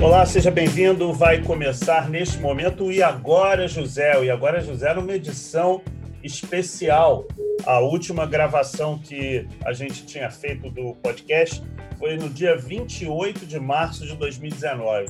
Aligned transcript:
Olá, 0.00 0.24
seja 0.24 0.48
bem-vindo. 0.48 1.12
Vai 1.12 1.42
começar 1.42 2.08
neste 2.08 2.38
momento 2.38 2.92
E 2.92 3.02
Agora 3.02 3.66
José. 3.66 4.24
E 4.24 4.30
Agora 4.30 4.60
José 4.60 4.94
numa 4.94 5.12
edição 5.12 5.82
especial. 6.22 7.26
A 7.66 7.80
última 7.80 8.24
gravação 8.24 8.96
que 8.96 9.44
a 9.64 9.72
gente 9.72 10.06
tinha 10.06 10.30
feito 10.30 10.70
do 10.70 10.94
podcast 11.02 11.60
foi 11.98 12.16
no 12.16 12.28
dia 12.28 12.56
28 12.56 13.44
de 13.44 13.58
março 13.58 14.06
de 14.06 14.14
2019. 14.14 15.08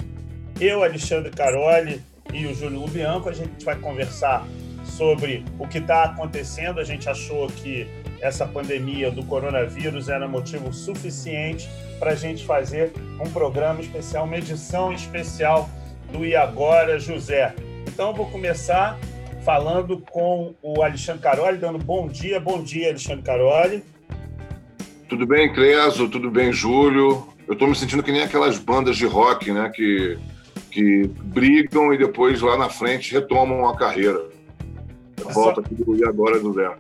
Eu, 0.59 0.83
Alexandre 0.83 1.31
Caroli 1.31 2.03
e 2.33 2.47
o 2.47 2.55
Júlio 2.55 2.81
Lubianco, 2.81 3.29
a 3.29 3.33
gente 3.33 3.63
vai 3.67 3.77
conversar 3.77 4.47
sobre 4.91 5.45
o 5.59 5.67
que 5.67 5.79
está 5.79 6.05
acontecendo. 6.05 6.81
A 6.81 6.85
gente 6.85 7.09
achou 7.09 7.47
que 7.49 7.87
essa 8.21 8.47
pandemia 8.47 9.11
do 9.11 9.25
coronavírus 9.25 10.09
era 10.09 10.27
motivo 10.27 10.73
suficiente 10.73 11.69
para 11.99 12.13
a 12.13 12.15
gente 12.15 12.45
fazer 12.45 12.93
um 13.21 13.31
programa 13.31 13.81
especial, 13.81 14.25
uma 14.25 14.37
edição 14.37 14.93
especial 14.93 15.69
do 16.13 16.25
E 16.25 16.35
Agora 16.35 16.99
José. 16.99 17.55
Então, 17.87 18.15
vou 18.15 18.27
começar 18.27 18.99
falando 19.45 19.99
com 19.99 20.55
o 20.63 20.83
Alexandre 20.83 21.23
Caroli, 21.23 21.59
dando 21.59 21.79
bom 21.79 22.07
dia. 22.09 22.39
Bom 22.39 22.63
dia, 22.63 22.89
Alexandre 22.89 23.23
Caroli. 23.23 23.83
Tudo 25.09 25.27
bem, 25.27 25.53
Cleso? 25.53 26.09
Tudo 26.09 26.31
bem, 26.31 26.53
Júlio? 26.53 27.27
Eu 27.47 27.55
estou 27.55 27.67
me 27.67 27.75
sentindo 27.75 28.03
que 28.03 28.13
nem 28.13 28.23
aquelas 28.23 28.59
bandas 28.59 28.97
de 28.97 29.07
rock, 29.07 29.51
né? 29.51 29.71
Que, 29.75 30.19
que 30.71 31.11
brigam 31.25 31.95
e 31.95 31.99
depois 31.99 32.43
lá 32.43 32.59
na 32.59 32.69
frente 32.69 33.15
retomam 33.15 33.67
a 33.67 33.77
carreira. 33.77 34.21
Volta 35.33 35.61
aqui 35.61 35.75
do 35.75 35.97
E 35.97 36.05
Agora 36.05 36.39
José. 36.41 36.71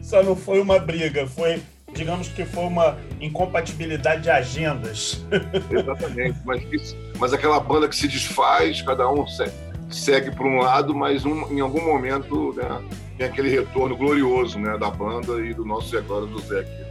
Só 0.00 0.22
não 0.22 0.34
foi 0.34 0.60
uma 0.60 0.78
briga, 0.78 1.26
foi 1.26 1.62
digamos 1.92 2.28
que 2.28 2.44
foi 2.44 2.64
uma 2.64 2.96
incompatibilidade 3.20 4.22
de 4.22 4.30
agendas. 4.30 5.24
Exatamente, 5.70 6.38
mas, 6.44 6.96
mas 7.18 7.32
aquela 7.32 7.60
banda 7.60 7.88
que 7.88 7.94
se 7.94 8.08
desfaz, 8.08 8.82
cada 8.82 9.10
um 9.10 9.26
segue, 9.26 9.52
segue 9.90 10.30
por 10.34 10.46
um 10.46 10.58
lado, 10.58 10.94
mas 10.94 11.24
um, 11.24 11.52
em 11.52 11.60
algum 11.60 11.84
momento 11.84 12.54
né, 12.54 12.82
tem 13.18 13.26
aquele 13.26 13.50
retorno 13.50 13.96
glorioso 13.96 14.58
né, 14.58 14.76
da 14.78 14.90
banda 14.90 15.40
e 15.40 15.52
do 15.52 15.64
nosso 15.64 15.96
agora 15.96 16.26
do 16.26 16.38
Zé 16.40 16.60
aqui. 16.60 16.82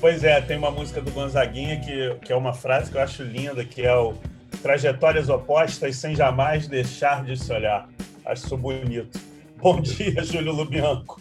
Pois 0.00 0.24
é, 0.24 0.40
tem 0.40 0.56
uma 0.56 0.70
música 0.70 1.02
do 1.02 1.10
Gonzaguinha 1.10 1.78
que, 1.80 2.14
que 2.24 2.32
é 2.32 2.36
uma 2.36 2.54
frase 2.54 2.90
que 2.90 2.96
eu 2.96 3.02
acho 3.02 3.22
linda, 3.22 3.64
que 3.64 3.82
é 3.82 3.94
o 3.94 4.14
trajetórias 4.62 5.28
opostas 5.28 5.96
sem 5.96 6.14
jamais 6.14 6.66
deixar 6.66 7.24
de 7.24 7.36
se 7.36 7.52
olhar. 7.52 7.88
Acho 8.24 8.46
isso 8.46 8.56
bonito. 8.56 9.18
Bom 9.62 9.78
dia, 9.82 10.24
Júlio 10.24 10.52
Lubianco. 10.52 11.20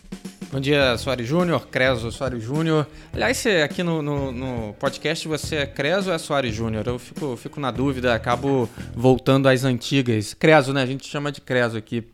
Bom 0.49 0.61
dia, 0.61 0.97
Soares 0.97 1.27
Júnior, 1.27 1.67
Creso 1.67 2.09
Soares 2.09 2.41
Júnior. 2.41 2.87
Aliás, 3.11 3.35
você, 3.35 3.57
aqui 3.57 3.83
no, 3.83 4.01
no, 4.01 4.31
no, 4.31 4.73
podcast 4.75 5.27
você 5.27 5.57
é 5.57 5.65
Creso 5.65 6.09
ou 6.09 6.15
é 6.15 6.17
Soares 6.17 6.55
Júnior? 6.55 6.87
Eu 6.87 6.97
fico, 6.97 7.35
fico 7.35 7.59
na 7.59 7.69
dúvida, 7.69 8.15
acabo 8.15 8.69
voltando 8.95 9.49
às 9.49 9.65
antigas. 9.65 10.33
Creso, 10.33 10.71
né? 10.71 10.83
A 10.83 10.85
gente 10.85 11.05
chama 11.05 11.33
de 11.33 11.41
Creso 11.41 11.77
aqui. 11.77 12.07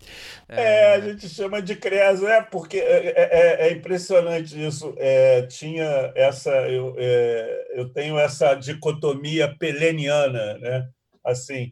É, 0.50 0.64
é 0.64 0.96
a 0.96 1.00
gente 1.00 1.30
chama 1.30 1.62
de 1.62 1.76
Creso, 1.76 2.28
é 2.28 2.42
porque 2.42 2.78
é, 2.78 3.06
é, 3.06 3.66
é, 3.66 3.68
é 3.68 3.72
impressionante 3.72 4.66
isso. 4.66 4.96
É, 4.98 5.44
tinha 5.44 6.12
essa, 6.16 6.50
eu, 6.68 6.96
é, 6.98 7.68
eu 7.76 7.88
tenho 7.90 8.18
essa 8.18 8.56
dicotomia 8.56 9.56
peleniana, 9.60 10.58
né? 10.58 10.88
Assim, 11.24 11.72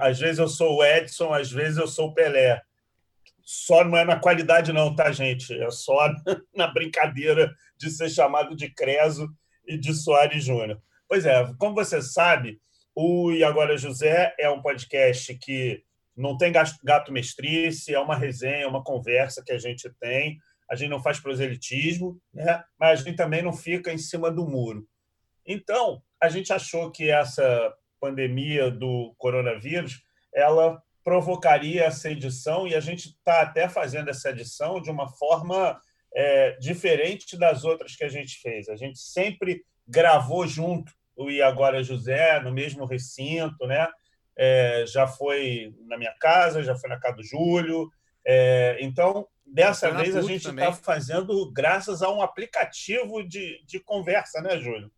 às 0.00 0.18
vezes 0.18 0.38
eu 0.38 0.48
sou 0.48 0.78
o 0.78 0.84
Edson, 0.84 1.32
às 1.32 1.52
vezes 1.52 1.76
eu 1.76 1.86
sou 1.86 2.08
o 2.08 2.14
Pelé 2.14 2.62
só 3.52 3.84
não 3.84 3.98
é 3.98 4.04
na 4.04 4.18
qualidade, 4.18 4.72
não, 4.72 4.96
tá, 4.96 5.12
gente? 5.12 5.52
É 5.52 5.70
só 5.70 6.10
na 6.56 6.68
brincadeira 6.68 7.54
de 7.76 7.90
ser 7.90 8.08
chamado 8.08 8.56
de 8.56 8.72
Creso 8.72 9.28
e 9.66 9.76
de 9.76 9.92
Soares 9.92 10.42
Júnior. 10.42 10.80
Pois 11.06 11.26
é, 11.26 11.52
como 11.58 11.74
você 11.74 12.00
sabe, 12.00 12.58
o 12.94 13.30
E 13.30 13.44
Agora 13.44 13.76
José 13.76 14.34
é 14.40 14.48
um 14.48 14.62
podcast 14.62 15.34
que 15.38 15.82
não 16.16 16.38
tem 16.38 16.50
gato 16.82 17.12
mestrice, 17.12 17.94
é 17.94 18.00
uma 18.00 18.16
resenha, 18.16 18.66
uma 18.66 18.82
conversa 18.82 19.44
que 19.44 19.52
a 19.52 19.58
gente 19.58 19.90
tem. 20.00 20.38
A 20.70 20.74
gente 20.74 20.88
não 20.88 21.02
faz 21.02 21.20
proselitismo, 21.20 22.18
né? 22.32 22.64
mas 22.80 23.00
a 23.00 23.04
gente 23.04 23.16
também 23.16 23.42
não 23.42 23.52
fica 23.52 23.92
em 23.92 23.98
cima 23.98 24.30
do 24.30 24.48
muro. 24.48 24.88
Então, 25.46 26.02
a 26.18 26.30
gente 26.30 26.54
achou 26.54 26.90
que 26.90 27.10
essa 27.10 27.74
pandemia 28.00 28.70
do 28.70 29.14
coronavírus 29.18 30.02
ela 30.34 30.82
provocaria 31.04 31.84
essa 31.84 32.10
edição, 32.10 32.66
e 32.66 32.74
a 32.74 32.80
gente 32.80 33.08
está 33.08 33.42
até 33.42 33.68
fazendo 33.68 34.08
essa 34.08 34.30
edição 34.30 34.80
de 34.80 34.90
uma 34.90 35.08
forma 35.08 35.80
é, 36.14 36.56
diferente 36.58 37.36
das 37.36 37.64
outras 37.64 37.96
que 37.96 38.04
a 38.04 38.08
gente 38.08 38.40
fez. 38.40 38.68
A 38.68 38.76
gente 38.76 38.98
sempre 38.98 39.64
gravou 39.86 40.46
junto 40.46 40.92
o 41.16 41.30
E 41.30 41.42
Agora 41.42 41.82
José, 41.82 42.40
no 42.40 42.52
mesmo 42.52 42.84
recinto, 42.84 43.66
né? 43.66 43.88
É, 44.36 44.84
já 44.86 45.06
foi 45.06 45.74
na 45.86 45.98
minha 45.98 46.14
casa, 46.18 46.62
já 46.62 46.74
foi 46.74 46.88
na 46.88 46.98
casa 46.98 47.16
do 47.16 47.22
Júlio. 47.22 47.90
É, 48.26 48.78
então, 48.80 49.26
dessa 49.44 49.90
vez 49.90 50.16
a 50.16 50.22
gente 50.22 50.48
está 50.48 50.72
fazendo 50.72 51.50
graças 51.52 52.02
a 52.02 52.10
um 52.10 52.22
aplicativo 52.22 53.26
de, 53.26 53.62
de 53.66 53.80
conversa, 53.80 54.40
né, 54.40 54.58
Júlio? 54.58 54.90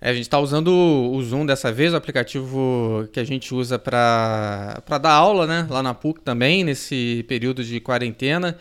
É, 0.00 0.10
a 0.10 0.12
gente 0.12 0.22
está 0.22 0.38
usando 0.38 0.68
o 0.68 1.22
Zoom 1.22 1.46
dessa 1.46 1.72
vez, 1.72 1.92
o 1.92 1.96
aplicativo 1.96 3.08
que 3.12 3.18
a 3.18 3.24
gente 3.24 3.54
usa 3.54 3.78
para 3.78 4.82
dar 5.00 5.12
aula, 5.12 5.46
né? 5.46 5.66
Lá 5.70 5.82
na 5.82 5.94
PUC 5.94 6.20
também, 6.20 6.62
nesse 6.64 7.24
período 7.28 7.64
de 7.64 7.80
quarentena. 7.80 8.56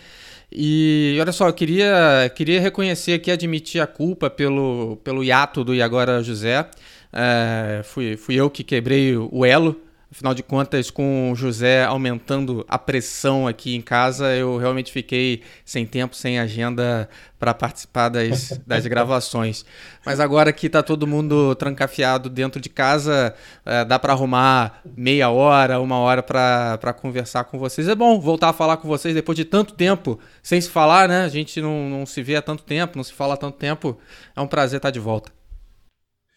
E 0.51 1.17
olha 1.19 1.31
só, 1.31 1.47
eu 1.47 1.53
queria, 1.53 2.31
queria 2.35 2.61
reconhecer 2.61 3.13
aqui, 3.13 3.31
admitir 3.31 3.81
a 3.81 3.87
culpa 3.87 4.29
pelo, 4.29 4.97
pelo 5.03 5.23
hiato 5.23 5.63
do 5.63 5.73
E 5.73 5.81
Agora 5.81 6.21
José. 6.21 6.69
É, 7.11 7.81
fui, 7.83 8.15
fui 8.17 8.35
eu 8.35 8.49
que 8.49 8.63
quebrei 8.63 9.15
o 9.17 9.45
elo 9.45 9.79
Afinal 10.13 10.35
de 10.35 10.43
contas, 10.43 10.91
com 10.91 11.31
o 11.31 11.35
José 11.35 11.83
aumentando 11.83 12.63
a 12.69 12.77
pressão 12.77 13.47
aqui 13.47 13.75
em 13.75 13.81
casa, 13.81 14.31
eu 14.35 14.59
realmente 14.59 14.91
fiquei 14.91 15.41
sem 15.65 15.87
tempo, 15.87 16.15
sem 16.15 16.37
agenda 16.37 17.09
para 17.39 17.51
participar 17.51 18.09
das, 18.09 18.55
das 18.63 18.85
gravações. 18.85 19.65
Mas 20.05 20.19
agora 20.19 20.53
que 20.53 20.67
está 20.67 20.83
todo 20.83 21.07
mundo 21.07 21.55
trancafiado 21.55 22.29
dentro 22.29 22.61
de 22.61 22.69
casa, 22.69 23.33
é, 23.65 23.83
dá 23.83 23.97
para 23.97 24.13
arrumar 24.13 24.83
meia 24.95 25.31
hora, 25.31 25.79
uma 25.79 25.97
hora 25.97 26.21
para 26.21 26.93
conversar 26.93 27.45
com 27.45 27.57
vocês. 27.57 27.87
É 27.87 27.95
bom 27.95 28.19
voltar 28.19 28.49
a 28.49 28.53
falar 28.53 28.77
com 28.77 28.87
vocês 28.87 29.15
depois 29.15 29.35
de 29.35 29.45
tanto 29.45 29.73
tempo 29.73 30.19
sem 30.43 30.61
se 30.61 30.69
falar, 30.69 31.09
né? 31.09 31.23
A 31.23 31.29
gente 31.29 31.59
não, 31.59 31.89
não 31.89 32.05
se 32.05 32.21
vê 32.21 32.35
há 32.35 32.41
tanto 32.43 32.61
tempo, 32.61 32.97
não 32.97 33.03
se 33.03 33.13
fala 33.13 33.33
há 33.33 33.37
tanto 33.37 33.57
tempo. 33.57 33.97
É 34.35 34.41
um 34.41 34.47
prazer 34.47 34.77
estar 34.77 34.91
de 34.91 34.99
volta. 34.99 35.31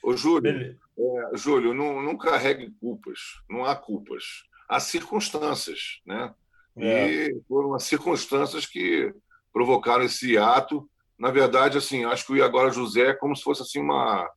Ô, 0.03 0.17
Júlio. 0.17 0.41
Beleza. 0.41 0.86
É, 0.99 1.37
Júlio, 1.37 1.75
não, 1.75 2.01
não 2.01 2.17
carregue 2.17 2.71
culpas, 2.81 3.19
não 3.49 3.65
há 3.65 3.77
culpas. 3.77 4.25
Há 4.69 4.81
circunstâncias, 4.81 6.01
né? 6.07 6.35
É. 6.77 7.09
E 7.09 7.41
foram 7.49 7.75
as 7.75 7.85
circunstâncias 7.85 8.67
que 8.67 9.13
provocaram 9.53 10.05
esse 10.05 10.37
ato. 10.37 10.89
Na 11.19 11.31
verdade, 11.31 11.79
assim, 11.79 12.05
acho 12.05 12.27
que 12.27 12.33
o 12.33 12.45
Agora 12.45 12.71
José 12.71 13.11
é 13.11 13.15
como 13.15 13.35
se 13.35 13.43
fosse 13.43 13.63
assim 13.63 13.81
uma 13.81 14.29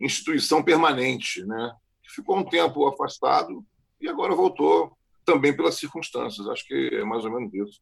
instituição 0.00 0.62
permanente, 0.62 1.44
né? 1.44 1.72
Ficou 2.14 2.38
um 2.38 2.44
tempo 2.44 2.86
afastado 2.86 3.64
e 4.00 4.08
agora 4.08 4.34
voltou 4.34 4.96
também 5.24 5.54
pelas 5.54 5.74
circunstâncias. 5.76 6.48
Acho 6.48 6.66
que 6.66 6.90
é 6.92 7.04
mais 7.04 7.24
ou 7.24 7.32
menos 7.32 7.52
isso. 7.52 7.80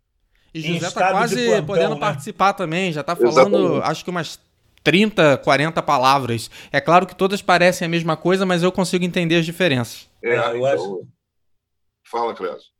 E 0.52 0.60
José 0.60 0.88
está 0.88 1.10
quase 1.10 1.46
plantão, 1.46 1.66
podendo 1.66 1.94
né? 1.94 2.00
participar 2.00 2.52
também, 2.54 2.92
já 2.92 3.02
está 3.02 3.14
falando, 3.14 3.56
Exatamente. 3.56 3.90
acho 3.90 4.04
que 4.04 4.10
umas 4.10 4.40
30, 4.86 5.38
40 5.38 5.82
palavras. 5.82 6.48
É 6.70 6.80
claro 6.80 7.08
que 7.08 7.16
todas 7.16 7.42
parecem 7.42 7.86
a 7.86 7.88
mesma 7.88 8.16
coisa, 8.16 8.46
mas 8.46 8.62
eu 8.62 8.70
consigo 8.70 9.04
entender 9.04 9.34
as 9.34 9.44
diferenças. 9.44 10.08
É, 10.22 10.36
eu 10.36 10.58
então... 10.58 10.66
acho... 10.66 11.08
Fala, 12.08 12.32
Clésio. 12.32 12.70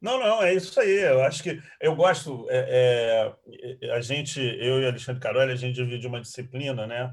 Não, 0.00 0.18
não, 0.18 0.42
é 0.42 0.54
isso 0.54 0.80
aí. 0.80 1.02
Eu 1.02 1.22
acho 1.22 1.42
que 1.42 1.60
eu 1.78 1.94
gosto. 1.94 2.46
É, 2.48 3.34
é, 3.82 3.92
a 3.92 4.00
gente, 4.00 4.40
eu 4.40 4.80
e 4.80 4.86
Alexandre 4.86 5.20
Caroli, 5.20 5.52
a 5.52 5.56
gente 5.56 5.74
divide 5.74 6.06
uma 6.06 6.22
disciplina, 6.22 6.86
né, 6.86 7.12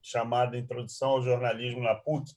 chamada 0.00 0.56
Introdução 0.56 1.10
ao 1.10 1.22
Jornalismo 1.22 1.82
na 1.82 1.96
PUC, 1.96 2.30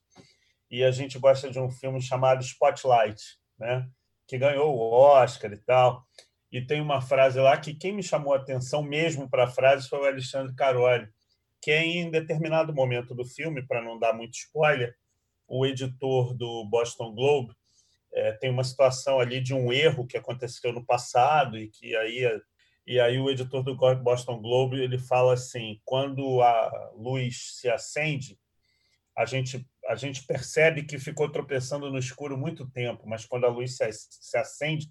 e 0.71 0.83
a 0.83 0.89
gente 0.89 1.19
gosta 1.19 1.47
de 1.51 1.59
um 1.59 1.69
filme 1.69 2.01
chamado 2.01 2.41
Spotlight, 2.41 3.21
né, 3.59 3.87
que 4.27 4.39
ganhou 4.39 4.75
o 4.75 4.79
Oscar 4.79 5.53
e 5.53 5.57
tal. 5.57 6.03
E 6.51 6.59
tem 6.59 6.81
uma 6.81 7.01
frase 7.01 7.39
lá 7.39 7.55
que 7.55 7.75
quem 7.75 7.93
me 7.93 8.01
chamou 8.01 8.33
a 8.33 8.37
atenção 8.37 8.81
mesmo 8.81 9.29
para 9.29 9.43
a 9.43 9.47
frase 9.47 9.87
foi 9.87 9.99
o 9.99 10.05
Alexandre 10.05 10.55
Caroli, 10.55 11.07
que 11.61 11.71
é 11.71 11.85
em 11.85 12.09
determinado 12.09 12.73
momento 12.73 13.13
do 13.13 13.23
filme, 13.23 13.61
para 13.61 13.81
não 13.81 13.99
dar 13.99 14.13
muito 14.13 14.33
spoiler, 14.33 14.95
o 15.47 15.65
editor 15.65 16.33
do 16.33 16.65
Boston 16.65 17.13
Globe 17.13 17.53
é, 18.13 18.31
tem 18.33 18.49
uma 18.49 18.63
situação 18.63 19.19
ali 19.19 19.39
de 19.39 19.53
um 19.53 19.71
erro 19.71 20.07
que 20.07 20.17
aconteceu 20.17 20.73
no 20.73 20.85
passado 20.85 21.57
e 21.57 21.67
que 21.67 21.95
aí 21.95 22.41
e 22.87 22.99
aí 22.99 23.19
o 23.19 23.29
editor 23.29 23.63
do 23.63 23.75
Boston 23.97 24.41
Globe 24.41 24.81
ele 24.81 24.97
fala 24.97 25.33
assim 25.33 25.79
quando 25.85 26.41
a 26.41 26.91
luz 26.95 27.57
se 27.59 27.69
acende 27.69 28.39
a 29.15 29.25
gente 29.25 29.65
a 29.87 29.95
gente 29.95 30.25
percebe 30.25 30.83
que 30.83 30.97
ficou 30.97 31.29
tropeçando 31.29 31.91
no 31.91 31.97
escuro 31.97 32.37
muito 32.37 32.69
tempo 32.69 33.07
mas 33.07 33.25
quando 33.25 33.45
a 33.45 33.49
luz 33.49 33.77
se, 33.77 33.89
se 33.91 34.37
acende 34.37 34.89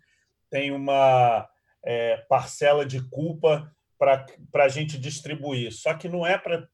tem 0.49 0.71
uma 0.71 1.49
é, 1.83 2.19
parcela 2.29 2.87
de 2.87 3.03
culpa 3.09 3.71
para 4.01 4.65
a 4.65 4.69
gente 4.69 4.99
distribuir. 4.99 5.71
Só 5.71 5.93
que 5.93 6.09
não 6.09 6.27
é 6.27 6.39
para 6.39 6.67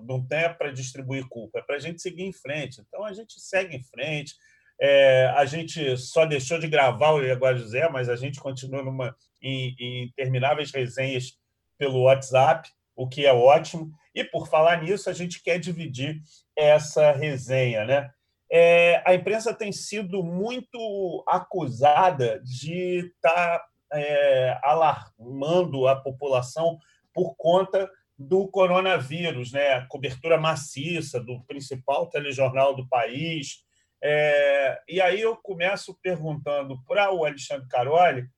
não 0.00 0.26
é 0.28 0.48
para 0.48 0.72
distribuir 0.72 1.24
culpa, 1.28 1.60
é 1.60 1.62
para 1.62 1.76
a 1.76 1.78
gente 1.78 2.02
seguir 2.02 2.24
em 2.24 2.32
frente. 2.32 2.80
Então 2.80 3.04
a 3.04 3.12
gente 3.12 3.40
segue 3.40 3.76
em 3.76 3.84
frente, 3.84 4.34
É, 4.80 5.26
a 5.36 5.44
gente 5.44 5.96
só 5.96 6.26
deixou 6.26 6.58
de 6.58 6.66
gravar 6.66 7.12
o 7.12 7.32
Agora 7.32 7.56
José, 7.56 7.88
mas 7.88 8.08
a 8.08 8.16
gente 8.16 8.40
continua 8.40 8.82
numa, 8.82 9.14
em, 9.40 9.72
em 9.78 10.04
intermináveis 10.06 10.72
resenhas 10.72 11.38
pelo 11.78 12.02
WhatsApp, 12.02 12.68
o 12.96 13.08
que 13.08 13.24
é 13.24 13.32
ótimo. 13.32 13.92
E 14.12 14.24
por 14.24 14.48
falar 14.48 14.82
nisso, 14.82 15.08
a 15.08 15.12
gente 15.12 15.40
quer 15.44 15.60
dividir 15.60 16.20
essa 16.56 17.12
resenha, 17.12 17.84
né? 17.84 18.10
É, 18.50 19.00
a 19.06 19.14
imprensa 19.14 19.54
tem 19.54 19.72
sido 19.72 20.24
muito 20.24 21.24
acusada 21.28 22.40
de 22.42 23.12
estar 23.14 23.58
tá, 23.58 23.64
é, 23.94 24.58
alarmando 24.62 25.86
a 25.86 25.96
população 25.96 26.78
por 27.12 27.34
conta 27.36 27.90
do 28.18 28.48
coronavírus, 28.48 29.52
né? 29.52 29.74
A 29.74 29.86
cobertura 29.86 30.38
maciça 30.38 31.20
do 31.20 31.42
principal 31.44 32.08
telejornal 32.08 32.74
do 32.74 32.88
país. 32.88 33.64
É, 34.02 34.80
e 34.88 35.00
aí 35.00 35.20
eu 35.20 35.36
começo 35.36 35.98
perguntando 36.02 36.82
para 36.84 37.12
o 37.12 37.24
Alexandre 37.24 37.68
Caroli: 37.68 38.28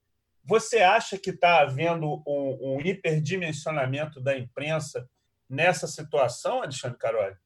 você 0.44 0.78
acha 0.78 1.18
que 1.18 1.30
está 1.30 1.60
havendo 1.60 2.22
um, 2.26 2.76
um 2.76 2.80
hiperdimensionamento 2.80 4.20
da 4.20 4.38
imprensa 4.38 5.08
nessa 5.48 5.86
situação, 5.86 6.62
Alexandre 6.62 6.98
Caroli? 6.98 7.36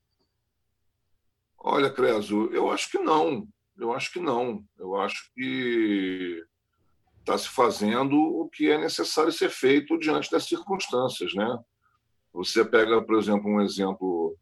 Olha, 1.58 1.90
Creso, 1.90 2.50
eu 2.52 2.70
acho 2.70 2.90
que 2.90 2.98
não. 2.98 3.46
Eu 3.76 3.92
acho 3.92 4.12
que 4.12 4.20
não. 4.20 4.64
Eu 4.78 4.96
acho 4.96 5.30
que 5.34 6.42
está 7.30 7.38
se 7.38 7.48
fazendo 7.48 8.16
o 8.16 8.48
que 8.48 8.70
é 8.70 8.78
necessário 8.78 9.30
ser 9.30 9.50
feito 9.50 9.98
diante 9.98 10.30
das 10.30 10.44
circunstâncias, 10.44 11.32
né? 11.34 11.58
Você 12.32 12.64
pega, 12.64 13.00
por 13.02 13.18
exemplo, 13.18 13.48
um 13.48 13.60
exemplo 13.60 14.36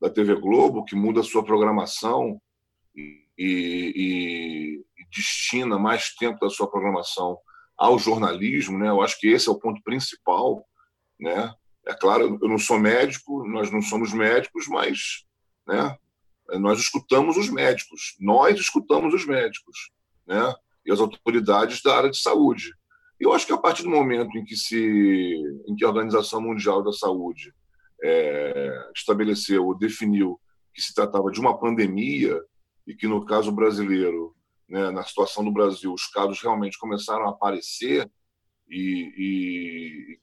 da 0.00 0.08
TV 0.08 0.34
Globo, 0.36 0.84
que 0.84 0.96
muda 0.96 1.20
a 1.20 1.24
sua 1.24 1.44
programação 1.44 2.40
e, 2.94 3.26
e, 3.38 4.84
e 4.96 5.06
destina 5.14 5.78
mais 5.78 6.14
tempo 6.14 6.38
da 6.40 6.48
sua 6.48 6.70
programação 6.70 7.38
ao 7.76 7.98
jornalismo, 7.98 8.78
né? 8.78 8.88
Eu 8.88 9.02
acho 9.02 9.18
que 9.18 9.28
esse 9.28 9.48
é 9.48 9.52
o 9.52 9.58
ponto 9.58 9.82
principal, 9.82 10.64
né? 11.18 11.52
É 11.86 11.94
claro, 11.94 12.38
eu 12.40 12.48
não 12.48 12.58
sou 12.58 12.78
médico, 12.78 13.46
nós 13.46 13.70
não 13.70 13.82
somos 13.82 14.12
médicos, 14.12 14.66
mas, 14.68 15.26
né? 15.66 15.96
Nós 16.58 16.78
escutamos 16.78 17.36
os 17.36 17.48
médicos, 17.48 18.16
nós 18.20 18.58
escutamos 18.58 19.12
os 19.14 19.26
médicos, 19.26 19.90
né? 20.26 20.54
E 20.84 20.92
as 20.92 21.00
autoridades 21.00 21.82
da 21.82 21.96
área 21.96 22.10
de 22.10 22.18
saúde. 22.18 22.72
Eu 23.18 23.32
acho 23.32 23.46
que 23.46 23.52
a 23.52 23.58
partir 23.58 23.82
do 23.84 23.90
momento 23.90 24.36
em 24.36 24.44
que 24.44 24.56
se, 24.56 25.42
em 25.66 25.74
que 25.74 25.84
a 25.84 25.88
Organização 25.88 26.40
Mundial 26.40 26.82
da 26.82 26.92
Saúde 26.92 27.54
é, 28.02 28.90
estabeleceu 28.94 29.66
ou 29.66 29.78
definiu 29.78 30.38
que 30.74 30.82
se 30.82 30.92
tratava 30.92 31.30
de 31.30 31.40
uma 31.40 31.58
pandemia 31.58 32.38
e 32.86 32.94
que 32.94 33.06
no 33.06 33.24
caso 33.24 33.52
brasileiro, 33.52 34.34
né, 34.68 34.90
na 34.90 35.04
situação 35.04 35.44
do 35.44 35.52
Brasil, 35.52 35.92
os 35.92 36.06
casos 36.06 36.40
realmente 36.42 36.78
começaram 36.78 37.26
a 37.26 37.30
aparecer 37.30 38.10
e, 38.68 40.18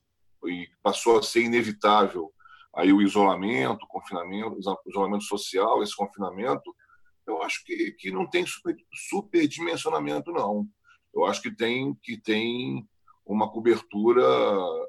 e, 0.46 0.50
e 0.50 0.68
passou 0.84 1.18
a 1.18 1.24
ser 1.24 1.42
inevitável 1.42 2.32
aí 2.76 2.94
o 2.94 3.02
isolamento, 3.02 3.84
o 3.84 3.88
confinamento, 3.88 4.56
o 4.56 4.90
isolamento 4.90 5.24
social, 5.24 5.84
esse 5.84 5.96
confinamento, 5.96 6.74
eu 7.28 7.42
acho 7.44 7.64
que, 7.66 7.92
que 7.94 8.12
não 8.12 8.30
tem 8.30 8.46
super, 8.46 8.76
superdimensionamento, 8.94 10.32
não. 10.32 10.68
Eu 11.14 11.26
acho 11.26 11.42
que 11.42 11.52
tem, 11.52 11.94
que 12.02 12.18
tem 12.18 12.88
uma 13.26 13.50
cobertura 13.50 14.24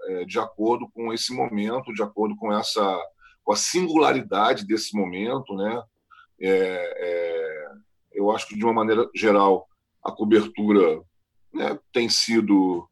é, 0.08 0.25
de 0.25 0.38
acordo 0.38 0.88
com 0.90 1.12
esse 1.12 1.32
momento, 1.34 1.93
de 1.93 2.02
acordo 2.02 2.37
com 2.37 2.52
essa 2.52 3.00
com 3.44 3.52
a 3.52 3.56
singularidade 3.56 4.64
desse 4.64 4.96
momento, 4.96 5.56
né? 5.56 5.82
É, 6.40 6.49
é, 6.49 7.69
eu 8.12 8.31
acho 8.31 8.46
que 8.46 8.56
de 8.56 8.64
uma 8.64 8.73
maneira 8.73 9.08
geral 9.14 9.69
a 10.05 10.12
cobertura 10.12 11.02
né, 11.52 11.78
tem 11.93 12.08
sido 12.08 12.88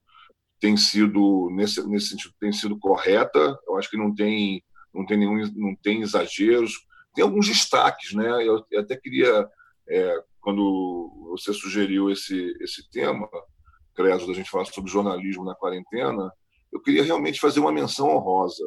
tem 0.61 0.77
sido 0.77 1.49
nesse 1.53 1.87
nesse 1.89 2.09
sentido 2.09 2.35
tem 2.41 2.53
sido 2.53 2.79
correta. 2.79 3.59
Eu 3.67 3.77
acho 3.77 3.89
que 3.89 3.97
não 3.97 4.15
tem 4.15 4.63
não 4.93 5.07
tem 5.07 5.19
nenhum 5.19 5.51
não 5.55 5.75
tem 5.77 6.03
exageros. 6.03 6.75
Tem 7.15 7.25
alguns 7.25 7.47
destaques, 7.47 8.13
né? 8.13 8.47
Eu, 8.47 8.65
eu 8.71 8.81
até 8.81 8.97
queria 8.97 9.49
é, 9.89 10.25
quando 10.41 11.29
você 11.31 11.53
sugeriu 11.53 12.11
esse 12.11 12.57
esse 12.61 12.89
tema, 12.91 13.29
Creso, 13.95 14.27
da 14.27 14.33
gente 14.33 14.51
falar 14.51 14.65
sobre 14.67 14.91
jornalismo 14.91 15.45
na 15.45 15.55
quarentena, 15.55 16.33
eu 16.73 16.81
queria 16.81 17.03
realmente 17.03 17.41
fazer 17.41 17.61
uma 17.61 17.73
menção 17.73 18.09
honrosa, 18.09 18.65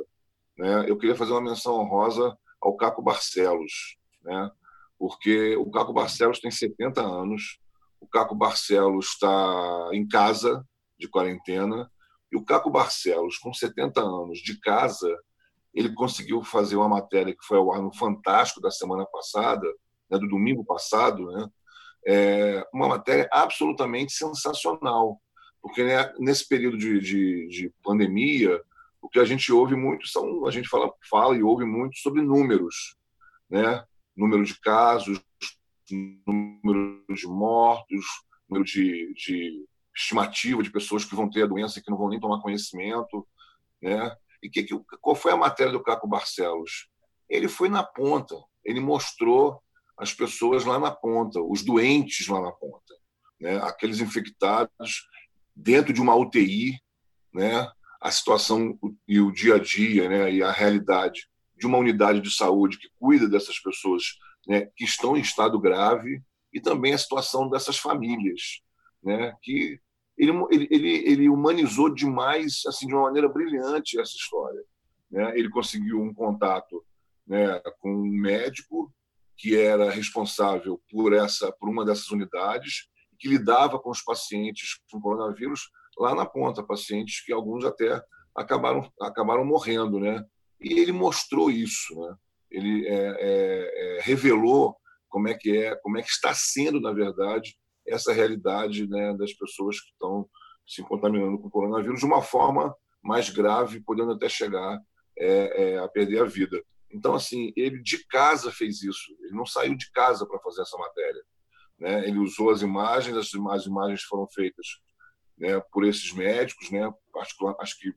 né? 0.57 0.85
Eu 0.87 0.97
queria 0.97 1.15
fazer 1.15 1.31
uma 1.31 1.41
menção 1.41 1.75
honrosa 1.75 2.37
ao 2.61 2.75
Caco 2.75 3.01
Barcelos, 3.01 3.97
né? 4.21 4.51
Porque 4.99 5.55
o 5.57 5.71
Caco 5.71 5.93
Barcelos 5.93 6.39
tem 6.39 6.51
70 6.51 7.01
anos, 7.01 7.59
o 7.99 8.07
Caco 8.07 8.35
Barcelos 8.35 9.07
está 9.07 9.89
em 9.93 10.07
casa 10.07 10.65
de 10.99 11.07
quarentena 11.07 11.89
e 12.31 12.37
o 12.37 12.43
Caco 12.43 12.69
Barcelos, 12.69 13.37
com 13.37 13.53
70 13.53 14.01
anos 14.01 14.39
de 14.39 14.59
casa, 14.59 15.17
ele 15.73 15.93
conseguiu 15.93 16.43
fazer 16.43 16.75
uma 16.75 16.87
matéria 16.87 17.33
que 17.33 17.45
foi 17.45 17.57
ao 17.57 17.73
ar 17.73 17.81
no 17.81 17.93
Fantástico 17.93 18.61
da 18.61 18.69
semana 18.69 19.05
passada, 19.05 19.65
né, 20.09 20.17
do 20.19 20.27
domingo 20.27 20.63
passado, 20.63 21.25
né, 21.31 21.47
é 22.05 22.67
uma 22.73 22.87
matéria 22.87 23.27
absolutamente 23.31 24.13
sensacional, 24.13 25.19
porque 25.61 25.83
né, 25.83 26.13
nesse 26.19 26.47
período 26.47 26.77
de, 26.77 26.99
de, 26.99 27.47
de, 27.47 27.73
pandemia, 27.81 28.61
o 29.01 29.09
que 29.09 29.19
a 29.19 29.25
gente 29.25 29.51
ouve 29.51 29.75
muito 29.75 30.07
são, 30.07 30.45
a 30.45 30.51
gente 30.51 30.67
fala, 30.67 30.91
fala 31.09 31.35
e 31.35 31.43
ouve 31.43 31.65
muito 31.65 31.97
sobre 31.97 32.21
números, 32.21 32.95
né, 33.49 33.83
número 34.15 34.43
de 34.43 34.59
casos, 34.59 35.19
número 36.27 37.03
de 37.09 37.27
mortos, 37.27 38.05
número 38.49 38.65
de, 38.65 39.13
de 39.13 39.65
estimativa 39.95 40.63
de 40.63 40.71
pessoas 40.71 41.05
que 41.05 41.15
vão 41.15 41.29
ter 41.29 41.43
a 41.43 41.47
doença 41.47 41.79
e 41.79 41.81
que 41.81 41.89
não 41.89 41.97
vão 41.97 42.09
nem 42.09 42.19
tomar 42.19 42.41
conhecimento, 42.41 43.27
né? 43.81 44.15
E 44.43 44.49
que, 44.49 44.63
que, 44.63 44.77
qual 44.99 45.15
foi 45.15 45.31
a 45.31 45.37
matéria 45.37 45.71
do 45.71 45.81
Caco 45.81 46.07
Barcelos? 46.07 46.89
Ele 47.29 47.47
foi 47.47 47.69
na 47.69 47.81
ponta, 47.81 48.35
ele 48.63 48.81
mostrou 48.81 49.63
as 49.97 50.13
pessoas 50.13 50.65
lá 50.65 50.77
na 50.77 50.91
ponta, 50.91 51.41
os 51.41 51.63
doentes 51.63 52.27
lá 52.27 52.41
na 52.41 52.51
ponta, 52.51 52.93
né? 53.39 53.57
aqueles 53.63 53.99
infectados 53.99 55.07
dentro 55.55 55.93
de 55.93 56.01
uma 56.01 56.15
UTI, 56.15 56.77
né? 57.33 57.71
a 58.01 58.11
situação 58.11 58.77
e 59.07 59.19
o 59.21 59.31
dia 59.31 59.55
a 59.55 59.59
dia 59.59 60.09
né? 60.09 60.31
e 60.33 60.43
a 60.43 60.51
realidade 60.51 61.27
de 61.55 61.65
uma 61.65 61.77
unidade 61.77 62.19
de 62.19 62.29
saúde 62.29 62.77
que 62.77 62.89
cuida 62.99 63.29
dessas 63.29 63.57
pessoas 63.59 64.03
né? 64.45 64.67
que 64.75 64.83
estão 64.83 65.15
em 65.15 65.21
estado 65.21 65.59
grave 65.59 66.21
e 66.51 66.59
também 66.59 66.93
a 66.93 66.97
situação 66.97 67.49
dessas 67.49 67.77
famílias, 67.77 68.61
né? 69.01 69.33
que 69.41 69.79
ele, 70.17 70.31
ele, 70.51 70.89
ele 71.09 71.29
humanizou 71.29 71.93
demais, 71.93 72.61
assim, 72.67 72.87
de 72.87 72.93
uma 72.93 73.03
maneira 73.03 73.27
brilhante 73.27 73.99
essa 73.99 74.15
história. 74.15 74.63
Né? 75.09 75.37
Ele 75.37 75.49
conseguiu 75.49 76.01
um 76.01 76.13
contato 76.13 76.83
né, 77.25 77.59
com 77.79 77.93
um 77.93 78.09
médico 78.09 78.93
que 79.37 79.57
era 79.57 79.89
responsável 79.89 80.81
por 80.89 81.13
essa, 81.13 81.51
por 81.53 81.69
uma 81.69 81.85
dessas 81.85 82.09
unidades, 82.11 82.87
que 83.19 83.27
lidava 83.27 83.79
com 83.79 83.89
os 83.89 84.01
pacientes 84.01 84.79
com 84.91 85.01
coronavírus 85.01 85.61
lá 85.97 86.13
na 86.15 86.25
ponta, 86.25 86.63
pacientes 86.63 87.23
que 87.23 87.31
alguns 87.31 87.63
até 87.65 88.01
acabaram 88.35 88.91
acabaram 88.99 89.45
morrendo, 89.45 89.99
né? 89.99 90.23
E 90.59 90.79
ele 90.79 90.91
mostrou 90.91 91.49
isso, 91.51 91.95
né? 91.95 92.15
Ele 92.49 92.87
é, 92.87 92.93
é, 92.93 93.97
é, 93.99 94.01
revelou 94.01 94.75
como 95.09 95.27
é 95.27 95.33
que 95.33 95.55
é, 95.55 95.75
como 95.77 95.97
é 95.97 96.01
que 96.01 96.09
está 96.09 96.33
sendo 96.33 96.79
na 96.79 96.91
verdade 96.91 97.55
essa 97.87 98.13
realidade 98.13 98.87
né, 98.87 99.15
das 99.15 99.33
pessoas 99.33 99.79
que 99.79 99.91
estão 99.91 100.29
se 100.65 100.81
contaminando 100.83 101.37
com 101.39 101.47
o 101.47 101.51
coronavírus 101.51 101.99
de 101.99 102.05
uma 102.05 102.21
forma 102.21 102.75
mais 103.01 103.29
grave, 103.29 103.81
podendo 103.81 104.13
até 104.13 104.29
chegar 104.29 104.79
é, 105.17 105.63
é, 105.73 105.77
a 105.77 105.87
perder 105.87 106.21
a 106.21 106.25
vida. 106.25 106.61
Então, 106.89 107.15
assim, 107.15 107.51
ele 107.55 107.81
de 107.81 108.05
casa 108.07 108.51
fez 108.51 108.81
isso. 108.81 109.15
Ele 109.21 109.35
não 109.35 109.45
saiu 109.45 109.75
de 109.75 109.91
casa 109.91 110.25
para 110.25 110.39
fazer 110.39 110.61
essa 110.61 110.77
matéria. 110.77 111.21
Né? 111.79 112.07
Ele 112.07 112.19
usou 112.19 112.51
as 112.51 112.61
imagens, 112.61 113.17
as, 113.17 113.65
imagens 113.65 114.03
foram 114.03 114.27
feitas 114.27 114.67
né, 115.37 115.59
por 115.71 115.83
esses 115.85 116.13
médicos, 116.13 116.71
né? 116.71 116.89
acho, 117.17 117.55
acho 117.59 117.79
que 117.79 117.93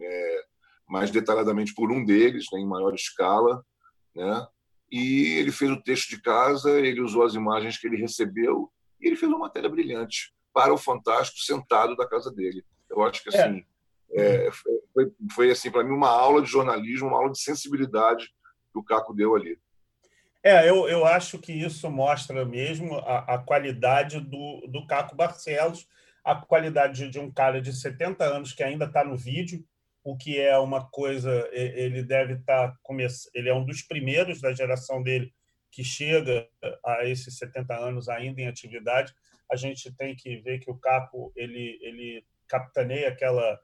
é, 0.00 0.44
mais 0.88 1.10
detalhadamente 1.10 1.74
por 1.74 1.90
um 1.90 2.04
deles, 2.04 2.46
né, 2.52 2.60
em 2.60 2.66
maior 2.66 2.94
escala, 2.94 3.64
né? 4.14 4.46
E 4.90 5.34
ele 5.38 5.50
fez 5.50 5.70
o 5.70 5.82
texto 5.82 6.10
de 6.10 6.22
casa, 6.22 6.78
ele 6.78 7.00
usou 7.00 7.24
as 7.24 7.34
imagens 7.34 7.76
que 7.76 7.88
ele 7.88 7.96
recebeu 7.96 8.70
e 9.00 9.06
ele 9.06 9.16
fez 9.16 9.30
uma 9.30 9.38
matéria 9.38 9.68
brilhante 9.68 10.32
para 10.52 10.72
o 10.72 10.78
Fantástico 10.78 11.40
sentado 11.40 11.94
da 11.96 12.08
casa 12.08 12.30
dele. 12.32 12.64
Eu 12.88 13.02
acho 13.02 13.22
que 13.22 13.28
assim 13.28 13.64
é. 14.12 14.46
É, 14.46 14.50
foi, 14.52 15.12
foi 15.34 15.50
assim 15.50 15.70
para 15.70 15.84
mim 15.84 15.92
uma 15.92 16.08
aula 16.08 16.40
de 16.40 16.48
jornalismo, 16.48 17.08
uma 17.08 17.18
aula 17.18 17.32
de 17.32 17.40
sensibilidade 17.40 18.26
que 18.72 18.78
o 18.78 18.84
Caco 18.84 19.14
deu 19.14 19.34
ali. 19.34 19.58
É, 20.42 20.68
eu, 20.68 20.88
eu 20.88 21.04
acho 21.04 21.38
que 21.38 21.52
isso 21.52 21.90
mostra 21.90 22.44
mesmo 22.44 22.96
a, 22.98 23.34
a 23.34 23.38
qualidade 23.38 24.20
do, 24.20 24.66
do 24.68 24.86
Caco 24.86 25.16
Barcelos, 25.16 25.88
a 26.24 26.36
qualidade 26.36 27.08
de 27.08 27.18
um 27.18 27.30
cara 27.30 27.60
de 27.60 27.72
70 27.72 28.24
anos 28.24 28.52
que 28.52 28.62
ainda 28.62 28.84
está 28.84 29.04
no 29.04 29.16
vídeo, 29.16 29.64
o 30.04 30.16
que 30.16 30.40
é 30.40 30.56
uma 30.56 30.88
coisa, 30.88 31.48
ele 31.52 32.02
deve 32.02 32.34
estar 32.34 32.68
tá 32.68 32.76
começando, 32.82 33.30
ele 33.34 33.48
é 33.48 33.54
um 33.54 33.64
dos 33.64 33.82
primeiros 33.82 34.40
da 34.40 34.52
geração 34.52 35.02
dele 35.02 35.34
que 35.76 35.84
chega 35.84 36.48
a 36.82 37.04
esses 37.04 37.36
70 37.36 37.76
anos 37.76 38.08
ainda 38.08 38.40
em 38.40 38.48
atividade, 38.48 39.14
a 39.52 39.56
gente 39.56 39.94
tem 39.94 40.16
que 40.16 40.38
ver 40.38 40.58
que 40.58 40.70
o 40.70 40.78
Capo 40.78 41.30
ele, 41.36 41.78
ele 41.82 42.24
capitaneia 42.48 43.10
aquela 43.10 43.60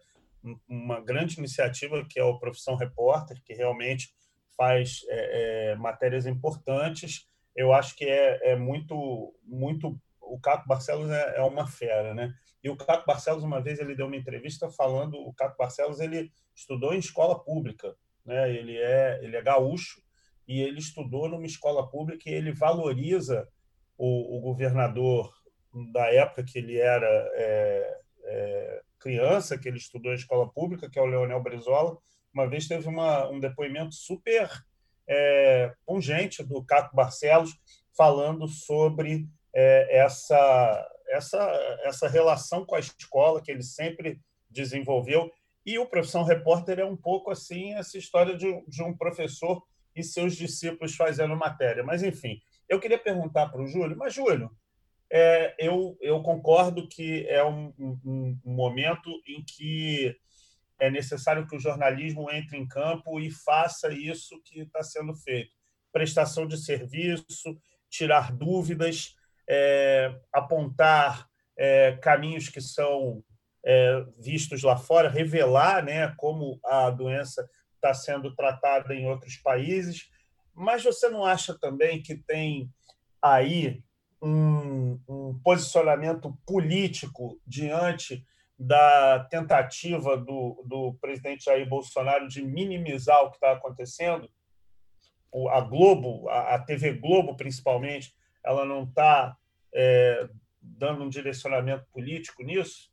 uma 0.69 1.01
grande 1.01 1.39
iniciativa 1.39 2.05
que 2.07 2.21
é 2.21 2.25
o 2.25 2.39
Profissão 2.39 2.75
Repórter, 2.75 3.41
que 3.43 3.55
realmente 3.55 4.13
faz 4.59 5.01
é, 5.09 5.71
é, 5.71 5.77
matérias 5.77 6.27
importantes. 6.27 7.27
Eu 7.57 7.73
acho 7.73 7.97
que 7.97 8.05
é, 8.05 8.53
é 8.53 8.57
muito, 8.57 9.35
muito. 9.43 9.99
O 10.21 10.39
Caco 10.39 10.69
Barcelos 10.69 11.11
é, 11.11 11.39
é, 11.39 11.43
uma 11.43 11.67
fera, 11.67 12.13
né? 12.13 12.35
E 12.63 12.69
o 12.69 12.77
Caco 12.77 13.07
Barcelos 13.07 13.43
uma 13.43 13.63
vez 13.63 13.79
ele 13.79 13.95
deu 13.95 14.07
uma 14.07 14.17
entrevista 14.17 14.69
falando. 14.71 15.15
O 15.15 15.33
Caco 15.33 15.57
Barcelos 15.57 15.99
ele 15.99 16.31
estudou 16.55 16.93
em 16.93 16.99
escola 16.99 17.43
pública, 17.43 17.97
né? 18.23 18.55
Ele 18.55 18.77
é 18.77 19.21
ele 19.23 19.35
é 19.35 19.41
gaúcho 19.41 20.03
e 20.47 20.61
ele 20.61 20.79
estudou 20.79 21.29
numa 21.29 21.47
escola 21.47 21.89
pública 21.89 22.29
e 22.29 22.35
ele 22.35 22.53
valoriza 22.53 23.49
o, 23.97 24.39
o 24.39 24.41
governador 24.41 25.33
da 25.93 26.13
época 26.13 26.45
que 26.45 26.59
ele 26.59 26.79
era 26.79 27.07
é, 27.35 28.01
é, 28.25 28.83
criança, 28.99 29.59
que 29.59 29.69
ele 29.69 29.79
estudou 29.79 30.13
em 30.13 30.17
escola 30.17 30.49
pública, 30.49 30.89
que 30.91 30.99
é 30.99 31.03
o 31.03 31.07
Leonel 31.07 31.43
Brizola, 31.43 31.97
uma 32.33 32.49
vez 32.49 32.67
teve 32.67 32.89
uma, 32.89 33.29
um 33.29 33.39
depoimento 33.39 33.95
super 33.95 34.51
é, 35.07 35.73
pungente 35.85 36.43
do 36.43 36.65
Caco 36.65 36.97
Barcelos 36.97 37.51
falando 37.97 38.49
sobre 38.49 39.29
é, 39.55 39.99
essa, 39.99 40.89
essa, 41.09 41.79
essa 41.85 42.09
relação 42.09 42.65
com 42.65 42.75
a 42.75 42.81
escola 42.81 43.43
que 43.43 43.51
ele 43.51 43.63
sempre 43.63 44.19
desenvolveu. 44.49 45.31
E 45.65 45.79
o 45.79 45.87
Profissão 45.87 46.25
Repórter 46.25 46.81
é 46.81 46.85
um 46.85 46.97
pouco 46.97 47.31
assim 47.31 47.75
essa 47.75 47.99
história 47.99 48.37
de, 48.37 48.65
de 48.67 48.83
um 48.83 48.97
professor 48.97 49.63
e 49.95 50.03
seus 50.03 50.37
discípulos 50.37 50.95
fazendo 50.97 51.37
matéria. 51.37 51.83
Mas, 51.83 52.03
enfim, 52.03 52.41
eu 52.69 52.81
queria 52.81 52.99
perguntar 52.99 53.49
para 53.49 53.63
o 53.63 53.67
Júlio, 53.67 53.97
mas, 53.97 54.15
Júlio, 54.15 54.51
é, 55.11 55.55
eu, 55.59 55.97
eu 56.01 56.23
concordo 56.23 56.89
que 56.89 57.27
é 57.29 57.45
um, 57.45 57.73
um, 57.79 58.01
um, 58.43 58.55
momento 58.55 59.11
em 59.27 59.45
que 59.45 60.17
é 60.81 60.91
necessário 60.91 61.47
que 61.47 61.55
o 61.55 61.61
jornalismo 61.61 62.31
entre 62.31 62.57
em 62.57 62.67
campo 62.67 63.21
e 63.21 63.31
faça 63.31 63.93
isso 63.93 64.41
que 64.43 64.61
está 64.61 64.83
sendo 64.83 65.15
feito. 65.15 65.51
Prestação 65.93 66.47
de 66.47 66.57
serviço, 66.57 67.61
tirar 67.91 68.33
dúvidas, 68.33 69.15
é, 69.49 70.19
apontar 70.33 71.29
é, 71.59 71.93
caminhos 72.01 72.49
que 72.49 72.61
são 72.61 73.23
é, 73.65 74.05
vistos 74.19 74.63
lá 74.63 74.79
fora, 74.79 75.11
revelar 75.11 75.85
né, 75.85 76.15
como 76.17 76.59
a 76.65 76.89
doença 76.91 77.47
está 77.83 77.93
sendo 77.93 78.35
tratada 78.35 78.95
em 78.95 79.07
outros 79.09 79.37
países. 79.37 80.09
Mas 80.55 80.85
você 80.85 81.09
não 81.09 81.25
acha 81.25 81.59
também 81.59 82.01
que 82.01 82.15
tem 82.15 82.71
aí 83.21 83.83
um, 84.23 85.01
um 85.09 85.41
posicionamento 85.43 86.39
político 86.47 87.41
diante 87.45 88.25
da 88.57 89.27
tentativa 89.29 90.17
do, 90.17 90.63
do 90.65 90.95
presidente 91.01 91.47
Jair 91.47 91.69
Bolsonaro 91.69 92.29
de 92.29 92.43
minimizar 92.43 93.21
o 93.23 93.31
que 93.31 93.37
está 93.37 93.53
acontecendo? 93.53 94.31
A 95.51 95.61
Globo, 95.63 96.29
a, 96.29 96.59
TV 96.59 96.93
Globo 96.93 97.35
principalmente, 97.35 98.15
ela 98.45 98.65
não 98.65 98.85
está 98.85 99.37
é, 99.75 100.29
dando 100.61 101.03
um 101.03 101.09
direcionamento 101.09 101.87
político 101.91 102.45
nisso? 102.45 102.92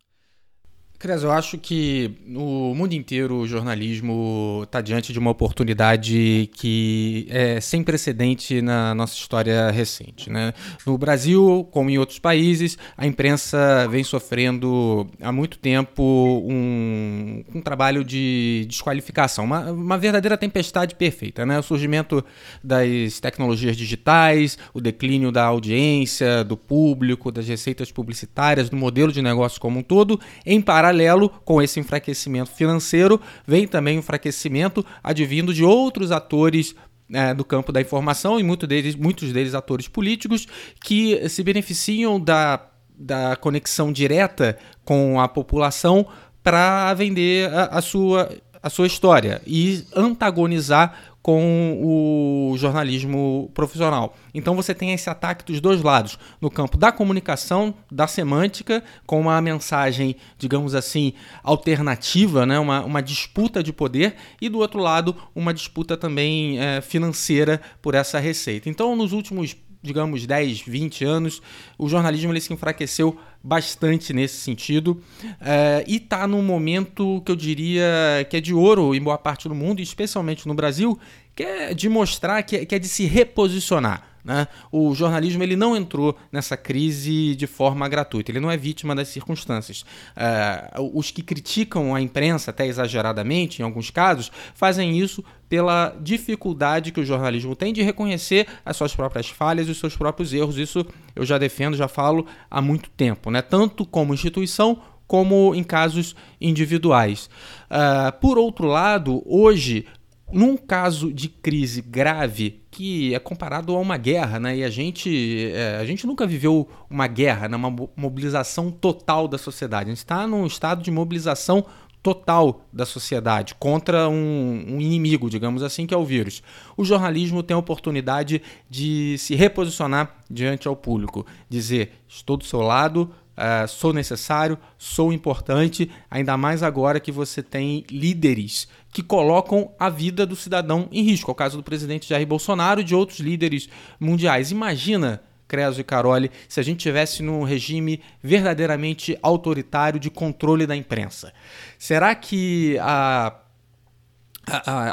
Cres, 1.00 1.24
eu 1.24 1.32
acho 1.32 1.58
que 1.58 2.12
no 2.28 2.76
mundo 2.76 2.92
inteiro 2.92 3.38
o 3.38 3.48
jornalismo 3.48 4.64
está 4.66 4.82
diante 4.82 5.14
de 5.14 5.18
uma 5.18 5.32
oportunidade 5.32 6.50
que 6.54 7.26
é 7.30 7.62
sem 7.62 7.82
precedente 7.82 8.62
na 8.62 8.94
nossa 8.94 9.14
história 9.14 9.72
recente. 9.72 10.30
Né? 10.30 10.54
No 10.86 10.98
Brasil, 10.98 11.66
como 11.72 11.90
em 11.90 11.98
outros 11.98 12.20
países, 12.20 12.78
a 12.98 13.08
imprensa 13.08 13.88
vem 13.90 14.04
sofrendo 14.04 15.10
há 15.22 15.32
muito 15.32 15.58
tempo 15.58 16.04
um, 16.46 17.46
um 17.56 17.62
trabalho 17.62 18.04
de 18.04 18.66
desqualificação, 18.68 19.46
uma, 19.46 19.72
uma 19.72 19.98
verdadeira 19.98 20.38
tempestade 20.38 20.96
perfeita. 20.96 21.46
Né? 21.46 21.58
O 21.58 21.64
surgimento 21.64 22.22
das 22.62 23.22
tecnologias 23.22 23.78
digitais, 23.78 24.58
o 24.74 24.82
declínio 24.82 25.32
da 25.32 25.46
audiência, 25.46 26.44
do 26.44 26.58
público, 26.58 27.32
das 27.32 27.48
receitas 27.48 27.90
publicitárias, 27.90 28.70
do 28.70 28.76
modelo 28.76 29.14
de 29.14 29.22
negócio 29.22 29.62
como 29.62 29.80
um 29.80 29.84
todo, 29.84 30.20
em 30.46 30.60
paralelo 30.60 30.89
paralelo 30.90 31.30
com 31.46 31.62
esse 31.62 31.80
enfraquecimento 31.80 32.50
financeiro, 32.52 33.22
vem 33.46 33.68
também 33.68 33.98
o 33.98 34.00
enfraquecimento 34.00 34.86
advindo 35.04 35.54
de 35.54 35.64
outros 35.64 36.12
atores 36.12 36.76
é, 37.14 37.34
do 37.34 37.46
campo 37.46 37.72
da 37.72 37.80
informação 37.80 38.40
e 38.40 38.44
muito 38.44 38.66
deles, 38.66 38.96
muitos 38.96 39.32
deles 39.32 39.54
atores 39.54 39.88
políticos 39.88 40.48
que 40.84 41.28
se 41.30 41.44
beneficiam 41.44 42.20
da, 42.20 42.60
da 42.98 43.36
conexão 43.36 43.92
direta 43.92 44.58
com 44.84 45.20
a 45.20 45.28
população 45.28 46.08
para 46.44 46.94
vender 46.96 47.52
a, 47.54 47.66
a, 47.66 47.82
sua, 47.82 48.30
a 48.62 48.70
sua 48.70 48.88
história 48.88 49.42
e 49.46 49.84
antagonizar 49.96 51.09
com 51.22 51.80
o 51.82 52.58
jornalismo 52.58 53.52
profissional. 53.54 54.16
Então 54.34 54.56
você 54.56 54.74
tem 54.74 54.94
esse 54.94 55.10
ataque 55.10 55.46
dos 55.46 55.60
dois 55.60 55.82
lados, 55.82 56.18
no 56.40 56.50
campo 56.50 56.78
da 56.78 56.92
comunicação, 56.92 57.74
da 57.92 58.08
semântica, 58.08 58.84
com 59.06 59.20
uma 59.20 59.42
mensagem, 59.42 60.16
digamos 60.38 60.74
assim, 60.74 61.14
alternativa, 61.44 62.46
né? 62.46 62.58
uma, 62.58 62.84
uma 62.84 63.02
disputa 63.02 63.62
de 63.62 63.74
poder, 63.74 64.16
e 64.42 64.50
do 64.50 64.60
outro 64.60 64.80
lado, 64.80 65.16
uma 65.36 65.54
disputa 65.54 65.98
também 65.98 66.60
é, 66.60 66.82
financeira 66.82 67.62
por 67.82 67.96
essa 67.96 68.20
receita. 68.20 68.70
Então, 68.70 68.96
nos 68.96 69.12
últimos 69.12 69.56
digamos, 69.82 70.26
10, 70.26 70.62
20 70.62 71.06
anos, 71.06 71.42
o 71.78 71.88
jornalismo 71.88 72.32
ele 72.32 72.42
se 72.42 72.52
enfraqueceu 72.52 73.18
bastante 73.44 74.14
nesse 74.14 74.38
sentido. 74.38 75.02
É, 75.40 75.84
e 75.88 75.96
está 75.96 76.28
num 76.28 76.42
momento 76.42 77.22
que 77.26 77.32
eu 77.32 77.36
diria 77.36 77.84
que 78.30 78.38
é 78.38 78.42
de 78.42 78.54
ouro 78.54 78.94
em 78.94 79.02
boa 79.02 79.18
parte 79.18 79.48
do 79.48 79.56
mundo, 79.56 79.82
especialmente 79.82 80.48
no 80.48 80.54
Brasil, 80.54 81.00
que 81.40 81.44
é 81.44 81.74
de 81.74 81.88
mostrar, 81.88 82.44
que 82.44 82.58
é, 82.58 82.66
que 82.66 82.76
é 82.76 82.80
de 82.80 82.90
se 82.90 83.06
reposicionar. 83.06 84.04
Né? 84.22 84.46
O 84.70 84.94
jornalismo 84.94 85.42
ele 85.42 85.56
não 85.56 85.74
entrou 85.74 86.14
nessa 86.30 86.58
crise 86.58 87.34
de 87.34 87.48
forma 87.48 87.88
gratuita, 87.88 88.30
ele 88.30 88.42
não 88.42 88.52
é 88.52 88.58
vítima 88.58 88.94
das 88.94 89.08
circunstâncias. 89.08 89.86
Uh, 90.18 90.92
os 90.94 91.12
que 91.12 91.22
criticam 91.22 91.96
a 91.96 92.02
imprensa, 92.02 92.52
até 92.52 92.68
exageradamente, 92.68 93.62
em 93.62 93.64
alguns 93.64 93.90
casos, 93.90 94.30
fazem 94.54 95.00
isso 95.00 95.24
pela 95.48 95.96
dificuldade 96.02 96.92
que 96.92 97.00
o 97.00 97.06
jornalismo 97.06 97.56
tem 97.56 97.72
de 97.72 97.82
reconhecer 97.84 98.46
as 98.66 98.76
suas 98.76 98.94
próprias 98.94 99.30
falhas 99.30 99.70
e 99.70 99.72
os 99.72 99.80
seus 99.80 99.96
próprios 99.96 100.34
erros. 100.34 100.58
Isso 100.58 100.86
eu 101.16 101.26
já 101.26 101.38
defendo, 101.38 101.78
já 101.78 101.88
falo 101.88 102.26
há 102.52 102.62
muito 102.62 102.90
tempo, 102.90 103.32
né? 103.32 103.42
tanto 103.42 103.86
como 103.86 104.14
instituição 104.14 104.82
como 105.08 105.56
em 105.56 105.64
casos 105.64 106.16
individuais. 106.40 107.30
Uh, 107.66 108.12
por 108.20 108.38
outro 108.38 108.68
lado, 108.68 109.24
hoje 109.26 109.88
num 110.32 110.56
caso 110.56 111.12
de 111.12 111.28
crise 111.28 111.82
grave 111.82 112.62
que 112.72 113.14
é 113.14 113.20
comparado 113.20 113.76
a 113.76 113.80
uma 113.80 113.98
guerra, 113.98 114.40
né? 114.40 114.58
E 114.58 114.64
a 114.64 114.70
gente, 114.70 115.52
é, 115.54 115.78
a 115.78 115.86
gente 115.86 116.06
nunca 116.06 116.26
viveu 116.28 116.68
uma 116.90 117.08
guerra, 117.08 117.48
né? 117.48 117.58
uma 117.58 117.74
mobilização 117.96 118.72
total 118.72 119.28
da 119.28 119.38
sociedade. 119.38 119.86
A 119.86 119.94
gente 119.94 119.98
está 119.98 120.28
num 120.28 120.46
estado 120.46 120.84
de 120.84 120.92
mobilização 120.92 121.66
total 122.02 122.66
da 122.72 122.86
sociedade 122.86 123.56
contra 123.56 124.08
um, 124.08 124.66
um, 124.68 124.82
inimigo, 124.82 125.30
digamos 125.30 125.62
assim, 125.62 125.86
que 125.86 125.94
é 125.94 125.98
o 125.98 126.06
vírus. 126.06 126.42
O 126.78 126.86
jornalismo 126.86 127.44
tem 127.44 127.54
a 127.56 127.58
oportunidade 127.58 128.42
de 128.70 129.18
se 129.18 129.36
reposicionar 129.36 130.24
diante 130.30 130.68
ao 130.68 130.76
público, 130.76 131.26
dizer: 131.50 131.92
estou 132.08 132.38
do 132.38 132.46
seu 132.46 132.62
lado, 132.62 133.12
uh, 133.40 133.68
sou 133.68 133.94
necessário, 133.94 134.58
sou 134.78 135.14
importante, 135.14 135.90
ainda 136.12 136.36
mais 136.36 136.62
agora 136.62 137.00
que 137.00 137.12
você 137.12 137.42
tem 137.42 137.86
líderes 137.90 138.68
que 138.92 139.02
colocam 139.02 139.72
a 139.80 139.90
vida 139.90 140.26
do 140.26 140.36
cidadão 140.36 140.88
em 140.92 141.04
risco. 141.04 141.32
É 141.32 141.34
o 141.34 141.36
caso 141.36 141.58
do 141.58 141.64
presidente 141.64 142.10
Jair 142.10 142.28
Bolsonaro 142.28 142.82
e 142.82 142.84
de 142.84 142.94
outros 142.94 143.20
líderes 143.20 143.70
mundiais. 144.00 144.52
Imagina 144.52 145.22
Creso 145.48 145.82
e 145.82 145.84
Caroli, 145.84 146.30
se 146.48 146.60
a 146.60 146.64
gente 146.64 146.80
tivesse 146.80 147.24
num 147.24 147.44
regime 147.44 148.02
verdadeiramente 148.22 149.18
autoritário 149.22 150.00
de 150.00 150.12
controle 150.12 150.68
da 150.68 150.76
imprensa. 150.76 151.34
Será 151.78 152.14
que 152.14 152.78
a 152.80 153.34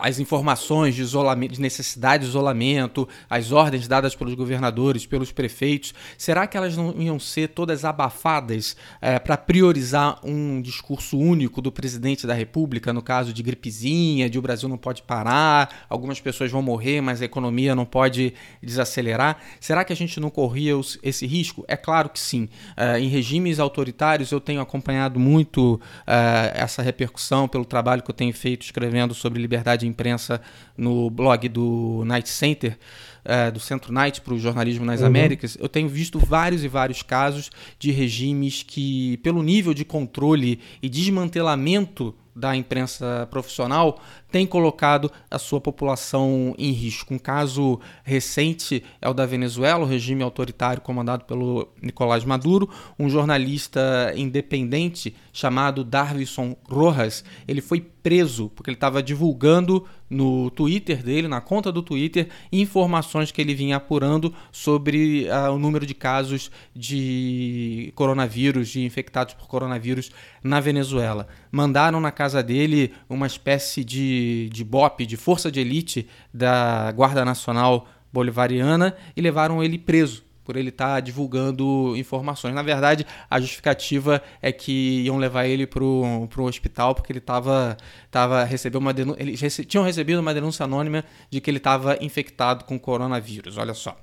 as 0.02 0.18
informações 0.18 0.94
de, 0.94 1.02
isolamento, 1.02 1.54
de 1.54 1.60
necessidade 1.60 2.24
de 2.24 2.28
isolamento, 2.28 3.08
as 3.28 3.52
ordens 3.52 3.88
dadas 3.88 4.14
pelos 4.14 4.34
governadores, 4.34 5.06
pelos 5.06 5.32
prefeitos, 5.32 5.94
será 6.18 6.46
que 6.46 6.56
elas 6.56 6.76
não 6.76 6.94
iam 7.00 7.18
ser 7.18 7.48
todas 7.48 7.84
abafadas 7.84 8.76
é, 9.00 9.18
para 9.18 9.36
priorizar 9.36 10.20
um 10.24 10.60
discurso 10.60 11.18
único 11.18 11.62
do 11.62 11.72
presidente 11.72 12.26
da 12.26 12.34
República, 12.34 12.92
no 12.92 13.02
caso 13.02 13.32
de 13.32 13.42
gripezinha, 13.42 14.28
de 14.28 14.38
o 14.38 14.42
Brasil 14.42 14.68
não 14.68 14.78
pode 14.78 15.02
parar, 15.02 15.86
algumas 15.88 16.20
pessoas 16.20 16.50
vão 16.50 16.62
morrer, 16.62 17.00
mas 17.00 17.22
a 17.22 17.24
economia 17.24 17.74
não 17.74 17.84
pode 17.84 18.34
desacelerar? 18.62 19.38
Será 19.60 19.84
que 19.84 19.92
a 19.92 19.96
gente 19.96 20.20
não 20.20 20.30
corria 20.30 20.76
os, 20.76 20.98
esse 21.02 21.26
risco? 21.26 21.64
É 21.68 21.76
claro 21.76 22.08
que 22.08 22.20
sim. 22.20 22.48
É, 22.76 22.98
em 22.98 23.08
regimes 23.08 23.58
autoritários, 23.58 24.30
eu 24.30 24.40
tenho 24.40 24.60
acompanhado 24.60 25.18
muito 25.18 25.80
é, 26.06 26.52
essa 26.54 26.82
repercussão 26.82 27.48
pelo 27.48 27.64
trabalho 27.64 28.02
que 28.02 28.10
eu 28.10 28.14
tenho 28.14 28.32
feito 28.32 28.62
escrevendo 28.62 29.14
sobre 29.14 29.45
liberdade 29.46 29.80
de 29.80 29.86
imprensa 29.86 30.40
no 30.76 31.08
blog 31.08 31.48
do 31.48 32.02
Night 32.04 32.28
Center, 32.28 32.76
é, 33.24 33.50
do 33.50 33.58
Centro 33.58 33.92
Night 33.92 34.20
para 34.20 34.34
o 34.34 34.38
jornalismo 34.38 34.84
nas 34.84 35.00
uhum. 35.00 35.06
Américas, 35.06 35.56
eu 35.60 35.68
tenho 35.68 35.88
visto 35.88 36.18
vários 36.18 36.62
e 36.62 36.68
vários 36.68 37.02
casos 37.02 37.50
de 37.78 37.90
regimes 37.90 38.62
que, 38.62 39.16
pelo 39.18 39.42
nível 39.42 39.74
de 39.74 39.84
controle 39.84 40.60
e 40.82 40.88
desmantelamento 40.88 42.14
da 42.34 42.54
imprensa 42.54 43.26
profissional 43.30 44.00
tem 44.30 44.46
colocado 44.46 45.10
a 45.30 45.38
sua 45.38 45.60
população 45.60 46.54
em 46.58 46.72
risco. 46.72 47.14
Um 47.14 47.18
caso 47.18 47.80
recente 48.04 48.82
é 49.00 49.08
o 49.08 49.14
da 49.14 49.26
Venezuela, 49.26 49.84
o 49.84 49.88
regime 49.88 50.22
autoritário 50.22 50.82
comandado 50.82 51.24
pelo 51.24 51.68
Nicolás 51.80 52.24
Maduro. 52.24 52.68
Um 52.98 53.08
jornalista 53.08 54.12
independente 54.16 55.14
chamado 55.32 55.84
Darvison 55.84 56.56
Rojas, 56.68 57.24
ele 57.46 57.60
foi 57.60 57.80
preso 57.80 58.50
porque 58.54 58.70
ele 58.70 58.76
estava 58.76 59.02
divulgando 59.02 59.84
no 60.08 60.50
Twitter 60.50 61.02
dele, 61.02 61.26
na 61.26 61.40
conta 61.40 61.72
do 61.72 61.82
Twitter, 61.82 62.28
informações 62.52 63.32
que 63.32 63.40
ele 63.40 63.54
vinha 63.54 63.76
apurando 63.76 64.32
sobre 64.52 65.26
uh, 65.28 65.52
o 65.52 65.58
número 65.58 65.84
de 65.84 65.94
casos 65.94 66.50
de 66.72 67.92
coronavírus, 67.96 68.68
de 68.68 68.84
infectados 68.84 69.34
por 69.34 69.48
coronavírus 69.48 70.12
na 70.42 70.60
Venezuela. 70.60 71.26
Mandaram 71.50 72.00
na 72.00 72.12
casa 72.12 72.42
dele 72.42 72.92
uma 73.08 73.26
espécie 73.26 73.84
de, 73.84 74.15
de 74.52 74.64
BOP, 74.64 75.06
de 75.06 75.16
força 75.16 75.50
de 75.50 75.60
elite 75.60 76.08
da 76.32 76.92
Guarda 76.92 77.24
Nacional 77.24 77.88
Bolivariana 78.12 78.96
e 79.16 79.20
levaram 79.20 79.62
ele 79.62 79.78
preso 79.78 80.26
por 80.46 80.56
ele 80.56 80.68
estar 80.68 80.94
tá 80.94 81.00
divulgando 81.00 81.94
informações. 81.96 82.54
Na 82.54 82.62
verdade, 82.62 83.04
a 83.28 83.40
justificativa 83.40 84.22
é 84.40 84.52
que 84.52 85.02
iam 85.04 85.18
levar 85.18 85.46
ele 85.46 85.66
para 85.66 85.82
o 85.82 86.28
hospital 86.38 86.94
porque 86.94 87.10
ele 87.10 87.18
estava 87.18 87.76
tava 88.10 88.44
recebeu 88.44 88.80
uma 88.80 88.94
denúncia, 88.94 89.20
eles 89.20 89.40
rece, 89.40 89.64
tinham 89.64 89.84
recebido 89.84 90.20
uma 90.20 90.32
denúncia 90.32 90.64
anônima 90.64 91.04
de 91.28 91.40
que 91.40 91.50
ele 91.50 91.58
estava 91.58 91.98
infectado 92.00 92.64
com 92.64 92.78
coronavírus. 92.78 93.58
Olha 93.58 93.74
só. 93.74 93.98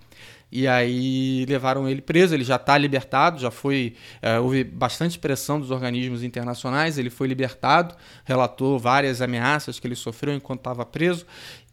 E 0.55 0.67
aí 0.67 1.47
levaram 1.49 1.89
ele 1.89 1.99
preso, 1.99 2.35
ele 2.35 2.43
já 2.43 2.57
está 2.57 2.77
libertado, 2.77 3.39
já 3.39 3.49
foi. 3.49 3.95
É, 4.21 4.39
houve 4.39 4.63
bastante 4.63 5.17
pressão 5.17 5.59
dos 5.59 5.71
organismos 5.71 6.21
internacionais, 6.21 6.99
ele 6.99 7.09
foi 7.09 7.27
libertado, 7.27 7.95
relatou 8.23 8.77
várias 8.77 9.19
ameaças 9.19 9.79
que 9.79 9.87
ele 9.87 9.95
sofreu 9.95 10.35
enquanto 10.35 10.59
estava 10.59 10.85
preso. 10.85 11.25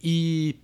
E 0.03 0.55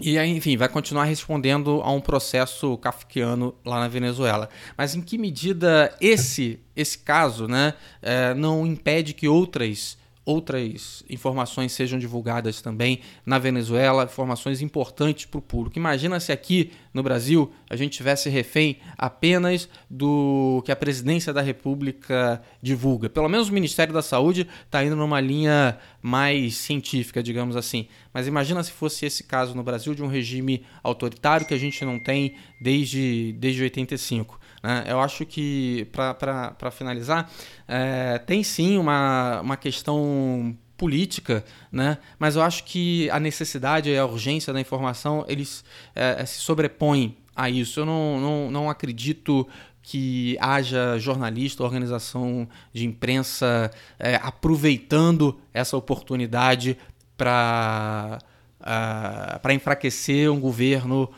e 0.00 0.16
aí, 0.16 0.30
enfim, 0.30 0.56
vai 0.56 0.68
continuar 0.68 1.06
respondendo 1.06 1.80
a 1.82 1.90
um 1.90 2.00
processo 2.00 2.78
kafkiano 2.78 3.52
lá 3.64 3.80
na 3.80 3.88
Venezuela. 3.88 4.48
Mas 4.76 4.94
em 4.94 5.00
que 5.00 5.18
medida 5.18 5.92
esse, 6.00 6.60
esse 6.76 6.98
caso 6.98 7.48
né, 7.48 7.74
é, 8.00 8.32
não 8.32 8.64
impede 8.64 9.12
que 9.12 9.26
outras 9.26 9.98
outras 10.28 11.02
informações 11.08 11.72
sejam 11.72 11.98
divulgadas 11.98 12.60
também 12.60 13.00
na 13.24 13.38
Venezuela, 13.38 14.04
informações 14.04 14.60
importantes 14.60 15.24
para 15.24 15.38
o 15.38 15.42
público. 15.42 15.78
Imagina 15.78 16.20
se 16.20 16.30
aqui 16.30 16.70
no 16.92 17.02
Brasil 17.02 17.50
a 17.70 17.74
gente 17.76 17.96
tivesse 17.96 18.28
refém 18.28 18.76
apenas 18.98 19.70
do 19.88 20.62
que 20.66 20.70
a 20.70 20.76
presidência 20.76 21.32
da 21.32 21.40
República 21.40 22.42
divulga. 22.60 23.08
Pelo 23.08 23.26
menos 23.26 23.48
o 23.48 23.54
Ministério 23.54 23.94
da 23.94 24.02
Saúde 24.02 24.46
está 24.66 24.84
indo 24.84 24.94
numa 24.94 25.18
linha 25.18 25.78
mais 26.02 26.58
científica, 26.58 27.22
digamos 27.22 27.56
assim. 27.56 27.88
Mas 28.12 28.26
imagina 28.26 28.62
se 28.62 28.70
fosse 28.70 29.06
esse 29.06 29.24
caso 29.24 29.54
no 29.54 29.62
Brasil 29.62 29.94
de 29.94 30.02
um 30.02 30.08
regime 30.08 30.62
autoritário 30.82 31.46
que 31.46 31.54
a 31.54 31.58
gente 31.58 31.82
não 31.86 31.98
tem 31.98 32.34
desde, 32.60 33.34
desde 33.38 33.62
85. 33.62 34.38
Né? 34.62 34.84
Eu 34.86 35.00
acho 35.00 35.24
que, 35.24 35.86
para 35.92 36.70
finalizar, 36.70 37.30
é, 37.66 38.18
tem 38.18 38.42
sim 38.42 38.76
uma, 38.78 39.40
uma 39.40 39.56
questão 39.56 40.56
política, 40.76 41.44
né? 41.72 41.98
mas 42.18 42.36
eu 42.36 42.42
acho 42.42 42.64
que 42.64 43.10
a 43.10 43.18
necessidade 43.18 43.90
e 43.90 43.98
a 43.98 44.06
urgência 44.06 44.52
da 44.52 44.60
informação 44.60 45.24
eles 45.28 45.64
é, 45.94 46.24
se 46.24 46.38
sobrepõem 46.38 47.16
a 47.34 47.50
isso. 47.50 47.80
Eu 47.80 47.86
não, 47.86 48.20
não, 48.20 48.50
não 48.50 48.70
acredito 48.70 49.46
que 49.82 50.36
haja 50.40 50.98
jornalista, 50.98 51.62
organização 51.62 52.48
de 52.72 52.84
imprensa 52.84 53.70
é, 53.98 54.16
aproveitando 54.16 55.40
essa 55.52 55.76
oportunidade 55.76 56.76
para 57.16 58.18
uh, 58.20 58.38
ah, 58.60 59.38
para 59.40 59.54
enfraquecer 59.54 60.30
um 60.30 60.38
governo 60.38 61.10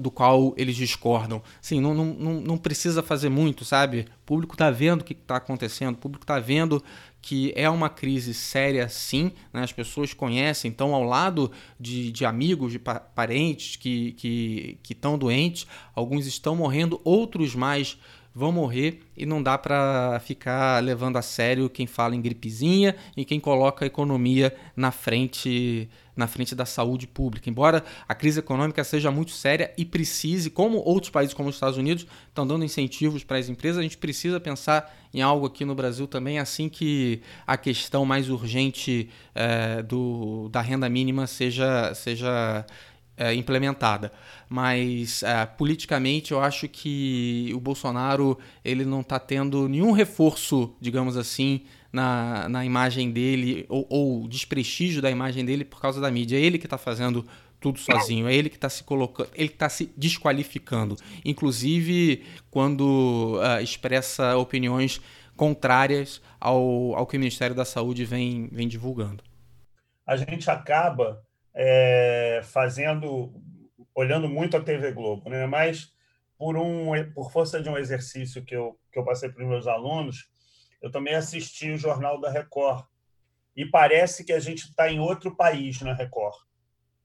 do 0.00 0.10
qual 0.10 0.54
eles 0.56 0.76
discordam. 0.76 1.42
Sim, 1.60 1.80
não, 1.80 1.94
não, 1.94 2.40
não 2.40 2.58
precisa 2.58 3.02
fazer 3.02 3.28
muito, 3.28 3.64
sabe? 3.64 4.06
O 4.22 4.26
público 4.26 4.54
está 4.54 4.70
vendo 4.70 5.00
o 5.00 5.04
que 5.04 5.12
está 5.12 5.36
acontecendo, 5.36 5.94
o 5.94 5.98
público 5.98 6.24
está 6.24 6.38
vendo 6.38 6.82
que 7.20 7.52
é 7.56 7.68
uma 7.68 7.88
crise 7.88 8.32
séria, 8.32 8.88
sim. 8.88 9.32
Né? 9.52 9.62
As 9.62 9.72
pessoas 9.72 10.14
conhecem, 10.14 10.70
então, 10.70 10.94
ao 10.94 11.02
lado 11.02 11.50
de, 11.78 12.12
de 12.12 12.24
amigos, 12.24 12.72
de 12.72 12.78
pa 12.78 13.00
parentes 13.00 13.76
que 13.76 14.14
estão 14.16 15.12
que, 15.12 15.18
que 15.18 15.18
doentes, 15.18 15.66
alguns 15.94 16.26
estão 16.26 16.56
morrendo, 16.56 17.00
outros 17.04 17.54
mais 17.54 17.98
vão 18.38 18.52
morrer 18.52 19.00
e 19.16 19.26
não 19.26 19.42
dá 19.42 19.58
para 19.58 20.20
ficar 20.20 20.80
levando 20.80 21.16
a 21.16 21.22
sério 21.22 21.68
quem 21.68 21.88
fala 21.88 22.14
em 22.14 22.22
gripezinha 22.22 22.94
e 23.16 23.24
quem 23.24 23.40
coloca 23.40 23.84
a 23.84 23.88
economia 23.88 24.54
na 24.76 24.92
frente 24.92 25.90
na 26.14 26.26
frente 26.26 26.52
da 26.52 26.66
saúde 26.66 27.06
pública. 27.06 27.48
Embora 27.48 27.84
a 28.08 28.12
crise 28.12 28.40
econômica 28.40 28.82
seja 28.82 29.08
muito 29.08 29.30
séria 29.30 29.72
e 29.78 29.84
precise, 29.84 30.50
como 30.50 30.78
outros 30.78 31.10
países 31.10 31.32
como 31.32 31.48
os 31.48 31.54
Estados 31.54 31.78
Unidos 31.78 32.08
estão 32.28 32.44
dando 32.44 32.64
incentivos 32.64 33.22
para 33.22 33.38
as 33.38 33.48
empresas, 33.48 33.78
a 33.78 33.82
gente 33.82 33.96
precisa 33.96 34.40
pensar 34.40 34.92
em 35.14 35.22
algo 35.22 35.46
aqui 35.46 35.64
no 35.64 35.76
Brasil 35.76 36.08
também, 36.08 36.40
assim 36.40 36.68
que 36.68 37.22
a 37.46 37.56
questão 37.56 38.04
mais 38.04 38.28
urgente 38.28 39.08
é, 39.32 39.80
do, 39.80 40.48
da 40.48 40.60
renda 40.60 40.88
mínima 40.88 41.28
seja, 41.28 41.94
seja 41.94 42.66
é, 43.18 43.34
implementada. 43.34 44.12
Mas 44.48 45.22
é, 45.22 45.44
politicamente 45.44 46.32
eu 46.32 46.40
acho 46.40 46.68
que 46.68 47.50
o 47.54 47.60
Bolsonaro 47.60 48.38
ele 48.64 48.84
não 48.84 49.00
está 49.00 49.18
tendo 49.18 49.68
nenhum 49.68 49.92
reforço, 49.92 50.74
digamos 50.80 51.16
assim, 51.16 51.62
na, 51.92 52.48
na 52.48 52.64
imagem 52.64 53.10
dele 53.10 53.66
ou, 53.68 53.86
ou 53.90 54.28
desprestígio 54.28 55.02
da 55.02 55.10
imagem 55.10 55.44
dele 55.44 55.64
por 55.64 55.80
causa 55.80 56.00
da 56.00 56.10
mídia. 56.10 56.36
É 56.36 56.40
ele 56.40 56.58
que 56.58 56.66
está 56.66 56.78
fazendo 56.78 57.26
tudo 57.60 57.78
sozinho, 57.80 58.28
é 58.28 58.34
ele 58.34 58.48
que 58.48 58.54
está 58.54 58.68
se 58.68 58.84
colocando, 58.84 59.30
ele 59.34 59.48
está 59.48 59.68
se 59.68 59.92
desqualificando, 59.96 60.96
inclusive 61.24 62.24
quando 62.52 63.36
uh, 63.40 63.60
expressa 63.60 64.36
opiniões 64.36 65.00
contrárias 65.36 66.22
ao, 66.40 66.94
ao 66.94 67.06
que 67.06 67.16
o 67.16 67.20
Ministério 67.20 67.56
da 67.56 67.64
Saúde 67.64 68.04
vem, 68.04 68.48
vem 68.52 68.68
divulgando. 68.68 69.24
A 70.06 70.16
gente 70.16 70.48
acaba 70.48 71.20
é, 71.54 72.40
fazendo, 72.44 73.32
olhando 73.94 74.28
muito 74.28 74.56
a 74.56 74.62
TV 74.62 74.92
Globo, 74.92 75.28
né? 75.28 75.46
mas 75.46 75.92
por, 76.36 76.56
um, 76.56 76.90
por 77.12 77.32
força 77.32 77.60
de 77.60 77.68
um 77.68 77.76
exercício 77.76 78.44
que 78.44 78.54
eu, 78.54 78.78
que 78.92 78.98
eu 78.98 79.04
passei 79.04 79.28
para 79.28 79.42
os 79.42 79.48
meus 79.48 79.66
alunos, 79.66 80.30
eu 80.80 80.90
também 80.90 81.14
assisti 81.14 81.70
o 81.70 81.78
Jornal 81.78 82.20
da 82.20 82.30
Record. 82.30 82.86
E 83.56 83.66
parece 83.66 84.24
que 84.24 84.32
a 84.32 84.38
gente 84.38 84.66
está 84.66 84.88
em 84.88 85.00
outro 85.00 85.34
país 85.34 85.80
na 85.80 85.92
Record. 85.92 86.36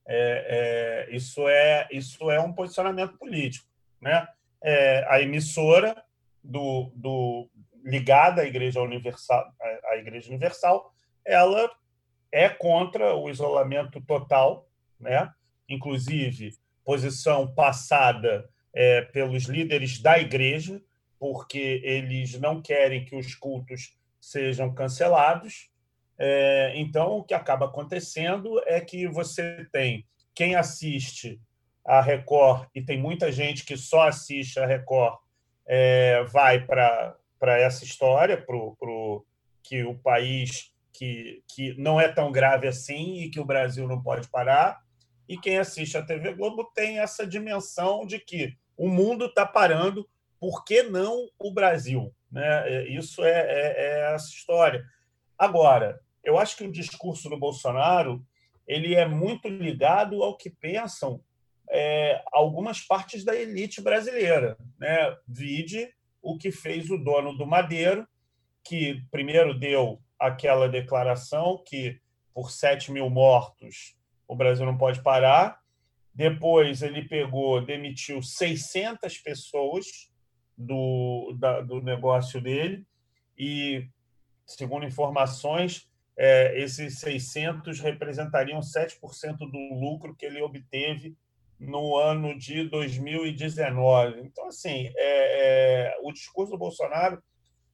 É, 0.06 1.06
é, 1.08 1.16
isso, 1.16 1.48
é, 1.48 1.88
isso 1.90 2.30
é 2.30 2.38
um 2.40 2.52
posicionamento 2.52 3.18
político. 3.18 3.66
Né? 4.00 4.26
É, 4.62 5.04
a 5.08 5.20
emissora 5.20 6.00
do, 6.42 6.92
do, 6.94 7.50
ligada 7.84 8.42
à 8.42 8.44
Igreja 8.46 8.80
Universal, 8.80 9.52
à 9.90 9.96
Igreja 9.96 10.28
Universal, 10.28 10.94
ela 11.24 11.70
é 12.34 12.48
contra 12.48 13.14
o 13.14 13.30
isolamento 13.30 14.00
total, 14.00 14.68
né? 14.98 15.32
inclusive 15.68 16.50
posição 16.84 17.46
passada 17.54 18.50
é, 18.74 19.02
pelos 19.02 19.44
líderes 19.44 20.00
da 20.02 20.18
Igreja, 20.18 20.82
porque 21.16 21.80
eles 21.84 22.38
não 22.40 22.60
querem 22.60 23.04
que 23.04 23.14
os 23.14 23.36
cultos 23.36 23.96
sejam 24.20 24.74
cancelados. 24.74 25.70
É, 26.18 26.72
então, 26.74 27.18
o 27.18 27.22
que 27.22 27.34
acaba 27.34 27.66
acontecendo 27.66 28.60
é 28.66 28.80
que 28.80 29.06
você 29.06 29.64
tem 29.70 30.04
quem 30.34 30.56
assiste 30.56 31.40
a 31.86 32.00
Record, 32.00 32.66
e 32.74 32.82
tem 32.82 32.98
muita 32.98 33.30
gente 33.30 33.64
que 33.64 33.76
só 33.76 34.08
assiste 34.08 34.58
a 34.58 34.66
Record, 34.66 35.18
é, 35.64 36.24
vai 36.24 36.66
para 36.66 37.16
essa 37.60 37.84
história, 37.84 38.36
para 38.36 38.56
que 39.62 39.84
o 39.84 39.94
país 39.94 40.73
que, 40.94 41.42
que 41.48 41.74
não 41.76 42.00
é 42.00 42.08
tão 42.08 42.30
grave 42.30 42.68
assim 42.68 43.18
e 43.18 43.30
que 43.30 43.40
o 43.40 43.44
Brasil 43.44 43.86
não 43.86 44.00
pode 44.00 44.28
parar. 44.28 44.80
E 45.28 45.36
quem 45.36 45.58
assiste 45.58 45.98
a 45.98 46.02
TV 46.02 46.32
Globo 46.34 46.70
tem 46.74 47.00
essa 47.00 47.26
dimensão 47.26 48.06
de 48.06 48.18
que 48.18 48.56
o 48.76 48.88
mundo 48.88 49.26
está 49.26 49.44
parando 49.44 50.08
por 50.38 50.64
que 50.64 50.82
não 50.84 51.28
o 51.38 51.52
Brasil? 51.52 52.14
Né? 52.30 52.68
É, 52.68 52.88
isso 52.88 53.24
é, 53.24 53.30
é, 53.30 53.74
é 53.76 54.14
essa 54.14 54.28
história. 54.28 54.84
Agora, 55.36 56.00
eu 56.22 56.38
acho 56.38 56.56
que 56.56 56.64
o 56.64 56.72
discurso 56.72 57.28
do 57.28 57.38
Bolsonaro 57.38 58.24
ele 58.66 58.94
é 58.94 59.06
muito 59.06 59.48
ligado 59.48 60.22
ao 60.22 60.36
que 60.36 60.48
pensam 60.48 61.20
é, 61.70 62.22
algumas 62.32 62.80
partes 62.80 63.24
da 63.24 63.34
elite 63.34 63.80
brasileira. 63.80 64.56
Né? 64.78 65.16
Vide 65.26 65.92
o 66.22 66.38
que 66.38 66.52
fez 66.52 66.88
o 66.88 66.96
dono 66.96 67.36
do 67.36 67.46
Madeiro, 67.46 68.06
que 68.62 69.02
primeiro 69.10 69.58
deu 69.58 70.00
aquela 70.18 70.68
declaração 70.68 71.62
que 71.66 72.00
por 72.32 72.50
7 72.50 72.90
mil 72.90 73.08
mortos, 73.08 73.96
o 74.26 74.34
Brasil 74.34 74.66
não 74.66 74.76
pode 74.76 75.02
parar. 75.02 75.60
Depois 76.12 76.82
ele 76.82 77.08
pegou, 77.08 77.64
demitiu 77.64 78.22
600 78.22 79.18
pessoas 79.18 80.10
do, 80.56 81.36
da, 81.38 81.60
do 81.60 81.80
negócio 81.80 82.40
dele 82.40 82.86
e, 83.36 83.88
segundo 84.46 84.86
informações, 84.86 85.88
é, 86.16 86.60
esses 86.60 87.00
600 87.00 87.80
representariam 87.80 88.60
7% 88.60 89.38
do 89.38 89.74
lucro 89.74 90.14
que 90.14 90.24
ele 90.24 90.40
obteve 90.40 91.16
no 91.58 91.96
ano 91.96 92.36
de 92.38 92.68
2019. 92.68 94.20
Então, 94.20 94.48
assim, 94.48 94.92
é, 94.96 95.86
é, 95.86 95.96
o 96.02 96.12
discurso 96.12 96.52
do 96.52 96.58
Bolsonaro 96.58 97.22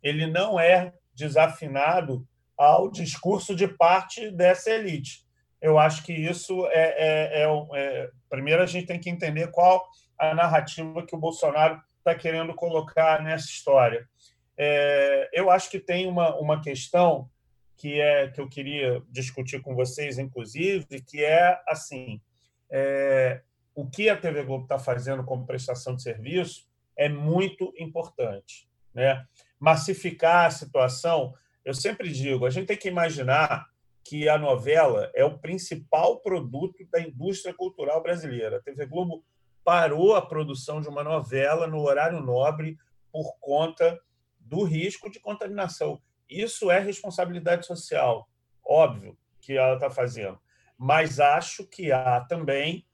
ele 0.03 0.27
não 0.27 0.59
é 0.59 0.95
desafinado 1.15 2.27
ao 2.61 2.91
discurso 2.91 3.57
de 3.57 3.67
parte 3.67 4.31
dessa 4.31 4.71
elite. 4.71 5.25
Eu 5.63 5.79
acho 5.79 6.03
que 6.03 6.13
isso 6.13 6.67
é, 6.67 7.43
é, 7.43 7.43
é, 7.43 7.69
é 7.75 8.11
primeiro 8.29 8.63
a 8.63 8.67
gente 8.67 8.87
tem 8.87 9.01
que 9.01 9.09
entender 9.09 9.51
qual 9.51 9.89
a 10.19 10.35
narrativa 10.35 11.07
que 11.07 11.17
o 11.17 11.19
Bolsonaro 11.19 11.81
está 11.97 12.15
querendo 12.15 12.55
colocar 12.55 13.23
nessa 13.23 13.47
história. 13.47 14.07
É, 14.59 15.31
eu 15.33 15.51
acho 15.51 15.71
que 15.71 15.79
tem 15.79 16.07
uma, 16.07 16.37
uma 16.37 16.61
questão 16.61 17.31
que 17.79 17.99
é 17.99 18.29
que 18.29 18.39
eu 18.39 18.47
queria 18.47 19.03
discutir 19.09 19.63
com 19.63 19.75
vocês, 19.75 20.19
inclusive, 20.19 21.01
que 21.01 21.25
é 21.25 21.59
assim: 21.67 22.21
é, 22.71 23.41
o 23.75 23.89
que 23.89 24.11
a 24.11 24.17
TV 24.19 24.43
Globo 24.43 24.65
está 24.65 24.79
fazendo 24.79 25.25
como 25.25 25.47
prestação 25.47 25.97
de 25.97 26.03
serviço 26.03 26.69
é 26.95 27.09
muito 27.09 27.73
importante. 27.79 28.69
Né? 28.93 29.25
Massificar 29.59 30.45
a 30.45 30.51
situação, 30.51 31.33
eu 31.65 31.75
sempre 31.75 32.11
digo, 32.13 32.47
a 32.47 32.51
gente 32.51 32.67
tem 32.67 32.77
que 32.77 32.89
imaginar 32.89 33.69
que 34.05 34.29
a 34.29 34.39
novela 34.39 35.11
é 35.15 35.25
o 35.25 35.39
principal 35.39 36.21
produto 36.21 36.85
da 36.91 37.01
indústria 37.01 37.55
cultural 37.55 38.03
brasileira. 38.03 38.57
A 38.57 38.63
TV 38.63 38.87
Globo 38.87 39.25
parou 39.63 40.15
a 40.15 40.23
produção 40.27 40.81
de 40.81 40.89
uma 40.89 41.05
novela 41.05 41.67
no 41.67 41.81
horário 41.81 42.21
nobre 42.21 42.79
por 43.13 43.37
conta 43.39 44.01
do 44.39 44.65
risco 44.65 45.11
de 45.11 45.21
contaminação. 45.21 46.01
Isso 46.29 46.71
é 46.71 46.79
responsabilidade 46.79 47.67
social, 47.67 48.29
óbvio 48.65 49.17
que 49.41 49.57
ela 49.57 49.75
está 49.75 49.91
fazendo. 49.91 50.41
Mas 50.79 51.21
acho 51.21 51.67
que 51.67 51.93
há 51.93 52.21
também 52.23 52.87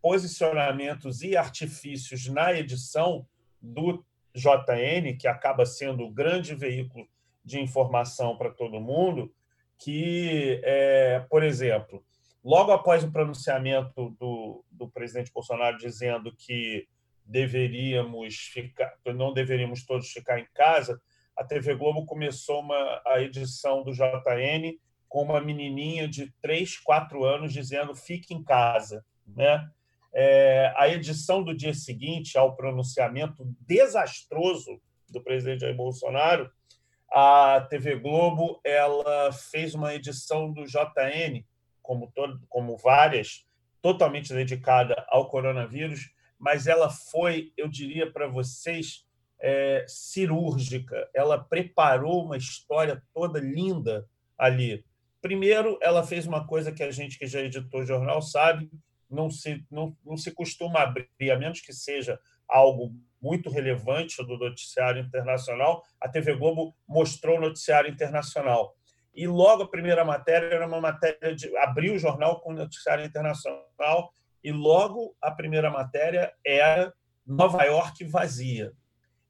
posicionamentos 0.00 1.22
e 1.22 1.36
artifícios 1.36 2.28
na 2.28 2.52
edição 2.52 3.26
do 3.60 4.04
JN, 4.34 5.16
que 5.18 5.26
acaba 5.26 5.64
sendo 5.64 6.04
o 6.04 6.10
grande 6.10 6.54
veículo 6.54 7.08
de 7.44 7.60
informação 7.60 8.36
para 8.36 8.50
todo 8.50 8.80
mundo, 8.80 9.32
que, 9.78 10.60
é, 10.64 11.24
por 11.28 11.42
exemplo, 11.42 12.04
logo 12.42 12.72
após 12.72 13.04
o 13.04 13.12
pronunciamento 13.12 14.10
do, 14.18 14.64
do 14.70 14.88
presidente 14.88 15.32
Bolsonaro 15.32 15.76
dizendo 15.76 16.34
que 16.34 16.86
deveríamos 17.24 18.36
ficar, 18.36 18.94
não 19.14 19.32
deveríamos 19.32 19.84
todos 19.84 20.10
ficar 20.10 20.38
em 20.38 20.46
casa, 20.54 21.00
a 21.36 21.42
TV 21.44 21.74
Globo 21.74 22.06
começou 22.06 22.60
uma, 22.60 23.02
a 23.06 23.20
edição 23.20 23.82
do 23.82 23.92
JN 23.92 24.78
com 25.08 25.22
uma 25.22 25.40
menininha 25.40 26.06
de 26.06 26.32
3, 26.42 26.78
4 26.78 27.24
anos 27.24 27.52
dizendo 27.52 27.94
fique 27.94 28.34
em 28.34 28.42
casa. 28.42 29.04
Né? 29.26 29.68
É, 30.12 30.72
a 30.76 30.88
edição 30.88 31.42
do 31.42 31.54
dia 31.54 31.74
seguinte 31.74 32.38
ao 32.38 32.54
pronunciamento 32.54 33.44
desastroso 33.60 34.80
do 35.08 35.22
presidente 35.22 35.60
Jair 35.60 35.76
Bolsonaro, 35.76 36.50
a 37.16 37.60
TV 37.70 37.94
Globo 37.94 38.60
ela 38.64 39.32
fez 39.32 39.72
uma 39.72 39.94
edição 39.94 40.52
do 40.52 40.64
JN, 40.64 41.44
como, 41.80 42.10
todo, 42.12 42.44
como 42.48 42.76
várias, 42.76 43.46
totalmente 43.80 44.34
dedicada 44.34 45.06
ao 45.08 45.28
coronavírus, 45.28 46.10
mas 46.36 46.66
ela 46.66 46.90
foi, 46.90 47.52
eu 47.56 47.68
diria 47.68 48.10
para 48.10 48.26
vocês, 48.26 49.06
é, 49.40 49.84
cirúrgica. 49.86 51.08
Ela 51.14 51.38
preparou 51.38 52.24
uma 52.24 52.36
história 52.36 53.00
toda 53.12 53.38
linda 53.38 54.08
ali. 54.36 54.84
Primeiro, 55.22 55.78
ela 55.80 56.02
fez 56.04 56.26
uma 56.26 56.44
coisa 56.44 56.72
que 56.72 56.82
a 56.82 56.90
gente 56.90 57.16
que 57.16 57.28
já 57.28 57.40
editou 57.40 57.86
jornal 57.86 58.20
sabe, 58.22 58.68
não 59.08 59.30
se, 59.30 59.64
não, 59.70 59.96
não 60.04 60.16
se 60.16 60.32
costuma 60.32 60.80
abrir, 60.80 61.30
a 61.30 61.38
menos 61.38 61.60
que 61.60 61.72
seja 61.72 62.18
algo 62.48 62.92
muito 63.24 63.48
relevante 63.48 64.22
do 64.22 64.36
noticiário 64.36 65.00
internacional, 65.00 65.82
a 65.98 66.06
TV 66.06 66.36
Globo 66.36 66.76
mostrou 66.86 67.38
o 67.38 67.40
noticiário 67.40 67.90
internacional. 67.90 68.76
E 69.14 69.26
logo 69.26 69.62
a 69.62 69.68
primeira 69.68 70.04
matéria 70.04 70.54
era 70.54 70.66
uma 70.66 70.80
matéria 70.80 71.34
de. 71.34 71.56
abriu 71.56 71.94
o 71.94 71.98
jornal 71.98 72.40
com 72.40 72.50
o 72.50 72.56
noticiário 72.56 73.02
internacional, 73.02 74.12
e 74.42 74.52
logo 74.52 75.16
a 75.22 75.30
primeira 75.30 75.70
matéria 75.70 76.34
era 76.44 76.92
Nova 77.26 77.62
York 77.62 78.04
vazia. 78.04 78.72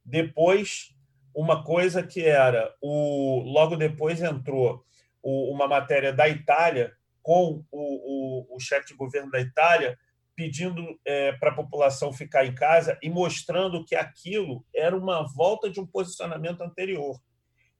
Depois, 0.04 0.92
uma 1.32 1.62
coisa 1.62 2.02
que 2.02 2.24
era 2.24 2.74
o 2.80 3.42
logo 3.44 3.76
depois 3.76 4.20
entrou 4.20 4.84
uma 5.22 5.68
matéria 5.68 6.12
da 6.12 6.28
Itália 6.28 6.92
com 7.22 7.64
o, 7.70 8.48
o, 8.50 8.56
o 8.56 8.60
chefe 8.60 8.88
de 8.88 8.94
governo 8.94 9.30
da 9.30 9.40
Itália 9.40 9.96
pedindo 10.36 10.98
é, 11.04 11.32
para 11.32 11.50
a 11.50 11.54
população 11.54 12.12
ficar 12.12 12.44
em 12.44 12.54
casa 12.54 12.98
e 13.02 13.08
mostrando 13.08 13.84
que 13.84 13.94
aquilo 13.94 14.64
era 14.74 14.96
uma 14.96 15.22
volta 15.34 15.70
de 15.70 15.80
um 15.80 15.86
posicionamento 15.86 16.60
anterior. 16.60 17.20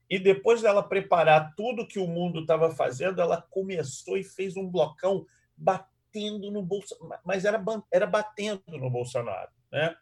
E 0.09 0.19
depois 0.19 0.63
dela 0.63 0.83
preparar 0.83 1.55
tudo 1.57 1.87
que 1.87 1.99
o 1.99 2.07
mundo 2.07 2.41
estava 2.41 2.71
fazendo, 2.71 3.21
ela 3.21 3.41
começou 3.41 4.17
e 4.17 4.23
fez 4.23 4.57
um 4.57 4.69
blocão 4.69 5.27
batendo 5.57 6.51
no 6.51 6.63
Bolsonaro, 6.63 7.21
mas 7.25 7.45
era, 7.45 7.63
era 7.91 8.07
batendo 8.07 8.63
no 8.69 8.91
Bolsonaro. 8.91 9.51
Né? 9.73 9.95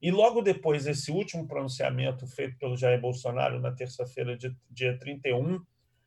E 0.00 0.10
logo 0.10 0.40
depois 0.40 0.84
desse 0.84 1.12
último 1.12 1.46
pronunciamento 1.46 2.26
feito 2.26 2.56
pelo 2.58 2.76
Jair 2.76 3.00
Bolsonaro 3.00 3.60
na 3.60 3.70
terça-feira, 3.70 4.36
dia 4.70 4.98
31, 4.98 5.62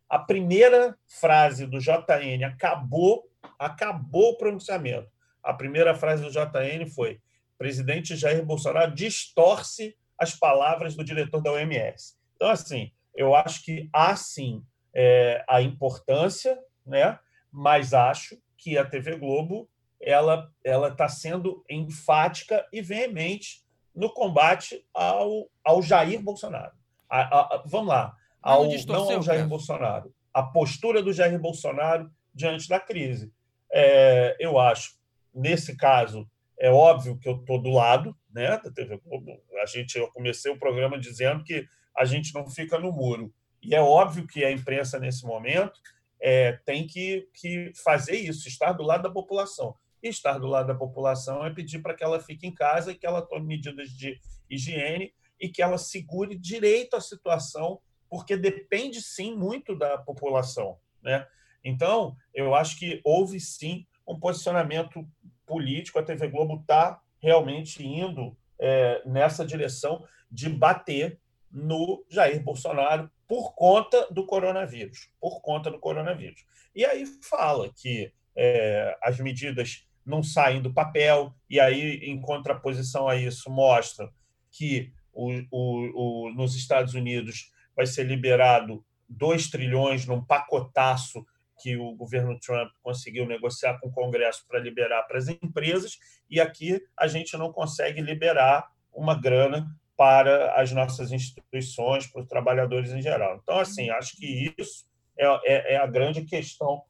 a 0.09 0.19
primeira 0.19 0.97
frase 1.07 1.65
do 1.65 1.79
JN 1.79 2.43
acabou, 2.45 3.23
acabou 3.57 4.31
o 4.31 4.37
pronunciamento. 4.37 5.09
A 5.43 5.53
primeira 5.53 5.93
frase 5.93 6.23
do 6.23 6.31
JN 6.31 6.87
foi: 6.93 7.19
presidente 7.57 8.15
Jair 8.15 8.45
Bolsonaro 8.45 8.93
distorce 8.93 9.95
as 10.17 10.35
palavras 10.35 10.95
do 10.95 11.03
diretor 11.03 11.41
da 11.41 11.51
OMS. 11.51 12.15
Então, 12.35 12.49
assim, 12.49 12.91
eu 13.15 13.35
acho 13.35 13.63
que 13.63 13.89
há 13.91 14.15
sim 14.15 14.63
é, 14.93 15.43
a 15.49 15.61
importância, 15.61 16.57
né? 16.85 17.19
mas 17.51 17.93
acho 17.93 18.37
que 18.57 18.77
a 18.77 18.85
TV 18.85 19.15
Globo 19.17 19.69
ela 20.01 20.51
ela 20.63 20.89
está 20.89 21.07
sendo 21.07 21.63
enfática 21.69 22.65
e 22.73 22.81
veemente 22.81 23.63
no 23.95 24.11
combate 24.11 24.85
ao, 24.93 25.49
ao 25.63 25.81
Jair 25.81 26.21
Bolsonaro. 26.21 26.73
A, 27.09 27.21
a, 27.21 27.41
a, 27.41 27.63
vamos 27.65 27.89
lá, 27.89 28.15
ao, 28.41 28.65
não, 28.87 29.11
ao 29.11 29.21
Jair 29.21 29.47
Bolsonaro, 29.47 30.13
a 30.33 30.41
postura 30.41 31.01
do 31.01 31.13
Jair 31.13 31.39
Bolsonaro 31.39 32.11
diante 32.33 32.67
da 32.67 32.79
crise. 32.79 33.31
É, 33.71 34.35
eu 34.39 34.59
acho, 34.59 34.95
nesse 35.33 35.75
caso, 35.75 36.29
é 36.59 36.69
óbvio 36.69 37.17
que 37.17 37.27
eu 37.27 37.35
estou 37.35 37.61
do 37.61 37.69
lado 37.69 38.15
né, 38.31 38.57
da 38.57 38.71
TV 38.71 38.97
Globo. 38.97 39.31
A 39.61 39.65
gente, 39.65 39.97
eu 39.97 40.11
comecei 40.11 40.51
o 40.51 40.59
programa 40.59 40.99
dizendo 40.99 41.43
que 41.43 41.67
a 41.95 42.05
gente 42.05 42.33
não 42.33 42.47
fica 42.47 42.79
no 42.79 42.91
muro. 42.91 43.33
E 43.61 43.73
é 43.73 43.81
óbvio 43.81 44.27
que 44.27 44.43
a 44.43 44.51
imprensa, 44.51 44.99
nesse 44.99 45.25
momento, 45.25 45.79
é, 46.21 46.53
tem 46.65 46.85
que, 46.87 47.27
que 47.33 47.71
fazer 47.83 48.15
isso, 48.15 48.47
estar 48.47 48.73
do 48.73 48.83
lado 48.83 49.03
da 49.03 49.09
população. 49.09 49.75
E 50.01 50.09
estar 50.09 50.37
do 50.37 50.47
lado 50.47 50.67
da 50.67 50.75
população 50.75 51.45
é 51.45 51.49
pedir 51.49 51.79
para 51.79 51.93
que 51.93 52.03
ela 52.03 52.19
fique 52.19 52.45
em 52.45 52.53
casa 52.53 52.91
e 52.91 52.95
que 52.95 53.05
ela 53.05 53.21
tome 53.21 53.45
medidas 53.45 53.89
de 53.89 54.19
higiene 54.49 55.13
e 55.39 55.49
que 55.49 55.61
ela 55.61 55.77
segure 55.77 56.35
direito 56.37 56.95
a 56.95 57.01
situação, 57.01 57.79
porque 58.09 58.35
depende 58.35 59.01
sim 59.01 59.35
muito 59.35 59.77
da 59.77 59.97
população. 59.97 60.77
Né? 61.01 61.25
Então, 61.63 62.15
eu 62.33 62.53
acho 62.53 62.77
que 62.77 63.01
houve 63.03 63.39
sim 63.39 63.85
um 64.07 64.19
posicionamento 64.19 65.07
político, 65.45 65.99
a 65.99 66.03
TV 66.03 66.27
Globo 66.27 66.61
está 66.61 66.99
realmente 67.21 67.85
indo 67.85 68.35
é, 68.59 69.01
nessa 69.05 69.45
direção 69.45 70.05
de 70.31 70.49
bater 70.49 71.19
no 71.51 72.03
Jair 72.09 72.41
Bolsonaro 72.43 73.09
por 73.27 73.53
conta 73.53 74.07
do 74.11 74.25
coronavírus, 74.25 75.09
por 75.19 75.41
conta 75.41 75.69
do 75.69 75.79
coronavírus. 75.79 76.45
E 76.75 76.85
aí 76.85 77.05
fala 77.21 77.71
que 77.73 78.11
é, 78.35 78.97
as 79.01 79.19
medidas 79.19 79.87
não 80.05 80.21
saem 80.21 80.61
do 80.61 80.73
papel, 80.73 81.33
e 81.49 81.59
aí, 81.59 81.99
em 82.03 82.19
contraposição 82.19 83.07
a 83.07 83.15
isso, 83.15 83.49
mostra 83.49 84.11
que 84.51 84.91
o, 85.13 85.31
o, 85.49 86.25
o, 86.27 86.33
nos 86.33 86.55
Estados 86.55 86.93
Unidos 86.93 87.51
vai 87.75 87.85
ser 87.85 88.03
liberado 88.03 88.83
2 89.07 89.49
trilhões 89.49 90.05
num 90.05 90.23
pacotaço 90.23 91.25
que 91.63 91.77
o 91.77 91.95
governo 91.95 92.37
Trump 92.37 92.69
conseguiu 92.81 93.25
negociar 93.25 93.79
com 93.79 93.87
o 93.87 93.91
Congresso 93.91 94.45
para 94.45 94.59
liberar 94.59 95.03
para 95.03 95.17
as 95.17 95.29
empresas, 95.29 95.97
e 96.29 96.41
aqui 96.41 96.83
a 96.99 97.07
gente 97.07 97.37
não 97.37 97.53
consegue 97.53 98.01
liberar 98.01 98.69
uma 98.93 99.15
grana 99.15 99.73
para 99.95 100.59
as 100.59 100.73
nossas 100.73 101.13
instituições, 101.13 102.05
para 102.05 102.21
os 102.21 102.27
trabalhadores 102.27 102.91
em 102.91 103.01
geral. 103.01 103.39
Então, 103.41 103.59
assim, 103.59 103.89
acho 103.89 104.17
que 104.17 104.53
isso 104.59 104.85
é, 105.17 105.25
é, 105.25 105.73
é 105.75 105.77
a 105.77 105.87
grande 105.87 106.25
questão 106.25 106.83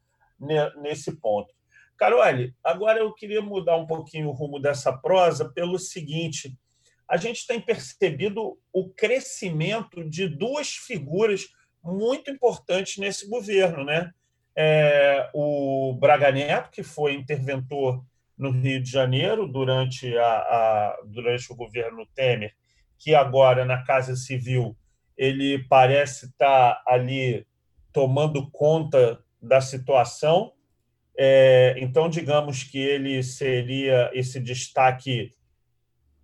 nesse 0.82 1.16
ponto. 1.18 1.54
Carole, 1.96 2.56
agora 2.64 2.98
eu 2.98 3.14
queria 3.14 3.44
mudar 3.44 3.78
um 3.78 3.86
pouquinho 3.86 4.30
o 4.30 4.34
rumo 4.34 4.60
dessa 4.60 4.92
prosa 4.92 5.50
pelo 5.50 5.78
seguinte: 5.78 6.58
a 7.08 7.16
gente 7.16 7.46
tem 7.46 7.62
percebido 7.62 8.58
o 8.74 8.90
crescimento 8.90 10.04
de 10.10 10.28
duas 10.28 10.70
figuras 10.70 11.48
muito 11.84 12.32
importantes 12.32 12.98
nesse 12.98 13.30
governo, 13.30 13.86
né? 13.86 14.12
É, 14.56 15.30
o 15.34 15.98
Braga 16.00 16.32
Neto, 16.32 16.70
que 16.70 16.84
foi 16.84 17.13
interventor 17.13 18.04
no 18.38 18.52
Rio 18.52 18.82
de 18.82 18.89
Janeiro 18.89 19.48
durante, 19.48 20.16
a, 20.18 20.26
a, 20.26 21.00
durante 21.06 21.52
o 21.52 21.56
governo 21.56 22.06
Temer, 22.13 22.54
que 22.98 23.16
agora 23.16 23.66
na 23.66 23.84
Casa 23.84 24.16
Civil 24.16 24.76
ele 25.18 25.60
parece 25.68 26.28
estar 26.28 26.82
ali 26.88 27.46
tomando 27.92 28.50
conta 28.50 29.24
da 29.42 29.62
situação. 29.62 30.54
É, 31.16 31.76
então, 31.78 32.10
digamos 32.10 32.63
que 32.63 32.80
ele 32.80 33.22
seria 33.22 34.10
esse 34.13 34.39
destaque 34.39 35.32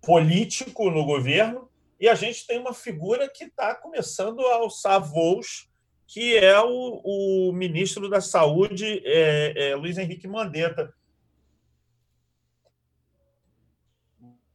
político 0.02 0.90
no 0.90 1.04
governo, 1.04 1.70
e 2.00 2.08
a 2.08 2.14
gente 2.14 2.46
tem 2.46 2.58
uma 2.58 2.72
figura 2.72 3.28
que 3.28 3.44
está 3.44 3.74
começando 3.74 4.40
a 4.46 4.54
alçar 4.54 4.98
voos, 5.00 5.69
que 6.12 6.36
é 6.36 6.60
o, 6.60 7.00
o 7.04 7.52
ministro 7.52 8.08
da 8.08 8.20
Saúde, 8.20 9.00
é, 9.04 9.70
é, 9.70 9.76
Luiz 9.76 9.96
Henrique 9.96 10.26
Mandetta. 10.26 10.92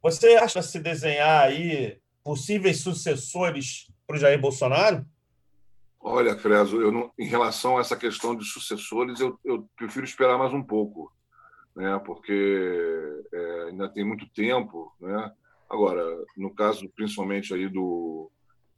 Você 0.01 0.35
acha 0.35 0.61
se 0.61 0.77
desenhar 0.81 1.45
aí 1.45 1.97
possíveis 2.21 2.81
sucessores 2.81 3.89
para 4.05 4.17
o 4.17 4.19
Jair 4.19 4.37
Bolsonaro? 4.37 5.05
Olha, 6.01 6.35
Creso, 6.35 6.81
eu 6.81 6.91
não, 6.91 7.09
em 7.17 7.25
relação 7.25 7.77
a 7.77 7.81
essa 7.81 7.95
questão 7.95 8.35
de 8.35 8.43
sucessores, 8.43 9.21
eu, 9.21 9.39
eu 9.45 9.65
prefiro 9.77 10.05
esperar 10.05 10.37
mais 10.37 10.53
um 10.53 10.61
pouco, 10.61 11.09
né? 11.73 11.97
porque 12.05 13.23
é, 13.33 13.63
ainda 13.69 13.87
tem 13.87 14.03
muito 14.03 14.27
tempo. 14.27 14.93
Né? 14.99 15.31
Agora, 15.69 16.03
no 16.35 16.53
caso 16.53 16.89
principalmente 16.89 17.53
aí 17.53 17.69
do 17.69 18.29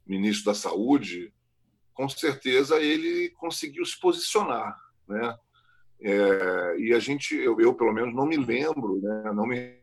ministro 0.06 0.44
da 0.44 0.54
Saúde, 0.54 1.32
com 1.98 2.08
certeza 2.08 2.80
ele 2.80 3.28
conseguiu 3.30 3.84
se 3.84 3.98
posicionar. 3.98 4.78
Né? 5.08 5.36
É, 6.00 6.76
e 6.78 6.94
a 6.94 7.00
gente, 7.00 7.34
eu, 7.34 7.60
eu, 7.60 7.74
pelo 7.74 7.92
menos 7.92 8.14
não 8.14 8.24
me 8.24 8.36
lembro, 8.36 9.00
né? 9.02 9.32
não 9.34 9.44
me 9.44 9.80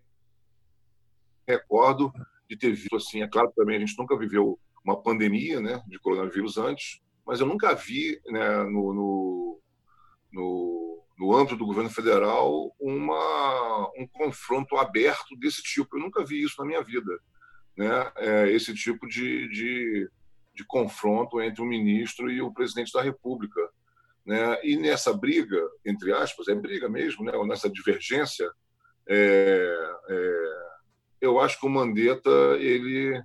recordo 1.45 2.13
de 2.49 2.55
ter 2.57 2.71
visto 2.71 2.95
assim. 2.95 3.21
É 3.21 3.27
claro 3.27 3.51
também 3.53 3.75
a 3.75 3.79
gente 3.81 3.97
nunca 3.97 4.17
viveu 4.17 4.57
uma 4.81 5.01
pandemia 5.01 5.59
né, 5.59 5.83
de 5.87 5.99
coronavírus 5.99 6.57
antes, 6.57 7.01
mas 7.27 7.41
eu 7.41 7.45
nunca 7.45 7.75
vi 7.75 8.17
né, 8.27 8.63
no, 8.63 8.93
no, 8.93 9.61
no, 10.31 11.03
no 11.19 11.35
âmbito 11.35 11.57
do 11.57 11.65
governo 11.65 11.89
federal 11.89 12.73
uma, 12.79 13.91
um 13.97 14.07
confronto 14.07 14.77
aberto 14.77 15.35
desse 15.37 15.61
tipo. 15.61 15.97
Eu 15.97 16.01
nunca 16.01 16.23
vi 16.23 16.41
isso 16.41 16.55
na 16.59 16.65
minha 16.65 16.81
vida, 16.81 17.11
né? 17.75 18.09
É, 18.15 18.49
esse 18.51 18.73
tipo 18.73 19.05
de, 19.05 19.49
de, 19.49 20.09
de 20.55 20.65
confronto 20.65 21.41
entre 21.41 21.61
o 21.61 21.65
ministro 21.65 22.31
e 22.31 22.41
o 22.41 22.53
presidente 22.53 22.93
da 22.93 23.01
República. 23.01 23.59
Né? 24.25 24.59
E 24.63 24.77
nessa 24.77 25.13
briga, 25.13 25.61
entre 25.85 26.13
aspas, 26.13 26.47
é 26.47 26.55
briga 26.55 26.89
mesmo, 26.89 27.23
né? 27.23 27.31
nessa 27.45 27.69
divergência, 27.69 28.49
é, 29.07 29.77
é, 30.09 30.65
eu 31.21 31.39
acho 31.39 31.59
que 31.59 31.65
o 31.65 31.69
Mandetta 31.69 32.29
ele 32.59 33.21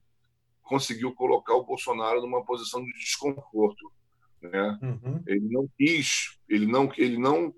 conseguiu 0.63 1.13
colocar 1.15 1.55
o 1.55 1.65
Bolsonaro 1.65 2.21
numa 2.21 2.45
posição 2.45 2.85
de 2.85 2.93
desconforto, 2.93 3.91
né? 4.41 4.79
Uhum. 4.83 5.23
Ele 5.27 5.49
não 5.49 5.69
quis, 5.77 6.39
ele 6.49 6.67
não, 6.67 6.93
ele 6.97 7.19
não, 7.19 7.53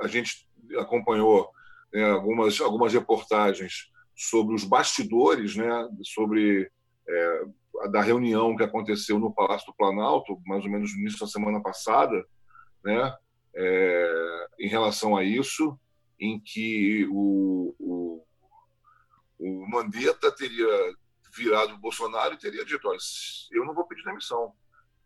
a 0.00 0.08
gente 0.08 0.48
acompanhou 0.78 1.48
né, 1.92 2.04
algumas 2.10 2.60
algumas 2.60 2.92
reportagens 2.92 3.90
sobre 4.14 4.54
os 4.54 4.64
bastidores, 4.64 5.56
né? 5.56 5.88
Sobre 6.02 6.70
é, 7.08 7.44
da 7.90 8.00
reunião 8.00 8.56
que 8.56 8.62
aconteceu 8.62 9.18
no 9.18 9.32
Palácio 9.32 9.66
do 9.66 9.76
Planalto, 9.76 10.40
mais 10.46 10.64
ou 10.64 10.70
menos 10.70 10.92
no 10.92 11.00
início 11.00 11.20
da 11.20 11.26
semana 11.26 11.60
passada, 11.60 12.24
né? 12.84 13.14
É, 13.54 14.46
em 14.60 14.68
relação 14.68 15.16
a 15.16 15.24
isso, 15.24 15.78
em 16.20 16.38
que 16.38 17.06
o, 17.10 17.74
o 17.78 18.26
o 19.38 19.68
Mandetta 19.68 20.32
teria 20.32 20.66
virado 21.34 21.74
o 21.74 21.78
Bolsonaro 21.78 22.34
e 22.34 22.38
teria 22.38 22.64
dito: 22.64 22.88
olha, 22.88 22.98
eu 23.52 23.64
não 23.64 23.74
vou 23.74 23.86
pedir 23.86 24.04
demissão. 24.04 24.52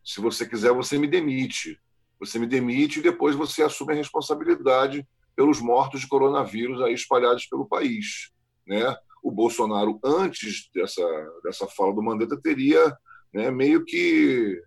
Se 0.05 0.21
você 0.21 0.49
quiser, 0.49 0.73
você 0.73 0.99
me 0.99 1.07
demite. 1.07 1.81
Você 2.19 2.39
me 2.39 2.47
demite 2.47 2.99
e 2.99 3.03
depois 3.03 3.35
você 3.35 3.63
assume 3.63 3.93
a 3.93 3.97
responsabilidade 3.97 5.07
pelos 5.35 5.61
mortos 5.61 6.03
de 6.03 6.09
coronavírus 6.09 6.81
aí 6.83 6.93
espalhados 6.93 7.47
pelo 7.47 7.67
país. 7.67 8.31
Né? 8.67 8.95
O 9.23 9.31
Bolsonaro, 9.31 9.99
antes 10.05 10.71
dessa, 10.75 11.03
dessa 11.43 11.67
fala 11.67 11.95
do 11.95 12.03
Mandetta, 12.03 12.41
teria 12.41 12.97
né, 13.33 13.51
meio 13.51 13.85
que 13.85 14.63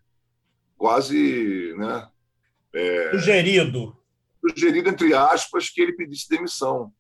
quase. 0.77 1.73
Né, 1.77 2.07
é, 2.73 3.11
sugerido. 3.11 3.97
Sugerido, 4.49 4.89
entre 4.89 5.13
aspas, 5.13 5.69
que 5.69 5.81
ele 5.81 5.93
pedisse 5.93 6.29
demissão. 6.29 6.91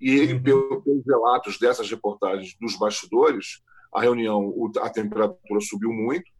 E 0.00 0.10
ele, 0.10 0.34
uhum. 0.34 0.82
pelos 0.82 1.06
relatos 1.06 1.58
dessas 1.58 1.90
reportagens 1.90 2.56
dos 2.60 2.76
bastidores, 2.78 3.62
a 3.92 4.02
reunião, 4.02 4.52
a 4.80 4.90
temperatura 4.90 5.60
subiu 5.60 5.90
muito, 5.90 6.30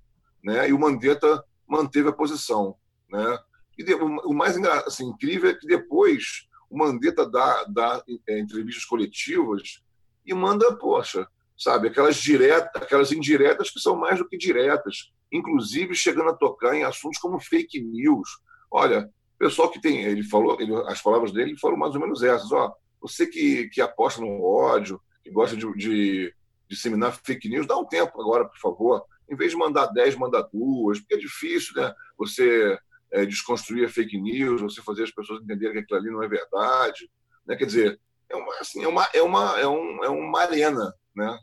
né? 0.45 0.69
E 0.69 0.73
o 0.73 0.79
Mandetta 0.79 1.43
manteve 1.67 2.09
a 2.09 2.13
posição, 2.13 2.77
né? 3.11 3.39
E 3.79 3.95
o 3.95 4.35
mais 4.35 4.57
assim, 4.87 5.07
incrível 5.07 5.51
é 5.51 5.55
que 5.55 5.67
depois 5.67 6.47
o 6.71 6.79
Mandetta 6.79 7.29
dá, 7.29 7.65
dá 7.65 8.03
é, 8.29 8.39
entrevistas 8.39 8.85
coletivas 8.85 9.83
e 10.27 10.35
manda, 10.35 10.77
poxa, 10.77 11.27
sabe, 11.57 11.89
aquelas 11.89 12.17
diretas, 12.17 12.83
aquelas 12.83 13.13
indiretas 13.13 13.71
que 13.71 13.81
são 13.81 13.97
mais 13.97 14.19
do 14.19 14.29
que 14.29 14.37
diretas, 14.37 15.13
inclusive 15.33 15.95
chegando 15.95 16.31
a 16.31 16.37
tocar 16.37 16.75
em 16.75 16.85
assuntos 16.85 17.19
como 17.19 17.41
fake 17.41 17.81
news. 17.81 18.29
Olha, 18.71 19.11
pessoal 19.39 19.71
que 19.71 19.81
tem, 19.81 20.03
ele 20.03 20.23
falou, 20.23 20.61
ele, 20.61 20.75
as 20.87 21.01
palavras 21.01 21.33
dele 21.33 21.57
foram 21.59 21.77
mais 21.77 21.95
ou 21.95 22.01
menos 22.01 22.23
essas, 22.23 22.51
ó, 22.53 22.75
você 23.01 23.27
que, 23.27 23.69
que 23.69 23.81
aposta 23.81 24.21
no 24.21 24.43
ódio, 24.43 25.01
que 25.23 25.31
gosta 25.31 25.57
de, 25.57 25.73
de 25.75 26.35
disseminar 26.69 27.19
fake 27.25 27.49
news, 27.49 27.67
dá 27.67 27.77
um 27.77 27.87
tempo 27.87 28.21
agora, 28.21 28.45
por 28.45 28.59
favor. 28.59 29.05
Em 29.29 29.37
vez 29.37 29.53
de 29.53 29.57
mandar 29.57 29.87
10, 29.87 30.17
manda 30.17 30.49
duas, 30.53 31.01
porque 31.01 31.15
é 31.15 31.19
difícil, 31.19 31.75
né? 31.81 31.93
Você 32.17 32.79
é, 33.13 33.25
desconstruir 33.27 33.85
a 33.85 33.89
fake 33.89 34.21
news, 34.21 34.61
você 34.61 34.83
fazer 34.83 35.05
as 35.05 35.11
pessoas 35.11 35.43
entenderem 35.43 35.75
que 35.75 35.79
aquilo 35.81 35.99
ali 35.99 36.11
não 36.11 36.23
é 36.23 36.29
verdade. 36.29 37.11
Né? 37.47 37.57
Quer 37.57 37.67
dizer, 37.67 38.01
é 38.31 38.37
uma, 38.37 38.55
assim, 38.61 38.83
é 38.83 38.89
uma, 38.89 39.09
é 39.13 39.23
uma, 39.23 39.61
é 39.61 39.67
um, 39.67 40.05
é 40.05 40.09
uma 40.09 40.41
arena, 40.41 40.93
né? 41.15 41.39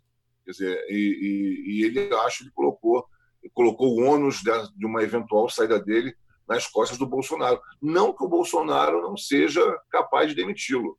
Quer 0.46 0.52
dizer, 0.52 0.86
e, 0.90 0.96
e, 0.96 1.72
e 1.72 1.86
ele, 1.86 2.14
acho, 2.16 2.44
ele 2.44 2.52
colocou, 2.52 3.08
colocou 3.54 3.98
o 3.98 4.04
ônus 4.04 4.42
de, 4.42 4.86
uma 4.86 5.04
eventual 5.04 5.50
saída 5.50 5.80
dele 5.80 6.16
nas 6.48 6.68
costas 6.68 6.98
do 6.98 7.08
Bolsonaro. 7.08 7.62
Não 7.82 8.14
que 8.14 8.24
o 8.24 8.28
Bolsonaro 8.28 9.02
não 9.02 9.16
seja 9.16 9.62
capaz 9.90 10.30
de 10.30 10.36
demiti-lo. 10.36 10.98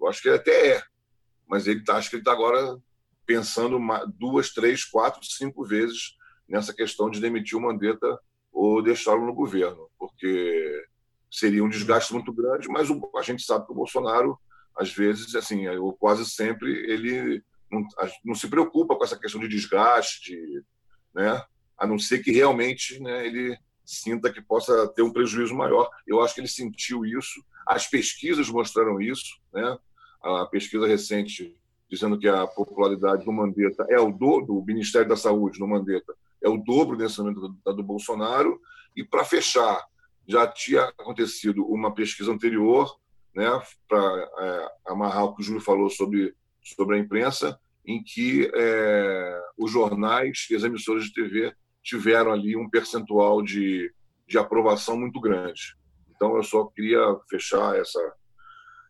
Eu 0.00 0.08
acho 0.08 0.20
que 0.20 0.28
ele 0.28 0.36
até 0.36 0.76
é, 0.76 0.82
mas 1.46 1.66
ele 1.66 1.84
tá, 1.84 1.96
acho 1.96 2.10
que 2.10 2.16
ele 2.16 2.22
está 2.22 2.32
agora 2.32 2.76
pensando 3.24 3.78
duas, 4.18 4.52
três, 4.52 4.84
quatro, 4.84 5.24
cinco 5.24 5.64
vezes 5.64 6.16
nessa 6.48 6.74
questão 6.74 7.08
de 7.08 7.20
demitir 7.20 7.56
o 7.56 7.60
Mandetta 7.60 8.18
ou 8.52 8.82
deixá-lo 8.82 9.24
no 9.24 9.34
governo, 9.34 9.88
porque 9.98 10.84
seria 11.30 11.64
um 11.64 11.68
desgaste 11.68 12.12
muito 12.12 12.32
grande, 12.32 12.68
mas 12.68 12.88
a 12.90 13.22
gente 13.22 13.42
sabe 13.42 13.64
que 13.64 13.72
o 13.72 13.76
Bolsonaro, 13.76 14.38
às 14.76 14.92
vezes, 14.92 15.34
assim, 15.34 15.66
ou 15.68 15.92
quase 15.92 16.24
sempre, 16.28 16.70
ele 16.90 17.42
não, 17.70 17.86
não 18.24 18.34
se 18.34 18.48
preocupa 18.48 18.96
com 18.96 19.04
essa 19.04 19.18
questão 19.18 19.40
de 19.40 19.48
desgaste, 19.48 20.30
de, 20.30 20.62
né? 21.14 21.42
a 21.78 21.86
não 21.86 21.98
ser 21.98 22.20
que 22.20 22.30
realmente 22.30 23.00
né, 23.00 23.26
ele 23.26 23.56
sinta 23.84 24.32
que 24.32 24.40
possa 24.40 24.88
ter 24.94 25.02
um 25.02 25.12
prejuízo 25.12 25.54
maior. 25.54 25.88
Eu 26.06 26.20
acho 26.20 26.34
que 26.34 26.40
ele 26.40 26.48
sentiu 26.48 27.04
isso, 27.04 27.44
as 27.66 27.86
pesquisas 27.86 28.48
mostraram 28.48 29.00
isso, 29.00 29.40
né? 29.52 29.76
a 30.22 30.46
pesquisa 30.46 30.86
recente 30.86 31.56
dizendo 31.90 32.18
que 32.18 32.26
a 32.26 32.46
popularidade 32.46 33.24
do 33.24 33.32
Mandetta 33.32 33.84
é 33.90 33.98
o 33.98 34.10
do, 34.10 34.40
do 34.40 34.64
Ministério 34.64 35.08
da 35.08 35.16
Saúde 35.16 35.60
no 35.60 35.68
Mandetta 35.68 36.14
é 36.42 36.48
o 36.48 36.56
dobro 36.56 36.96
nesse 36.96 37.18
momento 37.20 37.54
do 37.64 37.82
Bolsonaro. 37.82 38.60
E 38.96 39.04
para 39.04 39.24
fechar, 39.24 39.82
já 40.26 40.46
tinha 40.46 40.82
acontecido 40.84 41.64
uma 41.66 41.94
pesquisa 41.94 42.32
anterior, 42.32 42.92
né, 43.34 43.48
para 43.88 44.30
é, 44.38 44.92
amarrar 44.92 45.24
o 45.24 45.34
que 45.34 45.42
o 45.42 45.44
Júlio 45.44 45.60
falou 45.60 45.88
sobre 45.88 46.34
sobre 46.62 46.96
a 46.96 46.98
imprensa, 46.98 47.58
em 47.84 48.02
que 48.02 48.50
é, 48.54 49.40
os 49.58 49.70
jornais 49.70 50.46
e 50.50 50.54
as 50.54 50.62
emissoras 50.62 51.04
de 51.04 51.12
TV 51.12 51.54
tiveram 51.82 52.32
ali 52.32 52.56
um 52.56 52.70
percentual 52.70 53.42
de, 53.42 53.92
de 54.26 54.38
aprovação 54.38 54.96
muito 54.96 55.20
grande. 55.20 55.76
Então, 56.14 56.36
eu 56.36 56.44
só 56.44 56.64
queria 56.66 57.00
fechar 57.28 57.76
essa, 57.76 58.14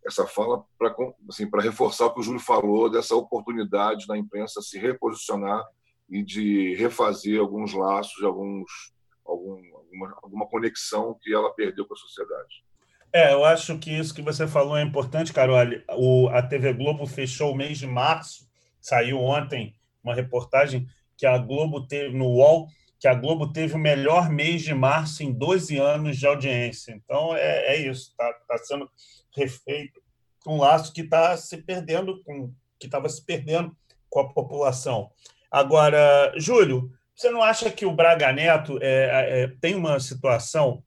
essa 0.05 0.26
fala 0.26 0.62
para 0.78 0.94
assim, 1.31 1.48
reforçar 1.61 2.07
o 2.07 2.14
que 2.14 2.20
o 2.20 2.22
Júlio 2.22 2.40
falou 2.40 2.90
dessa 2.90 3.16
oportunidade 3.16 4.07
da 4.07 4.18
imprensa 4.18 4.61
se 4.61 4.78
reposicionar 4.78 5.64
e 6.11 6.22
de 6.22 6.74
refazer 6.74 7.40
alguns 7.40 7.72
laços, 7.72 8.22
alguns, 8.22 8.92
algum, 9.24 9.59
alguma, 9.74 10.18
alguma 10.22 10.46
conexão 10.46 11.16
que 11.22 11.33
ela 11.33 11.55
perdeu 11.55 11.87
com 11.87 11.94
a 11.94 11.96
sociedade. 11.96 12.62
É, 13.12 13.33
eu 13.33 13.44
acho 13.44 13.79
que 13.79 13.90
isso 13.90 14.14
que 14.14 14.22
você 14.22 14.46
falou 14.46 14.77
é 14.77 14.83
importante, 14.83 15.33
Carol. 15.33 15.57
O, 15.96 16.29
a 16.29 16.42
TV 16.42 16.72
Globo 16.72 17.07
fechou 17.07 17.53
o 17.53 17.55
mês 17.55 17.79
de 17.79 17.87
março, 17.87 18.48
saiu 18.81 19.20
ontem 19.20 19.75
uma 20.03 20.14
reportagem 20.14 20.88
que 21.16 21.27
a 21.27 21.37
Globo 21.37 21.87
teve 21.87 22.16
no 22.16 22.27
UOL, 22.27 22.68
que 22.98 23.07
a 23.07 23.14
Globo 23.14 23.53
teve 23.53 23.75
o 23.75 23.79
melhor 23.79 24.31
mês 24.31 24.62
de 24.62 24.72
março 24.72 25.22
em 25.22 25.33
12 25.33 25.77
anos 25.79 26.16
de 26.16 26.27
audiência. 26.27 26.92
Então 26.92 27.37
é, 27.37 27.75
é 27.75 27.77
isso, 27.77 28.11
está 28.11 28.33
tá 28.48 28.59
sendo 28.59 28.90
refeito 29.37 30.01
um 30.46 30.59
laço 30.59 30.92
que 30.92 31.03
está 31.03 31.37
se 31.37 31.59
perdendo, 31.59 32.22
com, 32.25 32.53
que 32.79 32.87
estava 32.87 33.09
se 33.09 33.25
perdendo 33.25 33.77
com 34.09 34.20
a 34.20 34.33
população. 34.33 35.11
Agora, 35.51 36.33
Júlio, 36.37 36.90
você 37.14 37.31
não 37.31 37.42
acha 37.42 37.70
que 37.70 37.87
o 37.87 37.94
Braga 37.94 38.33
Neto 38.33 38.79
é, 38.81 39.42
é, 39.42 39.48
tem 39.61 39.75
uma 39.75 40.01
situação 40.01 40.83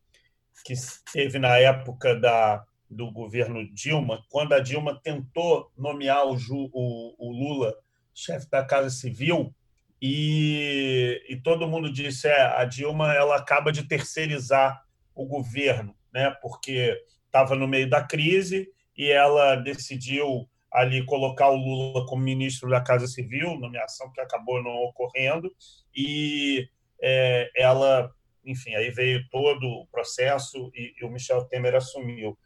que 0.63 0.74
teve 1.12 1.39
na 1.39 1.58
época 1.58 2.15
da, 2.15 2.63
do 2.89 3.12
governo 3.12 3.68
Dilma, 3.74 4.24
quando 4.30 4.54
a 4.54 4.60
Dilma 4.60 5.00
tentou 5.02 5.72
nomear 5.78 6.26
o, 6.28 6.38
Ju, 6.38 6.70
o, 6.74 7.15
o 7.18 7.32
Lula 7.32 7.74
chefe 8.13 8.50
da 8.50 8.63
Casa 8.63 8.89
Civil, 8.89 9.54
e, 10.02 11.24
e, 11.30 11.38
todo 11.38 11.68
mundo 11.68 11.91
disse 11.91 12.28
é 12.28 12.41
a 12.41 12.65
Dilma 12.65 13.13
ela 13.13 13.38
acaba 13.38 13.72
de 13.72 13.88
terceirizar 13.88 14.84
o 15.15 15.26
governo, 15.26 15.96
né? 16.13 16.30
Porque 16.41 17.02
estava 17.26 17.56
no 17.56 17.68
meio 17.68 17.89
da 17.89 18.04
crise 18.04 18.70
e 18.96 19.10
ela 19.10 19.56
decidiu 19.56 20.48
ali 20.72 21.06
colocar 21.06 21.50
o 21.50 21.56
Lula 21.56 22.06
como 22.06 22.22
ministro 22.22 22.70
da 22.70 22.82
Casa 22.82 23.08
Civil, 23.08 23.58
nomeação 23.58 24.12
que 24.12 24.20
acabou 24.20 24.62
não 24.62 24.72
ocorrendo, 24.84 25.50
e 25.96 26.68
é, 27.02 27.50
ela, 27.56 28.12
enfim, 28.46 28.76
aí 28.76 28.90
veio 28.92 29.28
todo 29.30 29.66
o 29.68 29.88
processo 29.88 30.72
e, 30.74 30.94
e, 31.00 31.06
o 31.06 31.10
Michel 31.10 31.46
Temer 31.46 31.76
assumiu. 31.76 32.38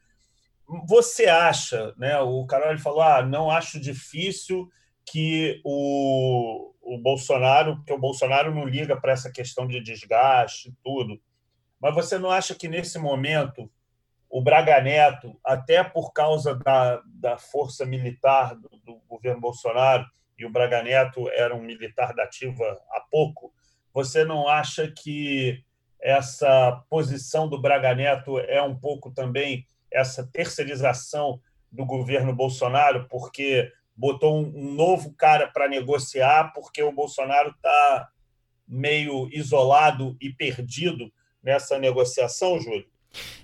Você 0.88 1.26
acha, 1.26 1.94
né? 1.98 2.20
O 2.20 2.46
Carol 2.46 2.78
falou, 2.78 3.02
ah, 3.02 3.24
não 3.24 3.50
acho 3.50 3.80
difícil 3.80 4.70
que 5.06 5.60
o, 5.66 6.74
o 6.82 6.98
Bolsonaro, 7.00 7.78
porque 7.78 7.94
o 7.94 8.00
Bolsonaro 8.00 8.54
não 8.54 8.66
liga 8.66 8.96
para 9.00 9.12
essa 9.12 9.32
questão 9.32 9.68
de 9.68 9.82
desgaste 9.82 10.70
e 10.70 10.74
tudo, 10.84 11.20
mas 11.80 11.96
você 11.96 12.18
não 12.18 12.30
acha 12.30 12.54
que 12.54 12.68
nesse 12.68 13.00
momento 13.00 13.72
o 14.30 14.42
Braga 14.42 14.80
Neto, 14.80 15.40
até 15.44 15.84
por 15.84 16.14
causa 16.14 16.54
da, 16.54 17.02
da 17.06 17.38
força 17.38 17.86
militar 17.86 18.56
do, 18.56 18.70
do, 18.86 19.00
governo 19.08 19.42
Bolsonaro, 19.42 20.06
e 20.38 20.46
o 20.46 20.52
Braga 20.52 20.84
Neto 20.84 21.28
era 21.30 21.56
um 21.56 21.64
militar 21.64 22.14
da 22.14 22.24
ativa 22.24 22.80
há 22.92 23.02
pouco, 23.10 23.52
você 23.92 24.24
não 24.24 24.48
acha 24.48 24.92
que 24.92 25.64
essa 26.02 26.84
posição 26.90 27.48
do 27.48 27.60
Braga 27.60 27.94
Neto 27.94 28.40
é 28.40 28.62
um 28.62 28.76
pouco 28.76 29.12
também 29.12 29.66
essa 29.92 30.26
terceirização 30.32 31.42
do 31.72 31.86
governo 31.86 32.34
Bolsonaro, 32.34 33.08
porque 33.10 33.72
botou 33.96 34.40
um, 34.40 34.74
novo 34.74 35.14
cara 35.14 35.48
para 35.48 35.68
negociar, 35.68 36.54
porque 36.54 36.82
o 36.82 36.92
Bolsonaro 36.92 37.50
está 37.50 38.10
meio 38.68 39.28
isolado 39.32 40.16
e 40.22 40.32
perdido 40.32 41.12
nessa 41.44 41.78
negociação, 41.78 42.60
Júlio? 42.60 42.88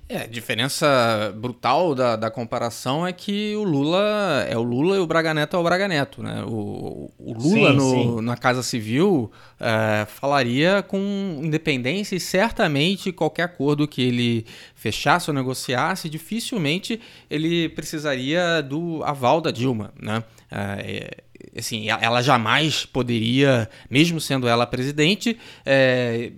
É, 0.08 0.18
a 0.18 0.28
diferença 0.28 1.34
brutal 1.36 1.96
da, 1.96 2.16
da 2.16 2.30
comparação 2.30 3.08
é 3.08 3.12
que 3.12 3.56
o 3.56 3.64
Lula 3.64 4.46
é 4.48 4.56
o 4.56 4.62
Lula 4.62 4.98
e 4.98 5.00
o 5.00 5.08
Braga 5.08 5.34
Neto 5.34 5.58
é 5.58 5.60
o 5.60 5.64
Braga 5.64 5.88
Neto. 5.88 6.22
Né? 6.22 6.44
O, 6.46 7.12
o 7.18 7.34
Lula 7.34 7.72
sim, 7.72 7.76
no, 7.76 7.90
sim. 7.90 8.22
na 8.22 8.38
Casa 8.38 8.62
Civil 8.62 9.32
é, 9.60 10.06
falaria 10.06 10.84
com 10.84 11.40
independência 11.42 12.16
e 12.16 12.20
certamente 12.20 13.12
qualquer 13.12 13.44
acordo 13.44 13.88
que 13.88 14.04
ele 14.04 14.46
fechasse 14.76 15.32
ou 15.32 15.34
negociasse, 15.34 16.08
dificilmente 16.08 17.02
ele 17.28 17.70
precisaria 17.70 18.62
do 18.62 19.04
aval 19.04 19.42
da 19.42 19.50
Dilma. 19.50 19.92
Né? 20.00 20.24
É, 20.52 21.18
assim, 21.58 21.90
ela 21.90 22.22
jamais 22.22 22.86
poderia, 22.86 23.68
mesmo 23.90 24.22
sendo 24.22 24.48
ela 24.48 24.68
presidente, 24.68 25.36
é, 25.66 26.32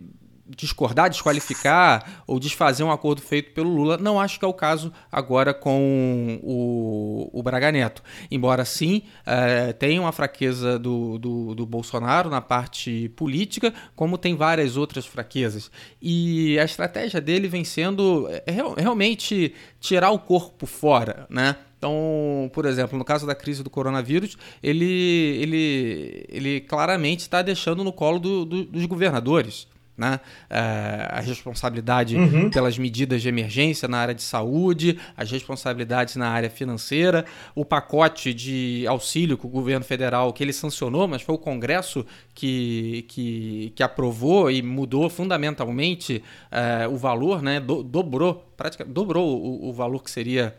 discordar, 0.56 1.10
desqualificar 1.10 2.24
ou 2.26 2.40
desfazer 2.40 2.84
um 2.84 2.92
acordo 2.92 3.22
feito 3.22 3.52
pelo 3.52 3.70
Lula. 3.70 3.98
Não 3.98 4.20
acho 4.20 4.40
que 4.40 4.46
é 4.46 4.48
o 4.48 4.54
caso 4.54 4.92
agora 5.12 5.54
com 5.54 6.40
o, 6.44 7.30
o 7.34 7.44
Braga 7.44 7.72
Neto. 7.72 8.02
Embora 8.32 8.64
sim 8.66 9.04
é, 9.26 9.74
tenha 9.74 10.02
uma 10.02 10.12
fraqueza 10.12 10.80
do, 10.80 11.18
do, 11.18 11.56
do, 11.56 11.66
Bolsonaro 11.66 12.30
na 12.30 12.42
parte 12.42 13.10
política, 13.16 13.74
como 13.96 14.18
tem 14.18 14.36
várias 14.36 14.78
outras 14.78 15.06
fraquezas. 15.06 15.70
E 16.02 16.58
a 16.60 16.64
estratégia 16.64 17.20
dele 17.20 17.48
vem 17.48 17.64
sendo 17.64 18.28
é, 18.30 18.44
realmente 18.78 19.54
tirar 19.80 20.12
o 20.12 20.20
corpo 20.20 20.66
fora, 20.66 21.26
né? 21.30 21.56
Então, 21.78 22.50
por 22.54 22.66
exemplo, 22.66 22.98
no 22.98 23.06
caso 23.06 23.28
da 23.28 23.36
crise 23.36 23.62
do 23.62 23.70
coronavírus, 23.70 24.36
ele, 24.64 25.40
ele, 25.40 26.26
ele 26.28 26.62
claramente 26.62 27.20
está 27.20 27.44
deixando 27.44 27.84
no 27.84 27.94
colo 27.94 28.18
do, 28.18 28.46
do, 28.46 28.64
dos 28.64 28.86
governadores 28.88 29.68
né? 29.98 30.20
É, 30.50 31.08
a 31.10 31.20
responsabilidade 31.20 32.16
uhum. 32.16 32.50
pelas 32.52 32.78
medidas 32.78 33.22
de 33.22 33.28
emergência 33.28 33.88
na 33.88 33.98
área 33.98 34.14
de 34.14 34.22
saúde, 34.22 35.00
as 35.16 35.32
responsabilidades 35.32 36.16
na 36.16 36.30
área 36.30 36.50
financeira, 36.50 37.26
o 37.56 37.66
pacote 37.66 38.34
de 38.34 38.86
auxílio 38.88 39.38
que 39.38 39.46
o 39.46 39.50
governo 39.50 39.84
federal 39.84 40.32
que 40.32 40.44
ele 40.44 40.54
sancionou, 40.54 41.08
mas 41.08 41.24
foi 41.24 41.34
o 41.34 41.40
Congresso 41.40 42.06
que, 42.36 43.06
que, 43.08 43.74
que 43.76 43.82
aprovou 43.82 44.52
e 44.52 44.62
mudou 44.62 45.10
fundamentalmente 45.10 46.24
é, 46.52 46.88
o 46.88 46.96
valor, 46.96 47.42
né? 47.42 47.60
Do, 47.60 47.82
dobrou, 47.82 48.48
praticamente 48.56 48.94
dobrou 48.94 49.42
o, 49.42 49.70
o 49.70 49.74
valor 49.74 50.04
que 50.04 50.12
seria 50.12 50.56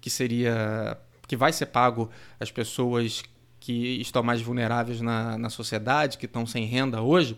que 0.00 0.10
seria 0.10 0.96
que 1.26 1.36
vai 1.36 1.52
ser 1.52 1.66
pago 1.66 2.08
às 2.38 2.52
pessoas 2.52 3.24
que 3.58 4.00
estão 4.00 4.22
mais 4.22 4.40
vulneráveis 4.40 5.00
na, 5.00 5.36
na 5.36 5.50
sociedade, 5.50 6.18
que 6.18 6.26
estão 6.26 6.46
sem 6.46 6.64
renda 6.66 7.02
hoje. 7.02 7.36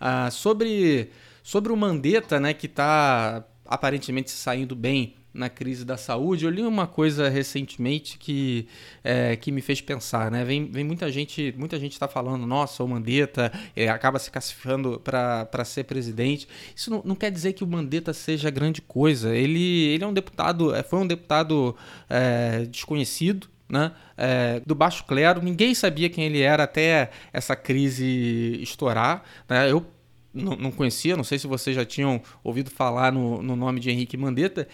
Ah, 0.00 0.30
sobre, 0.30 1.10
sobre 1.42 1.72
o 1.72 1.76
Mandetta, 1.76 2.38
né, 2.38 2.54
que 2.54 2.66
está 2.66 3.44
aparentemente 3.66 4.30
saindo 4.30 4.74
bem 4.74 5.14
na 5.38 5.48
crise 5.48 5.84
da 5.84 5.96
saúde, 5.96 6.44
eu 6.44 6.50
li 6.50 6.62
uma 6.62 6.86
coisa 6.86 7.28
recentemente 7.28 8.18
que, 8.18 8.66
é, 9.04 9.36
que 9.36 9.52
me 9.52 9.60
fez 9.60 9.80
pensar, 9.80 10.30
né? 10.30 10.44
Vem, 10.44 10.70
vem 10.70 10.82
muita 10.82 11.10
gente, 11.12 11.54
muita 11.56 11.78
gente 11.78 11.92
está 11.92 12.08
falando, 12.08 12.46
nossa, 12.46 12.82
o 12.82 12.88
Mandetta 12.88 13.52
é, 13.76 13.88
acaba 13.88 14.18
se 14.18 14.30
classificando 14.30 15.00
para 15.00 15.64
ser 15.64 15.84
presidente. 15.84 16.48
Isso 16.74 16.90
não, 16.90 17.02
não, 17.04 17.14
quer 17.14 17.30
dizer 17.30 17.52
que 17.52 17.62
o 17.62 17.66
Mandetta 17.66 18.12
seja 18.12 18.50
grande 18.50 18.82
coisa. 18.82 19.34
Ele, 19.34 19.88
ele 19.88 20.02
é 20.02 20.06
um 20.06 20.12
deputado, 20.12 20.74
é, 20.74 20.82
foi 20.82 20.98
um 20.98 21.06
deputado 21.06 21.76
é, 22.08 22.64
desconhecido, 22.64 23.48
né? 23.68 23.92
É, 24.16 24.60
do 24.64 24.74
baixo 24.74 25.04
clero, 25.04 25.42
ninguém 25.42 25.74
sabia 25.74 26.08
quem 26.08 26.24
ele 26.24 26.40
era 26.40 26.64
até 26.64 27.10
essa 27.32 27.54
crise 27.54 28.58
estourar. 28.62 29.22
Né? 29.48 29.70
Eu 29.70 29.86
não 30.32 30.70
conhecia, 30.70 31.16
não 31.16 31.24
sei 31.24 31.38
se 31.38 31.46
vocês 31.46 31.74
já 31.74 31.84
tinham 31.84 32.20
ouvido 32.44 32.70
falar 32.70 33.12
no, 33.12 33.42
no 33.42 33.56
nome 33.56 33.80
de 33.80 33.90
Henrique 33.90 34.16
Mandetta. 34.16 34.68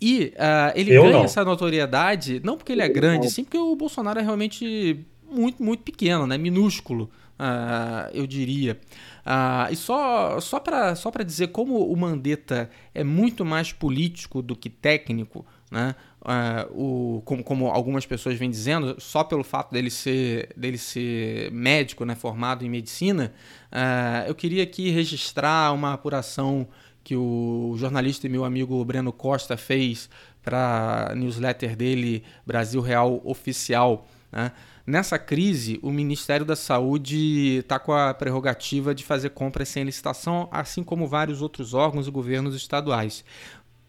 E 0.00 0.34
uh, 0.34 0.72
ele 0.74 0.92
Eu 0.92 1.04
ganha 1.04 1.14
não. 1.14 1.24
essa 1.24 1.44
notoriedade, 1.44 2.40
não 2.44 2.56
porque 2.56 2.72
ele 2.72 2.82
é 2.82 2.88
grande, 2.88 3.30
sim 3.30 3.44
porque 3.44 3.56
o 3.56 3.74
Bolsonaro 3.74 4.18
é 4.18 4.22
realmente 4.22 5.00
muito, 5.30 5.62
muito 5.62 5.82
pequeno, 5.82 6.26
né? 6.26 6.36
minúsculo, 6.36 7.10
uh, 7.38 8.10
eu 8.12 8.26
diria. 8.26 8.78
Uh, 9.24 9.72
e 9.72 9.76
só, 9.76 10.38
só 10.38 10.60
para 10.60 10.94
só 10.94 11.10
dizer 11.24 11.48
como 11.48 11.90
o 11.90 11.96
Mandetta 11.96 12.70
é 12.94 13.02
muito 13.02 13.44
mais 13.44 13.72
político 13.72 14.42
do 14.42 14.54
que 14.54 14.68
técnico, 14.68 15.46
né? 15.70 15.94
Uh, 16.26 17.18
o, 17.18 17.22
como, 17.24 17.44
como, 17.44 17.68
algumas 17.68 18.04
pessoas 18.04 18.36
vêm 18.36 18.50
dizendo, 18.50 18.96
só 18.98 19.22
pelo 19.22 19.44
fato 19.44 19.70
dele 19.70 19.90
ser, 19.90 20.48
dele 20.56 20.76
ser 20.76 21.52
médico, 21.52 22.04
né, 22.04 22.16
formado 22.16 22.64
em 22.64 22.68
medicina, 22.68 23.32
uh, 23.70 24.26
eu 24.26 24.34
queria 24.34 24.64
aqui 24.64 24.90
registrar 24.90 25.72
uma 25.72 25.92
apuração 25.92 26.66
que 27.04 27.14
o 27.14 27.76
jornalista 27.78 28.26
e 28.26 28.28
meu 28.28 28.44
amigo 28.44 28.84
Breno 28.84 29.12
Costa 29.12 29.56
fez 29.56 30.10
para 30.42 31.10
a 31.12 31.14
newsletter 31.14 31.76
dele, 31.76 32.24
Brasil 32.44 32.80
Real 32.80 33.20
Oficial. 33.24 34.08
Né? 34.32 34.50
Nessa 34.84 35.20
crise, 35.20 35.78
o 35.80 35.92
Ministério 35.92 36.44
da 36.44 36.56
Saúde 36.56 37.58
está 37.58 37.78
com 37.78 37.92
a 37.92 38.12
prerrogativa 38.12 38.92
de 38.92 39.04
fazer 39.04 39.30
compras 39.30 39.68
sem 39.68 39.84
licitação, 39.84 40.48
assim 40.50 40.82
como 40.82 41.06
vários 41.06 41.40
outros 41.40 41.74
órgãos 41.74 42.08
e 42.08 42.10
governos 42.10 42.56
estaduais. 42.56 43.24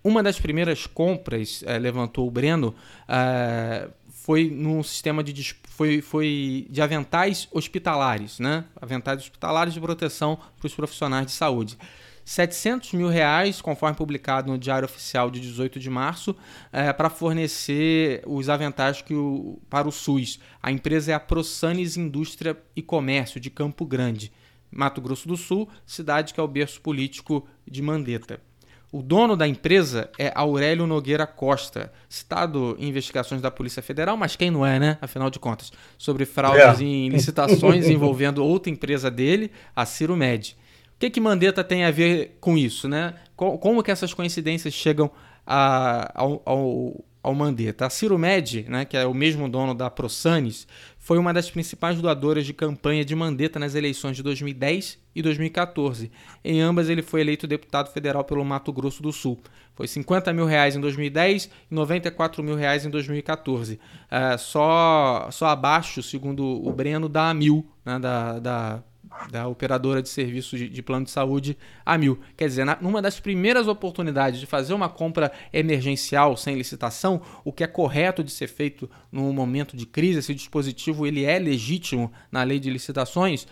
Uma 0.07 0.23
das 0.23 0.39
primeiras 0.39 0.87
compras, 0.87 1.61
é, 1.65 1.77
levantou 1.77 2.25
o 2.25 2.31
Breno, 2.31 2.73
é, 3.09 3.89
foi 4.09 4.49
num 4.49 4.81
sistema 4.81 5.21
de, 5.21 5.53
foi, 5.67 5.99
foi 5.99 6.65
de 6.69 6.81
aventais 6.81 7.49
hospitalares, 7.51 8.39
né? 8.39 8.63
Aventais 8.81 9.19
hospitalares 9.19 9.73
de 9.73 9.81
proteção 9.81 10.39
para 10.57 10.65
os 10.65 10.73
profissionais 10.73 11.25
de 11.25 11.33
saúde. 11.33 11.77
700 12.23 12.93
mil 12.93 13.09
reais, 13.09 13.59
conforme 13.59 13.97
publicado 13.97 14.49
no 14.49 14.57
Diário 14.57 14.85
Oficial 14.85 15.29
de 15.29 15.41
18 15.41 15.77
de 15.77 15.89
março, 15.89 16.33
é, 16.71 16.93
para 16.93 17.09
fornecer 17.09 18.23
os 18.25 18.47
aventais 18.47 19.01
que 19.01 19.13
o, 19.13 19.59
para 19.69 19.89
o 19.89 19.91
SUS. 19.91 20.39
A 20.63 20.71
empresa 20.71 21.11
é 21.11 21.15
a 21.15 21.19
Prosanes 21.19 21.97
Indústria 21.97 22.57
e 22.73 22.81
Comércio, 22.81 23.41
de 23.41 23.49
Campo 23.49 23.85
Grande, 23.85 24.31
Mato 24.71 25.01
Grosso 25.01 25.27
do 25.27 25.35
Sul, 25.35 25.67
cidade 25.85 26.33
que 26.33 26.39
é 26.39 26.43
o 26.43 26.47
berço 26.47 26.79
político 26.79 27.45
de 27.69 27.81
Mandetta. 27.81 28.46
O 28.91 29.01
dono 29.01 29.35
da 29.35 29.45
empresa 29.45 30.09
é 30.17 30.31
Aurélio 30.33 30.87
Nogueira 30.87 31.27
Costa, 31.27 31.91
citado 32.07 32.77
em 32.79 32.87
investigações 32.87 33.41
da 33.41 33.51
Polícia 33.51 33.81
Federal, 33.81 34.15
mas 34.15 34.35
quem 34.37 34.49
não 34.49 34.65
é, 34.65 34.79
né? 34.79 34.97
Afinal 35.01 35.29
de 35.29 35.39
contas, 35.39 35.71
sobre 35.97 36.25
fraudes 36.25 36.79
é. 36.79 36.83
em 36.83 37.09
licitações 37.09 37.87
envolvendo 37.89 38.43
outra 38.43 38.71
empresa 38.71 39.11
dele, 39.11 39.51
a 39.75 39.85
Ciro 39.85 40.15
Med. 40.15 40.55
O 40.95 40.99
que 40.99 41.09
que 41.09 41.19
Mandetta 41.19 41.63
tem 41.63 41.83
a 41.83 41.91
ver 41.91 42.37
com 42.39 42.57
isso, 42.57 42.87
né? 42.87 43.13
Como 43.35 43.83
que 43.83 43.91
essas 43.91 44.13
coincidências 44.13 44.73
chegam 44.73 45.11
a, 45.45 46.11
ao, 46.15 46.41
ao, 46.45 47.05
ao 47.27 47.35
Mandetta? 47.35 47.85
A 47.85 47.89
Ciro 47.89 48.17
Med, 48.17 48.65
né, 48.69 48.85
que 48.85 48.95
é 48.95 49.05
o 49.05 49.13
mesmo 49.13 49.49
dono 49.49 49.75
da 49.75 49.89
ProSanes, 49.89 50.65
foi 50.97 51.17
uma 51.17 51.33
das 51.33 51.51
principais 51.51 52.01
doadoras 52.01 52.45
de 52.45 52.53
campanha 52.53 53.03
de 53.03 53.13
Mandetta 53.15 53.59
nas 53.59 53.75
eleições 53.75 54.15
de 54.15 54.23
2010 54.23 54.97
e 55.13 55.21
2014. 55.21 56.09
Em 56.43 56.61
ambas, 56.61 56.89
ele 56.89 57.01
foi 57.01 57.21
eleito 57.21 57.45
deputado 57.45 57.91
federal 57.91 58.23
pelo 58.23 58.45
Mato 58.45 58.71
Grosso 58.71 59.03
do 59.03 59.11
Sul. 59.11 59.39
Foi 59.75 59.87
50 59.87 60.31
mil 60.31 60.45
reais 60.45 60.75
em 60.75 60.79
2010 60.79 61.49
e 61.69 61.75
94 61.75 62.41
mil 62.41 62.55
reais 62.55 62.85
em 62.85 62.89
2014. 62.89 63.79
É, 64.09 64.37
só, 64.37 65.27
só 65.29 65.47
abaixo, 65.47 66.01
segundo 66.01 66.43
o 66.43 66.71
Breno, 66.71 67.09
da 67.09 67.29
Amil, 67.29 67.67
né, 67.85 67.99
da, 67.99 68.39
da 68.39 68.83
da 69.31 69.47
operadora 69.47 70.01
de 70.01 70.09
serviços 70.09 70.59
de, 70.59 70.69
de, 70.69 70.81
plano 70.81 71.05
de 71.05 71.11
saúde 71.11 71.57
a 71.85 71.97
mil. 71.97 72.19
Quer 72.35 72.47
dizer, 72.47 72.65
na, 72.65 72.77
numa 72.81 73.01
das 73.01 73.19
primeiras 73.19 73.67
oportunidades 73.67 74.39
de 74.39 74.45
fazer 74.45 74.73
uma 74.73 74.89
compra 74.89 75.31
emergencial 75.51 76.35
sem 76.37 76.55
licitação, 76.55 77.21
o 77.43 77.51
que 77.51 77.63
é 77.63 77.67
correto 77.67 78.23
de 78.23 78.31
ser 78.31 78.47
feito 78.47 78.89
num 79.11 79.31
momento 79.33 79.75
de 79.75 79.85
crise, 79.85 80.19
esse 80.19 80.33
dispositivo 80.33 81.05
ele 81.05 81.23
é 81.23 81.39
legítimo 81.39 82.11
na 82.31 82.43
lei 82.43 82.59
de 82.59 82.69
licitações, 82.69 83.47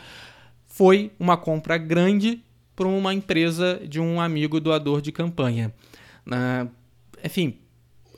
foi 0.65 1.11
uma 1.19 1.37
compra 1.37 1.77
grande 1.77 2.43
para 2.75 2.87
uma 2.87 3.13
empresa 3.13 3.79
de 3.87 3.99
um 3.99 4.19
amigo 4.19 4.59
doador 4.59 5.01
de 5.01 5.11
campanha. 5.11 5.73
Uh, 6.27 6.69
enfim, 7.23 7.57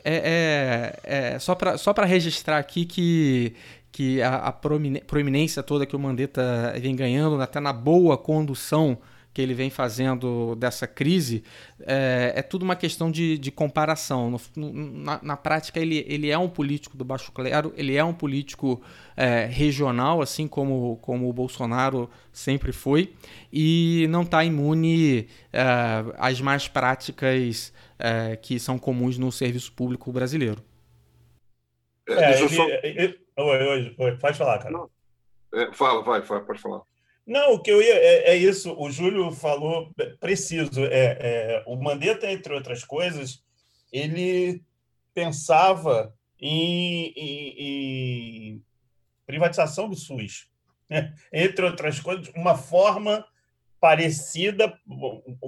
é, 0.04 0.94
é, 1.04 1.34
é 1.36 1.40
só 1.40 1.54
para 1.94 2.06
registrar 2.06 2.58
aqui 2.58 2.86
que 2.86 3.54
que 3.98 4.22
a, 4.22 4.36
a 4.36 4.52
proeminência 4.52 5.64
toda 5.64 5.84
que 5.84 5.96
o 5.96 6.00
Mandetta 6.00 6.72
vem 6.80 6.96
ganhando, 6.96 7.42
até 7.42 7.60
na 7.60 7.74
boa 7.74 8.16
condução 8.16 9.00
que 9.34 9.42
ele 9.42 9.56
vem 9.56 9.72
fazendo 9.72 10.54
dessa 10.54 10.86
crise, 10.86 11.44
é, 11.80 12.32
é 12.36 12.42
tudo 12.44 12.62
uma 12.62 12.76
questão 12.76 13.10
de, 13.10 13.40
de 13.40 13.50
comparação. 13.50 14.38
No, 14.56 14.72
na, 14.72 15.20
na, 15.24 15.36
prática, 15.36 15.80
ele, 15.80 16.06
ele 16.08 16.30
é 16.30 16.38
um 16.38 16.48
político 16.48 16.96
do 16.96 17.04
baixo 17.04 17.32
clero, 17.32 17.74
ele 17.76 17.96
é 17.96 18.04
um 18.04 18.14
político 18.14 18.80
é, 19.16 19.46
regional, 19.46 20.22
assim 20.22 20.48
como, 20.48 20.98
como 21.02 21.28
o 21.28 21.34
Bolsonaro 21.34 22.08
sempre 22.32 22.72
foi, 22.72 23.16
e 23.52 24.06
não 24.12 24.22
está 24.22 24.46
imune 24.46 25.28
é, 25.52 25.66
às 26.20 26.40
más 26.40 26.68
práticas 26.68 27.74
é, 27.98 28.36
que 28.36 28.60
são 28.60 28.78
comuns 28.78 29.18
no 29.18 29.32
serviço 29.32 29.72
público 29.72 30.12
brasileiro. 30.12 30.62
É, 32.08 32.40
ele, 32.40 32.50
só... 32.50 32.68
ele, 32.84 33.28
Oi, 33.38 33.68
oi, 33.68 33.96
oi. 34.00 34.18
Pode 34.18 34.36
falar, 34.36 34.58
cara. 34.58 34.72
Não. 34.72 34.90
É, 35.54 35.72
fala, 35.74 36.02
vai, 36.02 36.22
vai, 36.22 36.44
pode 36.44 36.60
falar. 36.60 36.82
Não, 37.26 37.54
o 37.54 37.62
que 37.62 37.70
eu 37.70 37.82
ia. 37.82 37.94
É, 37.94 38.32
é 38.32 38.36
isso, 38.36 38.74
o 38.80 38.90
Júlio 38.90 39.32
falou 39.32 39.94
preciso. 40.20 40.86
É, 40.86 41.18
é, 41.20 41.64
o 41.68 41.76
Mandetta, 41.76 42.32
entre 42.32 42.54
outras 42.54 42.84
coisas, 42.84 43.44
ele 43.92 44.64
pensava 45.14 46.14
em, 46.40 47.14
em, 47.16 47.54
em 47.58 48.64
privatização 49.28 49.88
do 49.88 49.96
SUS. 49.96 50.50
Né? 50.90 51.14
Entre 51.32 51.66
outras 51.66 52.00
coisas, 52.00 52.32
uma 52.36 52.56
forma 52.56 53.26
parecida, 53.80 54.74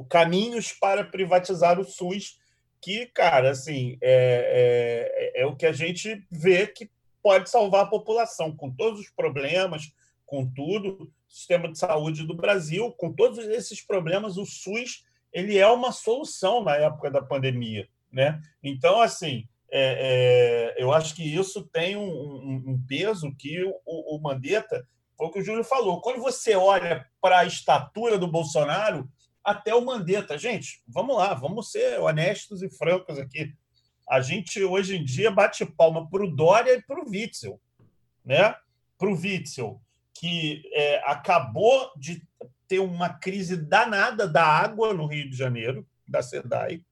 caminhos 0.10 0.74
para 0.74 1.04
privatizar 1.04 1.80
o 1.80 1.84
SUS, 1.84 2.39
que, 2.82 3.08
cara, 3.08 3.52
assim, 3.52 3.98
é, 4.02 5.34
é, 5.36 5.42
é 5.42 5.46
o 5.46 5.56
que 5.56 5.66
a 5.66 5.72
gente 5.72 6.26
vê 6.32 6.68
que 6.68 6.90
pode 7.22 7.50
salvar 7.50 7.86
a 7.86 7.90
população, 7.90 8.56
com 8.56 8.72
todos 8.72 9.00
os 9.00 9.10
problemas, 9.10 9.92
com 10.26 10.50
tudo, 10.50 11.12
sistema 11.28 11.72
de 11.72 11.78
saúde 11.78 12.26
do 12.26 12.36
Brasil, 12.36 12.92
com 12.94 13.12
todos 13.12 13.40
esses 13.40 13.82
problemas, 13.82 14.38
o 14.38 14.46
SUS 14.46 15.04
ele 15.32 15.58
é 15.58 15.68
uma 15.68 15.92
solução 15.92 16.64
na 16.64 16.76
época 16.76 17.12
da 17.12 17.22
pandemia. 17.22 17.88
Né? 18.12 18.42
Então, 18.64 19.00
assim, 19.00 19.48
é, 19.72 20.76
é, 20.78 20.84
eu 20.84 20.92
acho 20.92 21.16
que 21.16 21.24
isso 21.24 21.64
tem 21.72 21.96
um, 21.96 22.10
um, 22.10 22.64
um 22.68 22.86
peso 22.88 23.34
que 23.38 23.64
o, 23.64 24.16
o, 24.16 24.20
Mandetta, 24.20 24.88
foi 25.16 25.28
o 25.28 25.32
que 25.32 25.40
o 25.40 25.44
Júlio 25.44 25.64
falou, 25.64 26.02
quando 26.02 26.20
você 26.20 26.56
olha 26.56 27.06
para 27.22 27.40
a 27.40 27.46
estatura 27.46 28.18
do 28.18 28.28
Bolsonaro, 28.28 29.08
até 29.50 29.74
o 29.74 29.84
Mandetta, 29.84 30.38
gente, 30.38 30.82
vamos 30.88 31.18
lá, 31.18 31.34
vamos 31.34 31.72
ser 31.72 32.00
honestos 32.00 32.62
e 32.62 32.70
francos 32.70 33.18
aqui 33.18 33.54
a 34.10 34.22
gente 34.22 34.62
hoje 34.64 34.98
em 34.98 35.04
dia 35.04 35.30
bate 35.30 35.64
palma 35.64 36.10
para 36.10 36.24
o 36.24 36.36
Dória 36.36 36.74
e 36.74 36.82
para 36.82 37.00
o 37.00 37.08
Witzel. 37.08 37.62
Né? 38.26 38.56
Para 38.98 39.08
o 39.08 39.16
Witzel, 39.16 39.80
que 40.16 40.64
é, 40.74 40.98
acabou 41.06 41.92
de 41.96 42.28
ter 42.68 42.80
uma 42.80 43.10
crise 43.10 43.56
danada 43.56 44.28
da 44.28 44.44
água 44.44 44.94
no 44.96 45.06
Rio 45.06 45.30
de 45.30 45.38
Janeiro, 45.38 45.88
da 46.08 46.24
SEDAI. 46.24 46.84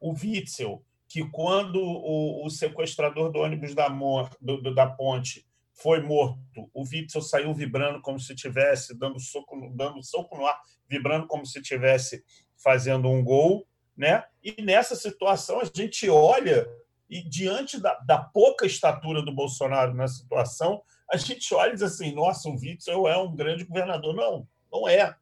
O 0.00 0.14
Witzel, 0.14 0.82
que 1.06 1.28
quando 1.28 1.76
o, 1.78 2.46
o 2.46 2.48
sequestrador 2.48 3.30
do 3.30 3.40
ônibus 3.40 3.74
da, 3.74 3.90
mor, 3.90 4.30
do, 4.40 4.56
do, 4.62 4.74
da 4.74 4.86
ponte 4.86 5.46
foi 5.74 6.00
morto, 6.02 6.38
o 6.74 6.82
Witzel 6.82 7.22
saiu 7.22 7.54
vibrando 7.54 8.00
como 8.00 8.20
se 8.20 8.34
tivesse 8.34 8.96
dando 8.98 9.18
soco, 9.18 9.72
dando 9.74 10.02
soco 10.02 10.36
no 10.36 10.46
ar, 10.46 10.60
vibrando 10.88 11.26
como 11.26 11.46
se 11.46 11.62
tivesse 11.62 12.22
fazendo 12.56 13.08
um 13.08 13.24
gol 13.24 13.66
né? 13.96 14.24
E 14.42 14.60
nessa 14.62 14.96
situação 14.96 15.60
a 15.60 15.64
gente 15.64 16.08
olha 16.08 16.66
e 17.08 17.22
diante 17.22 17.80
da, 17.80 17.94
da 18.06 18.18
pouca 18.18 18.64
estatura 18.64 19.22
do 19.22 19.34
Bolsonaro 19.34 19.94
na 19.94 20.08
situação, 20.08 20.82
a 21.10 21.16
gente 21.16 21.54
olha 21.54 21.70
e 21.70 21.74
diz 21.74 21.82
assim: 21.82 22.14
nossa, 22.14 22.48
o 22.48 22.54
Witzel 22.54 23.06
é 23.06 23.16
um 23.18 23.34
grande 23.34 23.64
governador. 23.64 24.14
Não, 24.14 24.46
não 24.72 24.88
é. 24.88 25.14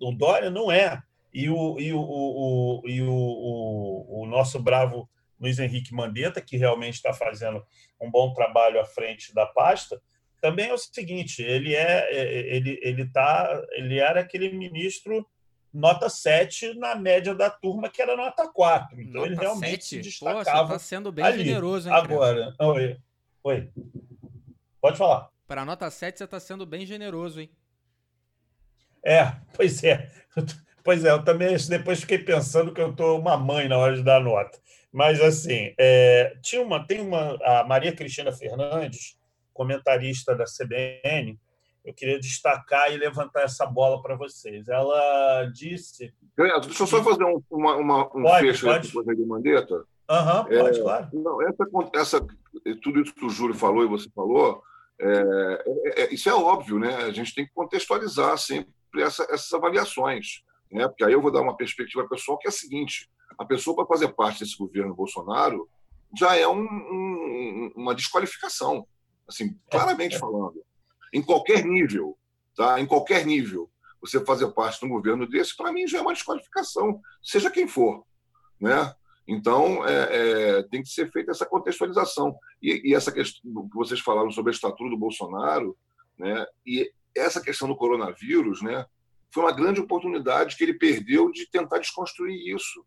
O 0.00 0.10
Dória 0.12 0.50
não 0.50 0.72
é. 0.72 1.02
E 1.32 1.50
o, 1.50 1.78
e 1.78 1.92
o, 1.92 2.00
o, 2.00 2.82
e 2.86 3.02
o, 3.02 3.12
o, 3.12 4.22
o 4.22 4.26
nosso 4.26 4.58
bravo 4.60 5.08
Luiz 5.44 5.58
Henrique 5.58 5.94
Mandetta, 5.94 6.40
que 6.40 6.56
realmente 6.56 6.94
está 6.94 7.12
fazendo 7.12 7.64
um 8.00 8.10
bom 8.10 8.32
trabalho 8.32 8.80
à 8.80 8.84
frente 8.84 9.34
da 9.34 9.46
pasta, 9.46 10.00
também 10.40 10.68
é 10.68 10.74
o 10.74 10.78
seguinte: 10.78 11.42
ele 11.42 11.74
é, 11.74 12.10
é 12.10 12.56
ele 12.56 12.78
ele 12.82 13.06
tá, 13.10 13.62
ele 13.72 13.98
era 13.98 14.20
aquele 14.20 14.50
ministro 14.50 15.26
nota 15.72 16.08
7 16.08 16.74
na 16.74 16.94
média 16.94 17.34
da 17.34 17.50
turma, 17.50 17.90
que 17.90 18.00
era 18.00 18.16
nota 18.16 18.48
4. 18.48 19.00
Então 19.00 19.22
nota 19.22 19.26
ele 19.26 19.40
realmente 19.40 19.84
7? 19.84 19.84
se 19.84 20.00
destacava. 20.00 20.68
Pô, 20.68 20.74
está 20.74 20.78
sendo 20.78 21.12
bem 21.12 21.24
ali. 21.24 21.44
generoso, 21.44 21.88
hein, 21.88 21.94
Agora, 21.94 22.54
oi. 22.60 22.96
oi. 23.42 23.70
Pode 24.80 24.96
falar. 24.96 25.28
Para 25.46 25.64
nota 25.64 25.90
7, 25.90 26.18
você 26.18 26.24
está 26.24 26.40
sendo 26.40 26.64
bem 26.64 26.86
generoso, 26.86 27.40
hein? 27.40 27.50
É, 29.04 29.32
pois 29.54 29.82
é. 29.84 30.10
Pois 30.84 31.02
é, 31.02 31.10
eu 31.10 31.24
também 31.24 31.56
depois 31.66 32.02
fiquei 32.02 32.18
pensando 32.18 32.70
que 32.70 32.78
eu 32.78 32.90
estou 32.90 33.18
uma 33.18 33.38
mãe 33.38 33.66
na 33.66 33.78
hora 33.78 33.96
de 33.96 34.02
dar 34.02 34.20
nota. 34.20 34.60
Mas, 34.94 35.20
assim, 35.20 35.74
é, 35.76 36.36
tinha 36.40 36.62
uma, 36.62 36.86
tem 36.86 37.00
uma. 37.00 37.36
A 37.42 37.64
Maria 37.64 37.92
Cristina 37.92 38.30
Fernandes, 38.30 39.18
comentarista 39.52 40.36
da 40.36 40.44
CBN, 40.44 41.36
eu 41.84 41.92
queria 41.92 42.20
destacar 42.20 42.92
e 42.92 42.96
levantar 42.96 43.42
essa 43.42 43.66
bola 43.66 44.00
para 44.00 44.14
vocês. 44.14 44.68
Ela 44.68 45.50
disse. 45.52 46.14
Deixa 46.36 46.84
eu 46.84 46.86
só 46.86 47.02
fazer 47.02 47.24
um, 47.24 47.42
uma, 47.50 47.74
uma, 47.74 48.06
um 48.16 48.22
pode, 48.22 48.46
fecho 48.46 48.66
pode. 48.66 48.86
depois 48.86 49.16
de 49.16 49.26
Mandetta. 49.26 49.84
Aham, 50.08 50.46
uhum, 50.48 50.58
pode, 50.60 50.80
claro. 50.80 51.08
Não, 51.12 51.42
essa, 51.42 51.66
essa, 51.96 52.26
tudo 52.80 53.00
isso 53.00 53.12
que 53.16 53.24
o 53.24 53.30
Júlio 53.30 53.54
falou 53.54 53.82
e 53.82 53.88
você 53.88 54.08
falou, 54.14 54.62
é, 55.00 55.08
é, 55.86 56.02
é, 56.02 56.14
isso 56.14 56.28
é 56.28 56.34
óbvio, 56.34 56.78
né? 56.78 56.94
A 56.98 57.10
gente 57.10 57.34
tem 57.34 57.44
que 57.44 57.52
contextualizar 57.52 58.38
sempre 58.38 58.72
essa, 58.98 59.24
essas 59.24 59.52
avaliações. 59.52 60.44
Né? 60.70 60.86
Porque 60.86 61.02
aí 61.02 61.12
eu 61.12 61.20
vou 61.20 61.32
dar 61.32 61.40
uma 61.40 61.56
perspectiva 61.56 62.08
pessoal 62.08 62.38
que 62.38 62.46
é 62.46 62.50
a 62.50 62.52
seguinte: 62.52 63.08
a 63.38 63.44
pessoa, 63.44 63.76
para 63.76 63.86
fazer 63.86 64.08
parte 64.14 64.40
desse 64.40 64.56
governo 64.56 64.94
Bolsonaro, 64.94 65.68
já 66.16 66.36
é 66.36 66.46
um, 66.46 66.62
um, 66.62 67.72
uma 67.76 67.94
desqualificação, 67.94 68.86
assim, 69.28 69.58
claramente 69.70 70.16
é, 70.16 70.18
falando 70.18 70.62
em 71.14 71.22
qualquer 71.22 71.64
nível, 71.64 72.18
tá? 72.56 72.80
Em 72.80 72.86
qualquer 72.86 73.24
nível, 73.24 73.70
você 74.00 74.22
fazer 74.24 74.48
parte 74.48 74.80
de 74.80 74.86
um 74.86 74.88
governo 74.88 75.28
desse, 75.28 75.56
para 75.56 75.72
mim 75.72 75.86
já 75.86 75.98
é 75.98 76.02
uma 76.02 76.12
desqualificação, 76.12 77.00
seja 77.22 77.50
quem 77.50 77.68
for, 77.68 78.04
né? 78.60 78.92
Então, 79.26 79.86
é, 79.86 80.58
é, 80.58 80.62
tem 80.64 80.82
que 80.82 80.88
ser 80.88 81.10
feita 81.10 81.30
essa 81.30 81.46
contextualização. 81.46 82.36
E, 82.60 82.90
e, 82.90 82.94
essa 82.94 83.10
questão 83.10 83.68
que 83.68 83.74
vocês 83.74 84.00
falaram 84.00 84.30
sobre 84.30 84.50
a 84.50 84.54
estatura 84.54 84.90
do 84.90 84.98
Bolsonaro, 84.98 85.78
né? 86.18 86.44
E 86.66 86.92
essa 87.16 87.40
questão 87.40 87.68
do 87.68 87.76
coronavírus, 87.76 88.60
né? 88.60 88.84
Foi 89.32 89.44
uma 89.44 89.52
grande 89.52 89.80
oportunidade 89.80 90.56
que 90.56 90.64
ele 90.64 90.74
perdeu 90.74 91.30
de 91.30 91.48
tentar 91.48 91.78
desconstruir 91.78 92.54
isso, 92.54 92.84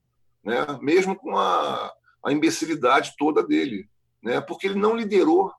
né? 0.48 0.66
Mesmo 0.82 1.16
com 1.16 1.38
a, 1.38 1.93
a 2.26 2.32
imbecilidade 2.32 3.14
toda 3.18 3.45
dele, 3.45 3.88
né? 4.24 4.41
Porque 4.41 4.66
ele 4.66 4.80
não 4.80 4.95
liderou 4.95 5.52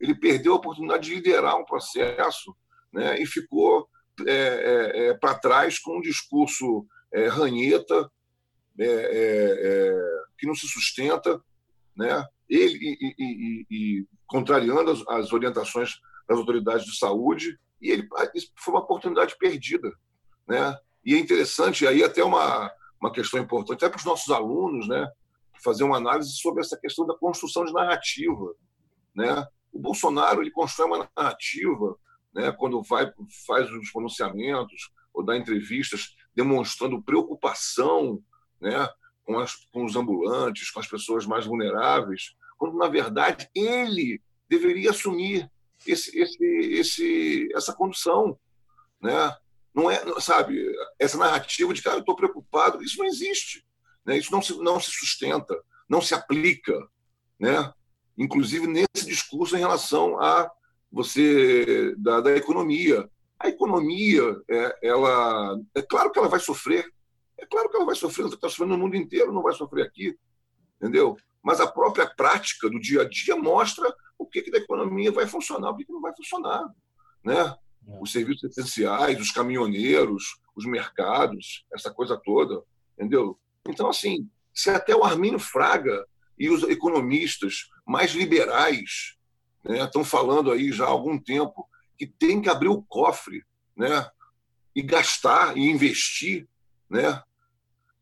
ele 0.00 0.14
perdeu 0.14 0.52
a 0.52 0.56
oportunidade 0.56 1.08
de 1.08 1.14
liderar 1.14 1.56
um 1.56 1.64
processo 1.64 2.54
né, 2.92 3.20
e 3.20 3.26
ficou 3.26 3.88
é, 4.26 4.32
é, 4.32 5.06
é 5.08 5.14
para 5.14 5.38
trás 5.38 5.78
com 5.78 5.98
um 5.98 6.00
discurso 6.00 6.86
é, 7.12 7.28
ranheta, 7.28 8.10
é, 8.78 8.86
é, 8.86 9.94
que 10.38 10.46
não 10.46 10.54
se 10.54 10.66
sustenta, 10.68 11.40
né? 11.94 12.24
Ele 12.48 12.78
e, 12.78 13.14
e, 13.18 13.66
e 13.70 14.06
contrariando 14.26 14.90
as, 14.90 15.06
as, 15.08 15.32
orientações 15.32 15.98
das 16.28 16.38
autoridades 16.38 16.86
de 16.86 16.96
saúde, 16.98 17.58
e 17.80 17.90
ele 17.90 18.08
isso 18.34 18.50
foi 18.58 18.74
uma 18.74 18.82
oportunidade 18.82 19.36
perdida, 19.38 19.92
né? 20.46 20.76
E 21.04 21.14
é 21.14 21.18
interessante 21.18 21.86
aí 21.86 22.02
até 22.02 22.22
uma 22.24 22.70
uma 23.00 23.12
questão 23.12 23.40
importante 23.40 23.84
até 23.84 23.88
para 23.88 23.98
os 23.98 24.04
nossos 24.04 24.30
alunos, 24.30 24.88
né? 24.88 25.08
Fazer 25.62 25.84
uma 25.84 25.96
análise 25.96 26.30
sobre 26.36 26.60
essa 26.60 26.78
questão 26.78 27.06
da 27.06 27.16
construção 27.16 27.64
de 27.64 27.72
narrativa, 27.72 28.54
né? 29.14 29.46
O 29.72 29.78
Bolsonaro 29.78 30.42
ele 30.42 30.50
constrói 30.50 30.88
uma 30.88 31.10
narrativa, 31.16 31.96
né? 32.34 32.52
Quando 32.52 32.82
vai 32.82 33.12
faz 33.46 33.70
os 33.70 33.90
pronunciamentos 33.90 34.90
ou 35.12 35.24
dá 35.24 35.36
entrevistas 35.36 36.14
demonstrando 36.34 37.02
preocupação, 37.02 38.22
né? 38.60 38.88
Com, 39.24 39.38
as, 39.38 39.54
com 39.72 39.84
os 39.84 39.96
ambulantes, 39.96 40.70
com 40.70 40.78
as 40.78 40.86
pessoas 40.86 41.26
mais 41.26 41.46
vulneráveis, 41.46 42.36
quando 42.56 42.76
na 42.76 42.88
verdade 42.88 43.48
ele 43.54 44.22
deveria 44.48 44.90
assumir 44.90 45.50
esse, 45.86 46.16
esse, 46.16 46.44
esse, 46.44 47.48
essa 47.54 47.74
condução, 47.74 48.38
né? 49.00 49.36
Não 49.76 49.90
é, 49.90 50.02
sabe, 50.20 50.74
essa 50.98 51.18
narrativa 51.18 51.74
de 51.74 51.82
cara, 51.82 51.96
eu 51.96 52.00
estou 52.00 52.16
preocupado, 52.16 52.82
isso 52.82 52.96
não 52.96 53.04
existe, 53.04 53.62
né? 54.06 54.16
Isso 54.16 54.32
não 54.32 54.40
se, 54.40 54.56
não 54.56 54.80
se 54.80 54.90
sustenta, 54.90 55.54
não 55.86 56.00
se 56.00 56.14
aplica, 56.14 56.74
né? 57.38 57.70
Inclusive 58.16 58.66
nesse 58.66 59.06
discurso 59.06 59.54
em 59.54 59.60
relação 59.60 60.18
a 60.18 60.50
você 60.90 61.94
da, 61.98 62.22
da 62.22 62.34
economia. 62.34 63.06
A 63.38 63.48
economia, 63.48 64.22
é, 64.48 64.78
ela, 64.82 65.60
é 65.74 65.82
claro 65.82 66.10
que 66.10 66.18
ela 66.18 66.28
vai 66.28 66.40
sofrer, 66.40 66.90
é 67.36 67.44
claro 67.44 67.68
que 67.68 67.76
ela 67.76 67.84
vai 67.84 67.94
sofrer, 67.94 68.24
ela 68.24 68.34
está 68.34 68.48
sofrendo 68.48 68.78
no 68.78 68.78
mundo 68.78 68.96
inteiro, 68.96 69.30
não 69.30 69.42
vai 69.42 69.52
sofrer 69.52 69.84
aqui, 69.84 70.16
entendeu? 70.80 71.18
Mas 71.42 71.60
a 71.60 71.66
própria 71.66 72.08
prática 72.08 72.70
do 72.70 72.80
dia 72.80 73.02
a 73.02 73.08
dia 73.08 73.36
mostra 73.36 73.94
o 74.18 74.24
que, 74.24 74.40
que 74.40 74.50
da 74.50 74.56
economia 74.56 75.12
vai 75.12 75.26
funcionar, 75.26 75.68
o 75.68 75.76
que, 75.76 75.84
que 75.84 75.92
não 75.92 76.00
vai 76.00 76.16
funcionar, 76.16 76.66
né? 77.22 77.54
É. 77.86 77.98
Os 78.00 78.12
serviços 78.12 78.44
essenciais, 78.44 79.20
os 79.20 79.30
caminhoneiros, 79.30 80.40
os 80.54 80.64
mercados, 80.64 81.64
essa 81.72 81.90
coisa 81.90 82.16
toda, 82.16 82.62
entendeu? 82.94 83.38
Então, 83.68 83.88
assim, 83.88 84.28
se 84.54 84.70
até 84.70 84.94
o 84.96 85.04
Armínio 85.04 85.38
Fraga 85.38 86.06
e 86.38 86.48
os 86.48 86.62
economistas 86.64 87.70
mais 87.86 88.12
liberais 88.12 89.16
né, 89.64 89.84
estão 89.84 90.04
falando 90.04 90.50
aí 90.50 90.72
já 90.72 90.84
há 90.84 90.88
algum 90.88 91.18
tempo 91.18 91.68
que 91.98 92.06
tem 92.06 92.40
que 92.40 92.48
abrir 92.48 92.68
o 92.68 92.82
cofre 92.82 93.44
né, 93.76 94.08
e 94.74 94.82
gastar 94.82 95.56
e 95.56 95.70
investir 95.70 96.48
né, 96.88 97.22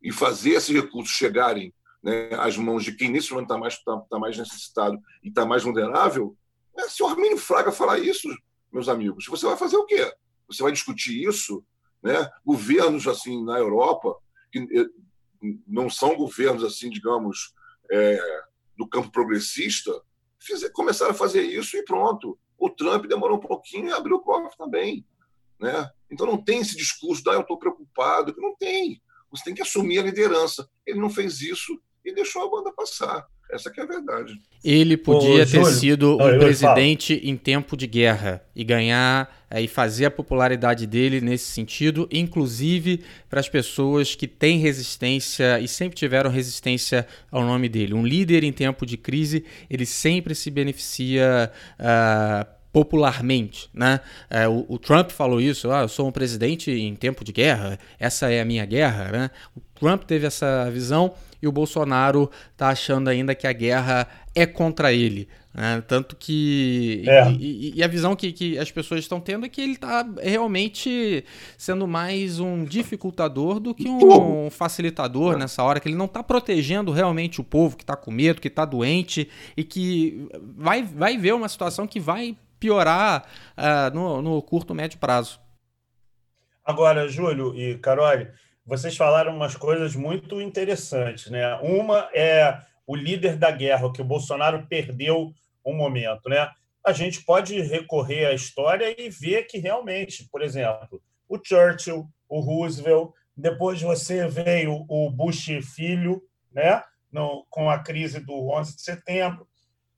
e 0.01 0.11
fazer 0.11 0.51
esses 0.51 0.73
recursos 0.73 1.15
chegarem 1.15 1.73
né, 2.01 2.29
às 2.39 2.57
mãos 2.57 2.83
de 2.83 2.93
quem 2.93 3.09
nesse 3.09 3.31
momento 3.31 3.47
está 3.47 3.57
mais, 3.57 3.83
tá, 3.83 3.97
tá 4.09 4.19
mais 4.19 4.37
necessitado 4.37 4.99
e 5.23 5.29
está 5.29 5.45
mais 5.45 5.63
vulnerável. 5.63 6.37
Né, 6.75 6.87
se 6.87 7.01
o 7.01 7.07
Armínio 7.07 7.37
Fraga 7.37 7.71
falar 7.71 7.99
isso, 7.99 8.29
meus 8.75 8.89
amigos, 8.89 9.25
você 9.25 9.45
vai 9.45 9.55
fazer 9.55 9.77
o 9.77 9.85
quê? 9.85 10.13
Você 10.47 10.61
vai 10.61 10.71
discutir 10.71 11.23
isso? 11.23 11.65
Né? 12.03 12.29
Governos 12.45 13.07
assim 13.07 13.43
na 13.43 13.57
Europa, 13.57 14.15
que 14.51 14.59
eh, 14.59 14.89
não 15.65 15.89
são 15.89 16.15
governos 16.15 16.63
assim, 16.63 16.89
digamos, 16.89 17.53
é, 17.91 18.19
do 18.77 18.87
campo 18.87 19.11
progressista, 19.11 19.91
fizer, 20.39 20.69
começaram 20.71 21.11
a 21.11 21.15
fazer 21.15 21.43
isso 21.43 21.77
e 21.77 21.85
pronto. 21.85 22.37
O 22.57 22.69
Trump 22.69 23.05
demorou 23.05 23.37
um 23.37 23.41
pouquinho 23.41 23.87
e 23.87 23.93
abriu 23.93 24.17
o 24.17 24.21
cofre 24.21 24.57
também. 24.57 25.05
Né? 25.59 25.89
Então 26.11 26.27
não 26.27 26.43
tem 26.43 26.59
esse 26.59 26.75
discurso, 26.75 27.27
ah, 27.29 27.33
eu 27.33 27.41
estou 27.41 27.57
preocupado. 27.57 28.35
Não 28.37 28.55
tem. 28.55 29.01
Você 29.31 29.45
tem 29.45 29.53
que 29.53 29.61
assumir 29.61 29.99
a 29.99 30.03
liderança. 30.03 30.69
Ele 30.85 30.99
não 30.99 31.09
fez 31.09 31.41
isso 31.41 31.81
e 32.05 32.13
deixou 32.13 32.43
a 32.43 32.49
banda 32.49 32.71
passar. 32.71 33.25
Essa 33.51 33.69
que 33.69 33.79
é 33.79 33.83
a 33.83 33.85
verdade. 33.85 34.41
Ele 34.63 34.97
podia 34.97 35.43
Ô, 35.43 35.45
ter 35.45 35.45
Júlio, 35.45 35.65
sido 35.67 36.15
um 36.15 36.39
presidente 36.39 37.13
em 37.23 37.37
tempo 37.37 37.77
de 37.77 37.85
guerra 37.85 38.43
e 38.55 38.63
ganhar 38.63 39.45
é, 39.49 39.61
e 39.61 39.67
fazer 39.67 40.05
a 40.05 40.11
popularidade 40.11 40.87
dele 40.87 41.21
nesse 41.21 41.45
sentido, 41.45 42.09
inclusive 42.11 43.03
para 43.29 43.39
as 43.39 43.47
pessoas 43.47 44.15
que 44.15 44.27
têm 44.27 44.57
resistência 44.57 45.59
e 45.59 45.67
sempre 45.67 45.95
tiveram 45.95 46.31
resistência 46.31 47.07
ao 47.31 47.43
nome 47.43 47.69
dele. 47.69 47.93
Um 47.93 48.05
líder 48.05 48.43
em 48.43 48.51
tempo 48.51 48.83
de 48.83 48.97
crise, 48.97 49.45
ele 49.69 49.85
sempre 49.85 50.33
se 50.33 50.49
beneficia 50.49 51.51
uh, 51.79 52.55
popularmente, 52.73 53.69
né? 53.73 54.01
É, 54.29 54.49
o, 54.49 54.65
o, 54.67 54.77
Trump 54.77 55.09
falou 55.11 55.39
isso, 55.39 55.71
ah, 55.71 55.83
eu 55.83 55.87
sou 55.87 56.09
um 56.09 56.11
presidente 56.11 56.69
em 56.71 56.93
tempo 56.93 57.23
de 57.23 57.31
guerra, 57.31 57.79
essa 57.97 58.29
é 58.29 58.41
a 58.41 58.45
minha 58.45 58.65
guerra, 58.65 59.11
né? 59.13 59.31
O 59.55 59.61
Trump 59.79 60.03
teve 60.03 60.27
essa 60.27 60.69
visão 60.69 61.13
e 61.41 61.47
o 61.47 61.51
Bolsonaro 61.51 62.29
está 62.51 62.69
achando 62.69 63.09
ainda 63.09 63.35
que 63.35 63.47
a 63.47 63.53
guerra 63.53 64.07
é 64.33 64.45
contra 64.45 64.91
ele. 64.91 65.27
Né? 65.55 65.81
Tanto 65.87 66.17
que. 66.17 67.03
É. 67.07 67.31
E, 67.31 67.77
e, 67.77 67.83
a 67.83 67.87
visão 67.87 68.13
que, 68.13 68.33
que 68.33 68.59
as 68.59 68.69
pessoas 68.69 68.99
estão 68.99 69.21
tendo 69.21 69.45
é 69.45 69.49
que 69.49 69.61
ele 69.61 69.73
está 69.73 70.05
realmente 70.21 71.23
sendo 71.57 71.87
mais 71.87 72.41
um 72.41 72.65
dificultador 72.65 73.59
do 73.61 73.73
que 73.73 73.87
um 73.87 74.49
facilitador 74.49 75.37
nessa 75.37 75.63
hora, 75.63 75.79
que 75.79 75.87
ele 75.87 75.95
não 75.95 76.05
está 76.05 76.21
protegendo 76.21 76.91
realmente 76.91 77.39
o 77.39 77.43
povo 77.43 77.77
que 77.77 77.83
está 77.83 77.95
com 77.95 78.11
medo, 78.11 78.41
que 78.41 78.49
está 78.49 78.65
doente 78.65 79.29
e 79.55 79.63
que 79.63 80.27
vai, 80.57 80.83
vai 80.83 81.17
ver 81.17 81.33
uma 81.33 81.47
situação 81.47 81.87
que 81.87 82.01
vai 82.01 82.35
piorar 82.59 83.25
uh, 83.57 83.95
no, 83.95 84.21
no 84.21 84.41
curto, 84.41 84.75
médio 84.75 84.99
prazo. 84.99 85.39
Agora, 86.65 87.07
Júlio 87.07 87.55
e 87.55 87.77
Carole, 87.77 88.27
vocês 88.65 88.97
falaram 88.97 89.35
umas 89.35 89.55
coisas 89.55 89.95
muito 89.95 90.41
interessantes. 90.41 91.29
Né? 91.29 91.55
Uma 91.61 92.09
é 92.13 92.59
o 92.87 92.95
líder 92.95 93.37
da 93.37 93.51
guerra, 93.51 93.91
que 93.91 94.01
o 94.01 94.05
Bolsonaro 94.05 94.65
perdeu 94.67 95.33
um 95.65 95.75
momento. 95.75 96.29
Né? 96.29 96.49
A 96.83 96.91
gente 96.91 97.23
pode 97.23 97.59
recorrer 97.61 98.25
à 98.25 98.33
história 98.33 98.99
e 98.99 99.09
ver 99.09 99.43
que 99.43 99.57
realmente, 99.57 100.27
por 100.31 100.41
exemplo, 100.41 101.01
o 101.27 101.39
Churchill, 101.43 102.07
o 102.27 102.39
Roosevelt, 102.39 103.11
depois 103.35 103.81
você 103.81 104.27
veio 104.27 104.85
o 104.87 105.09
Bush 105.09 105.47
filho, 105.75 106.21
né? 106.51 106.81
No, 107.11 107.45
com 107.49 107.69
a 107.69 107.79
crise 107.79 108.19
do 108.19 108.49
11 108.49 108.75
de 108.75 108.81
setembro. 108.81 109.47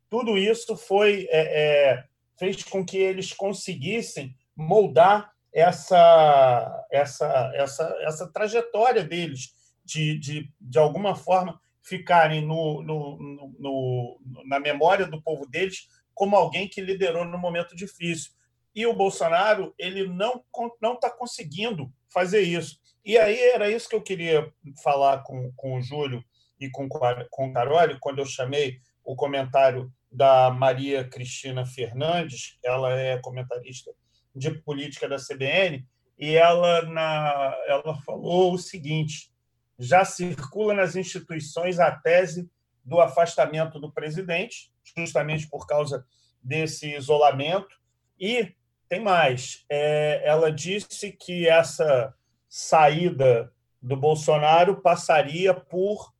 Tudo 0.09 0.37
isso 0.37 0.75
foi 0.75 1.27
é, 1.29 1.91
é, 1.91 2.03
fez 2.37 2.63
com 2.63 2.85
que 2.85 2.97
eles 2.97 3.33
conseguissem 3.33 4.35
moldar 4.55 5.31
essa, 5.57 6.85
essa, 6.91 7.51
essa, 7.55 7.97
essa 8.01 8.31
trajetória 8.31 9.03
deles 9.03 9.55
de, 9.83 10.19
de, 10.19 10.53
de 10.61 10.77
alguma 10.77 11.15
forma, 11.15 11.59
ficarem 11.81 12.45
no, 12.45 12.83
no, 12.83 13.17
no, 13.57 14.19
na 14.45 14.59
memória 14.59 15.07
do 15.07 15.19
povo 15.19 15.47
deles 15.47 15.87
como 16.13 16.35
alguém 16.35 16.67
que 16.67 16.79
liderou 16.79 17.25
no 17.25 17.39
momento 17.39 17.75
difícil. 17.75 18.33
E 18.75 18.85
o 18.85 18.93
Bolsonaro 18.93 19.73
ele 19.79 20.07
não 20.07 20.43
não 20.79 20.93
está 20.93 21.09
conseguindo 21.09 21.91
fazer 22.07 22.41
isso. 22.41 22.77
E 23.03 23.17
aí 23.17 23.39
era 23.39 23.71
isso 23.71 23.89
que 23.89 23.95
eu 23.95 24.01
queria 24.03 24.53
falar 24.83 25.23
com, 25.23 25.51
com 25.55 25.79
o 25.79 25.81
Júlio 25.81 26.23
e 26.59 26.69
com, 26.69 26.87
com 26.87 27.47
o 27.47 27.53
Carole, 27.53 27.97
quando 27.99 28.19
eu 28.19 28.25
chamei 28.27 28.77
o 29.03 29.15
comentário 29.15 29.91
da 30.11 30.51
Maria 30.51 31.03
Cristina 31.03 31.65
Fernandes, 31.65 32.59
ela 32.63 32.93
é 32.93 33.17
comentarista 33.17 33.91
de 34.37 34.51
política 34.61 35.07
da 35.09 35.17
CBN, 35.17 35.85
e 36.17 36.35
ela, 36.35 36.81
na, 36.83 37.55
ela 37.67 37.95
falou 38.01 38.53
o 38.53 38.57
seguinte: 38.57 39.31
já 39.77 40.03
circula 40.03 40.73
nas 40.73 40.95
instituições 40.95 41.79
a 41.79 41.91
tese 41.91 42.49
do 42.83 42.99
afastamento 42.99 43.79
do 43.79 43.91
presidente, 43.91 44.71
justamente 44.95 45.47
por 45.49 45.67
causa 45.67 46.05
desse 46.41 46.95
isolamento, 46.95 47.75
e 48.19 48.55
tem 48.87 49.01
mais. 49.01 49.65
É, 49.69 50.21
ela 50.23 50.51
disse 50.51 51.11
que 51.11 51.47
essa 51.47 52.13
saída 52.47 53.51
do 53.81 53.95
Bolsonaro 53.95 54.81
passaria 54.81 55.53
por 55.53 56.13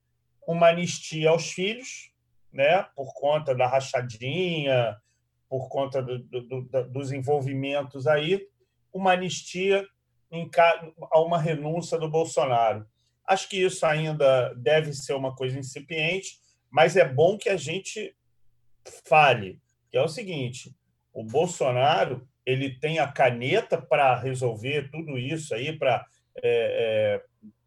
uma 0.46 0.70
anistia 0.70 1.30
aos 1.30 1.52
filhos, 1.52 2.12
né, 2.52 2.84
por 2.96 3.14
conta 3.14 3.56
da 3.56 3.68
rachadinha, 3.68 4.98
por 5.50 5.70
conta 5.70 6.02
do, 6.02 6.20
do, 6.20 6.62
dos 6.90 7.12
envolvimentos 7.12 8.08
aí, 8.08 8.48
uma 8.94 9.14
anistia 9.14 9.88
em, 10.32 10.50
a 11.12 11.22
uma 11.22 11.40
renúncia 11.40 11.98
do 11.98 12.10
Bolsonaro. 12.10 12.86
Acho 13.26 13.50
que 13.50 13.58
isso 13.58 13.86
ainda 13.86 14.54
deve 14.56 14.94
ser 14.94 15.14
uma 15.14 15.36
coisa 15.36 15.58
incipiente, 15.58 16.40
mas 16.70 16.96
é 16.96 17.08
bom 17.08 17.38
que 17.38 17.50
a 17.50 17.58
gente 17.58 18.16
fale, 19.06 19.60
que 19.90 19.98
é 19.98 20.02
o 20.02 20.08
seguinte, 20.08 20.76
o 21.14 21.24
Bolsonaro 21.24 22.28
ele 22.46 22.80
tem 22.80 23.00
a 23.00 23.12
caneta 23.12 23.82
para 23.82 24.18
resolver 24.18 24.90
tudo 24.90 25.18
isso 25.18 25.54
aí, 25.54 25.78
para 25.78 26.06
é, 26.42 27.20
é, 27.22 27.24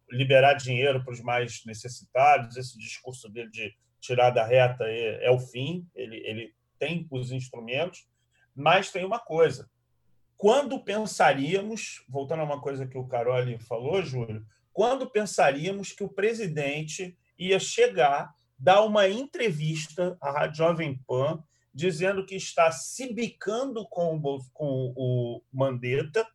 liberar 0.09 0.55
dinheiro 0.55 1.03
para 1.03 1.13
os 1.13 1.21
mais 1.21 1.63
necessitados. 1.65 2.57
Esse 2.57 2.79
discurso 2.79 3.29
dele 3.29 3.51
de 3.51 3.71
tirar 3.99 4.31
da 4.31 4.43
reta 4.43 4.85
é, 4.85 5.25
é 5.25 5.29
o 5.29 5.39
fim. 5.39 5.87
Ele, 5.93 6.17
ele 6.25 6.53
tem 6.81 7.07
os 7.11 7.31
instrumentos, 7.31 8.07
mas 8.55 8.91
tem 8.91 9.05
uma 9.05 9.19
coisa. 9.19 9.69
Quando 10.35 10.83
pensaríamos, 10.83 12.03
voltando 12.09 12.39
a 12.39 12.45
uma 12.45 12.59
coisa 12.59 12.87
que 12.87 12.97
o 12.97 13.07
Caroli 13.07 13.59
falou, 13.59 14.01
Júlio, 14.01 14.43
quando 14.73 15.07
pensaríamos 15.07 15.91
que 15.91 16.03
o 16.03 16.09
presidente 16.09 17.15
ia 17.37 17.59
chegar, 17.59 18.33
dar 18.57 18.81
uma 18.81 19.07
entrevista 19.07 20.17
à 20.19 20.31
Rádio 20.31 20.57
Jovem 20.57 20.99
Pan, 21.07 21.43
dizendo 21.71 22.25
que 22.25 22.35
está 22.35 22.71
se 22.71 23.13
bicando 23.13 23.87
com 23.87 24.15
o, 24.17 24.39
com 24.51 24.93
o 24.97 25.41
Mandetta 25.53 26.27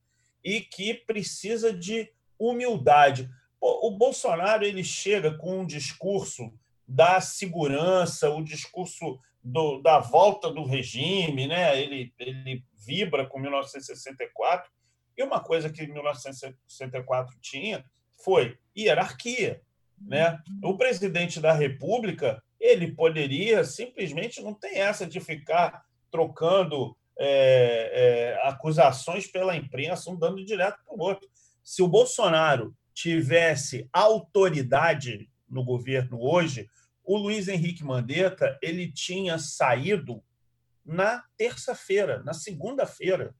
e 0.44 0.61
que 0.61 0.94
precisa 0.94 1.72
de 1.72 2.09
humildade. 2.38 3.28
O 3.61 3.90
Bolsonaro 3.90 4.64
ele 4.64 4.84
chega 4.84 5.36
com 5.36 5.62
um 5.62 5.66
discurso 5.66 6.53
da 6.86 7.20
segurança, 7.20 8.30
o 8.30 8.44
discurso 8.44 9.18
do, 9.47 9.80
da 9.80 10.01
volta 10.01 10.51
do 10.51 10.64
regime, 10.64 11.47
né? 11.47 11.80
ele, 11.80 12.12
ele 12.18 12.64
vibra 12.84 13.24
com 13.24 13.38
1964. 13.38 14.68
E 15.16 15.22
uma 15.22 15.40
coisa 15.40 15.70
que 15.70 15.86
1964 15.86 17.38
tinha 17.40 17.84
foi 18.24 18.59
hierarquia. 18.76 19.62
Né? 20.01 20.36
O 20.62 20.76
presidente 20.76 21.40
da 21.40 21.53
República 21.53 22.42
ele 22.59 22.92
poderia 22.92 23.62
simplesmente 23.62 24.42
não 24.42 24.53
tem 24.53 24.80
essa 24.80 25.07
de 25.07 25.20
ficar 25.20 25.84
trocando 26.11 26.97
é, 27.18 28.38
é, 28.40 28.49
acusações 28.49 29.28
pela 29.28 29.57
imprensa, 29.57 30.11
um 30.11 30.18
dando 30.18 30.44
direto 30.44 30.78
para 30.84 30.94
o 30.94 31.01
outro. 31.01 31.28
Se 31.62 31.82
o 31.82 31.88
Bolsonaro 31.88 32.74
tivesse 32.92 33.88
autoridade 33.92 35.30
no 35.49 35.64
governo 35.64 36.20
hoje, 36.20 36.68
o 37.07 37.16
Luiz 37.16 37.46
Henrique 37.46 37.84
Mandetta 37.84 38.59
ele 38.61 38.90
tinha 38.90 39.38
saído 39.38 40.22
na 40.84 41.24
terça-feira, 41.36 42.22
na 42.24 42.34
segunda-feira, 42.34 43.34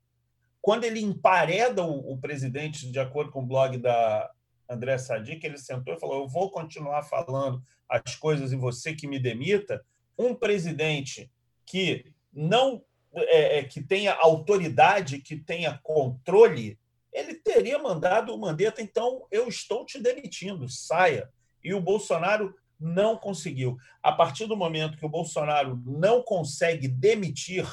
quando 0.63 0.85
ele 0.85 1.01
empareda 1.01 1.83
o, 1.83 2.13
o, 2.13 2.19
presidente, 2.19 2.91
de 2.91 2.99
acordo 2.99 3.31
com 3.31 3.43
o 3.43 3.47
blog 3.47 3.77
da 3.79 4.31
André 4.69 4.99
Sadi, 4.99 5.37
que 5.37 5.47
ele 5.47 5.59
sentou 5.59 5.95
e 5.95 6.01
falou: 6.01 6.23
Eu 6.23 6.29
vou 6.29 6.51
continuar 6.51 7.03
falando 7.03 7.63
as 7.89 8.17
coisas 8.17 8.53
e 8.53 8.57
você 8.57 8.95
que 8.95 9.07
me 9.07 9.19
demita. 9.19 9.85
Um 10.19 10.35
presidente 10.35 11.31
que 11.65 12.13
não 12.33 12.83
é, 13.15 13.59
é 13.59 13.65
que 13.65 13.83
tenha 13.83 14.15
autoridade, 14.15 15.21
que 15.21 15.37
tenha 15.37 15.79
controle, 15.83 16.79
ele 17.13 17.35
teria 17.35 17.79
mandado 17.79 18.35
o 18.35 18.39
Mandetta, 18.39 18.83
então 18.83 19.27
eu 19.31 19.49
estou 19.49 19.85
te 19.85 20.01
demitindo, 20.01 20.69
saia. 20.69 21.31
E 21.63 21.73
o 21.75 21.81
Bolsonaro 21.81 22.55
não 22.79 23.17
conseguiu. 23.17 23.77
A 24.03 24.13
partir 24.13 24.47
do 24.47 24.57
momento 24.57 24.99
que 24.99 25.07
o 25.07 25.11
Bolsonaro 25.11 25.83
não 25.85 26.23
consegue 26.23 26.89
demitir 26.89 27.67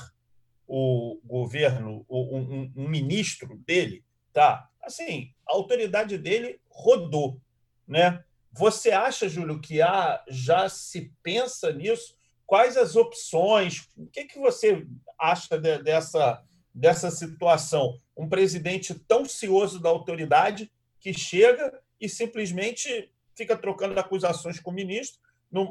o 0.67 1.19
governo, 1.23 2.05
um, 2.09 2.17
um, 2.17 2.73
um 2.75 2.87
ministro 2.87 3.57
dele, 3.65 4.03
tá? 4.31 4.69
Assim, 4.81 5.31
a 5.47 5.53
autoridade 5.53 6.17
dele 6.17 6.59
rodou, 6.69 7.39
né? 7.87 8.23
Você 8.51 8.91
acha, 8.91 9.27
Júlio, 9.27 9.59
que 9.59 9.81
há, 9.81 10.23
já 10.27 10.69
se 10.69 11.11
pensa 11.21 11.71
nisso? 11.71 12.15
Quais 12.45 12.77
as 12.77 12.95
opções? 12.95 13.87
O 13.97 14.05
que, 14.05 14.25
que 14.25 14.37
você 14.37 14.85
acha 15.19 15.57
de, 15.57 15.79
dessa, 15.79 16.43
dessa 16.73 17.09
situação? 17.09 17.97
Um 18.15 18.29
presidente 18.29 18.93
tão 18.93 19.25
cioso 19.25 19.79
da 19.79 19.89
autoridade 19.89 20.71
que 20.99 21.13
chega 21.13 21.81
e 21.99 22.07
simplesmente 22.07 23.11
fica 23.35 23.57
trocando 23.57 23.99
acusações 23.99 24.59
com 24.59 24.71
o 24.71 24.73
ministro, 24.73 25.21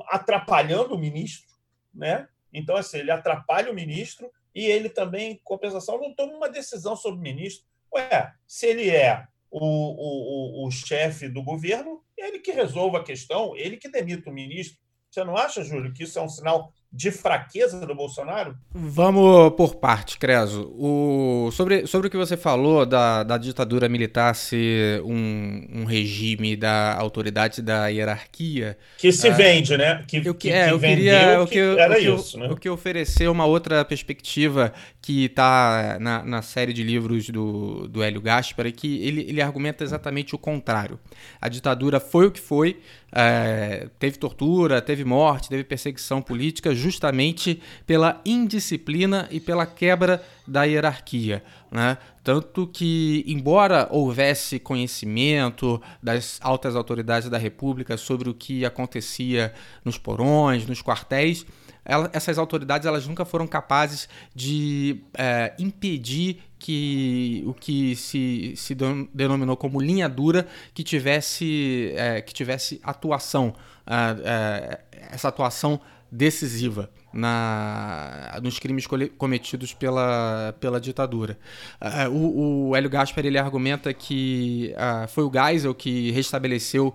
atrapalhando 0.09 0.95
o 0.95 0.99
ministro, 0.99 1.51
né? 1.95 2.29
Então, 2.53 2.77
assim, 2.77 2.99
ele 2.99 3.11
atrapalha 3.11 3.71
o 3.71 3.75
ministro 3.75 4.31
e 4.55 4.67
ele 4.67 4.89
também, 4.89 5.33
em 5.33 5.41
compensação, 5.43 5.99
não 5.99 6.15
toma 6.15 6.35
uma 6.35 6.49
decisão 6.49 6.95
sobre 6.95 7.19
o 7.21 7.23
ministro. 7.23 7.67
Ué, 7.95 8.33
se 8.47 8.67
ele 8.67 8.91
é 8.91 9.27
o, 9.51 9.59
o, 9.59 10.65
o, 10.65 10.67
o 10.67 10.71
chefe 10.71 11.29
do 11.29 11.43
governo, 11.43 12.03
ele 12.17 12.39
que 12.39 12.53
resolva 12.53 12.99
a 12.99 13.05
questão, 13.05 13.57
ele 13.57 13.77
que 13.77 13.89
demita 13.89 14.31
o 14.31 14.33
ministro. 14.33 14.79
Você 15.11 15.25
não 15.25 15.37
acha, 15.37 15.63
Júlio, 15.63 15.93
que 15.93 16.05
isso 16.05 16.19
é 16.19 16.23
um 16.23 16.29
sinal 16.29 16.73
de 16.93 17.11
fraqueza 17.11 17.87
do 17.87 17.95
Bolsonaro? 17.95 18.55
Vamos 18.75 19.55
por 19.57 19.77
parte, 19.77 20.19
Creso. 20.19 20.71
O, 20.77 21.51
sobre, 21.51 21.87
sobre 21.87 22.09
o 22.09 22.11
que 22.11 22.17
você 22.17 22.37
falou 22.37 22.85
da, 22.85 23.23
da 23.23 23.39
ditadura 23.39 23.89
militar 23.89 24.35
ser 24.35 25.01
um, 25.03 25.67
um 25.73 25.85
regime 25.85 26.55
da 26.55 26.95
autoridade 26.95 27.63
da 27.63 27.87
hierarquia. 27.89 28.77
Que 28.99 29.11
se 29.11 29.29
uh, 29.29 29.35
vende, 29.35 29.77
né? 29.77 30.05
Que, 30.07 30.19
eu, 30.23 30.35
que, 30.35 30.51
é, 30.51 30.67
que 30.67 30.73
eu 30.75 30.79
queria 30.79 31.41
o 31.41 31.47
que, 31.47 31.59
era 31.59 31.95
o 31.95 31.97
que, 31.97 32.09
isso, 32.09 32.39
né? 32.39 32.49
O 32.51 32.57
que 32.57 32.69
oferecer 32.69 33.29
uma 33.29 33.47
outra 33.47 33.85
perspectiva 33.85 34.73
que 35.01 35.25
está 35.25 35.97
na, 35.99 36.23
na 36.23 36.43
série 36.43 36.75
de 36.75 36.83
livros 36.83 37.31
do, 37.31 37.89
do 37.89 38.03
Hélio 38.03 38.21
Gaspar, 38.21 38.71
que 38.73 39.03
ele, 39.03 39.23
ele 39.23 39.41
argumenta 39.41 39.83
exatamente 39.83 40.35
o 40.35 40.39
contrário. 40.39 41.01
A 41.41 41.49
ditadura 41.49 41.99
foi 41.99 42.27
o 42.27 42.31
que 42.31 42.41
foi, 42.41 42.81
é, 43.13 43.89
teve 43.99 44.17
tortura, 44.17 44.81
teve 44.81 45.05
morte, 45.05 45.51
teve 45.51 45.63
perseguição 45.63 46.23
política, 46.23 46.75
justamente 46.75 47.61
pela 47.87 48.21
indisciplina 48.25 49.29
e 49.31 49.39
pela 49.39 49.67
quebra 49.67 50.23
da 50.47 50.65
hierarquia. 50.65 51.45
Né? 51.71 51.99
Tanto 52.25 52.67
que, 52.67 53.23
embora 53.27 53.87
houvesse 53.91 54.59
conhecimento 54.59 55.81
das 56.03 56.39
altas 56.43 56.75
autoridades 56.75 57.29
da 57.29 57.39
República 57.39 57.97
sobre 57.99 58.31
o 58.31 58.35
que 58.35 58.65
acontecia 58.65 59.53
nos 59.85 59.99
porões, 59.99 60.67
nos 60.67 60.83
quartéis, 60.83 61.45
ela, 61.85 62.09
essas 62.13 62.39
autoridades 62.39 62.87
elas 62.87 63.07
nunca 63.07 63.25
foram 63.25 63.47
capazes 63.47 64.09
de 64.35 65.03
é, 65.15 65.53
impedir 65.59 66.41
que 66.63 67.43
o 67.45 67.53
que 67.53 67.97
se, 67.97 68.55
se 68.57 68.75
denominou 69.13 69.57
como 69.57 69.81
linha 69.81 70.09
dura 70.09 70.47
que 70.73 70.85
tivesse, 70.85 71.93
é, 71.97 72.21
que 72.23 72.33
tivesse 72.33 72.81
atuação, 72.85 73.53
é, 73.85 74.81
essa 75.11 75.29
atuação 75.29 75.81
decisiva 76.11 76.89
na, 77.13 78.39
nos 78.43 78.59
crimes 78.59 78.87
cometidos 79.19 79.75
pela, 79.75 80.55
pela 80.61 80.81
ditadura. 80.81 81.39
Uh, 81.81 82.11
o, 82.11 82.69
o 82.69 82.77
Hélio 82.77 82.91
Gaspar 82.91 83.25
ele 83.25 83.39
argumenta 83.39 83.93
que 83.93 84.75
uh, 84.77 85.09
foi 85.09 85.25
o 85.25 85.33
Geisel 85.33 85.75
que 85.75 86.11
restabeleceu 86.11 86.95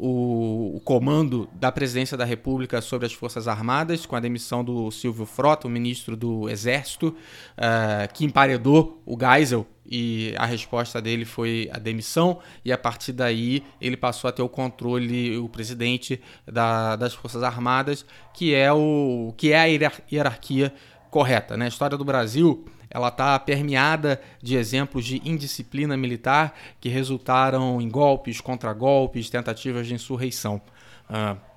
o, 0.00 0.76
o, 0.76 0.80
comando 0.80 1.48
da 1.52 1.72
presidência 1.72 2.16
da 2.16 2.24
República 2.24 2.80
sobre 2.80 3.06
as 3.06 3.12
Forças 3.12 3.48
Armadas, 3.48 4.06
com 4.06 4.14
a 4.14 4.20
demissão 4.20 4.62
do 4.62 4.90
Silvio 4.92 5.26
Frota, 5.26 5.66
o 5.66 5.70
ministro 5.70 6.16
do 6.16 6.48
Exército, 6.48 7.08
uh, 7.08 8.12
que 8.14 8.24
emparedou 8.24 9.02
o 9.04 9.18
Geisel 9.18 9.66
e 9.90 10.34
a 10.36 10.46
resposta 10.46 11.00
dele 11.00 11.24
foi 11.24 11.68
a 11.72 11.78
demissão, 11.78 12.38
e 12.64 12.70
a 12.70 12.78
partir 12.78 13.12
daí 13.12 13.64
ele 13.80 13.96
passou 13.96 14.28
a 14.28 14.32
ter 14.32 14.42
o 14.42 14.48
controle, 14.48 15.36
o 15.38 15.48
presidente 15.48 16.20
da, 16.46 16.94
das 16.94 17.14
Forças 17.14 17.42
Armadas, 17.42 18.04
que 18.34 18.54
é, 18.54 18.72
o, 18.72 19.32
que 19.36 19.52
é 19.52 19.58
a 19.58 19.92
hierarquia 20.12 20.72
correta. 21.10 21.56
Né? 21.56 21.66
História 21.68 21.96
do 21.96 22.04
Brasil 22.04 22.66
ela 22.90 23.08
está 23.08 23.38
permeada 23.38 24.20
de 24.42 24.56
exemplos 24.56 25.04
de 25.04 25.20
indisciplina 25.24 25.96
militar 25.96 26.54
que 26.80 26.88
resultaram 26.88 27.80
em 27.80 27.88
golpes, 27.88 28.40
contragolpes, 28.40 29.28
tentativas 29.30 29.86
de 29.86 29.94
insurreição. 29.94 30.60
Uh, 31.08 31.48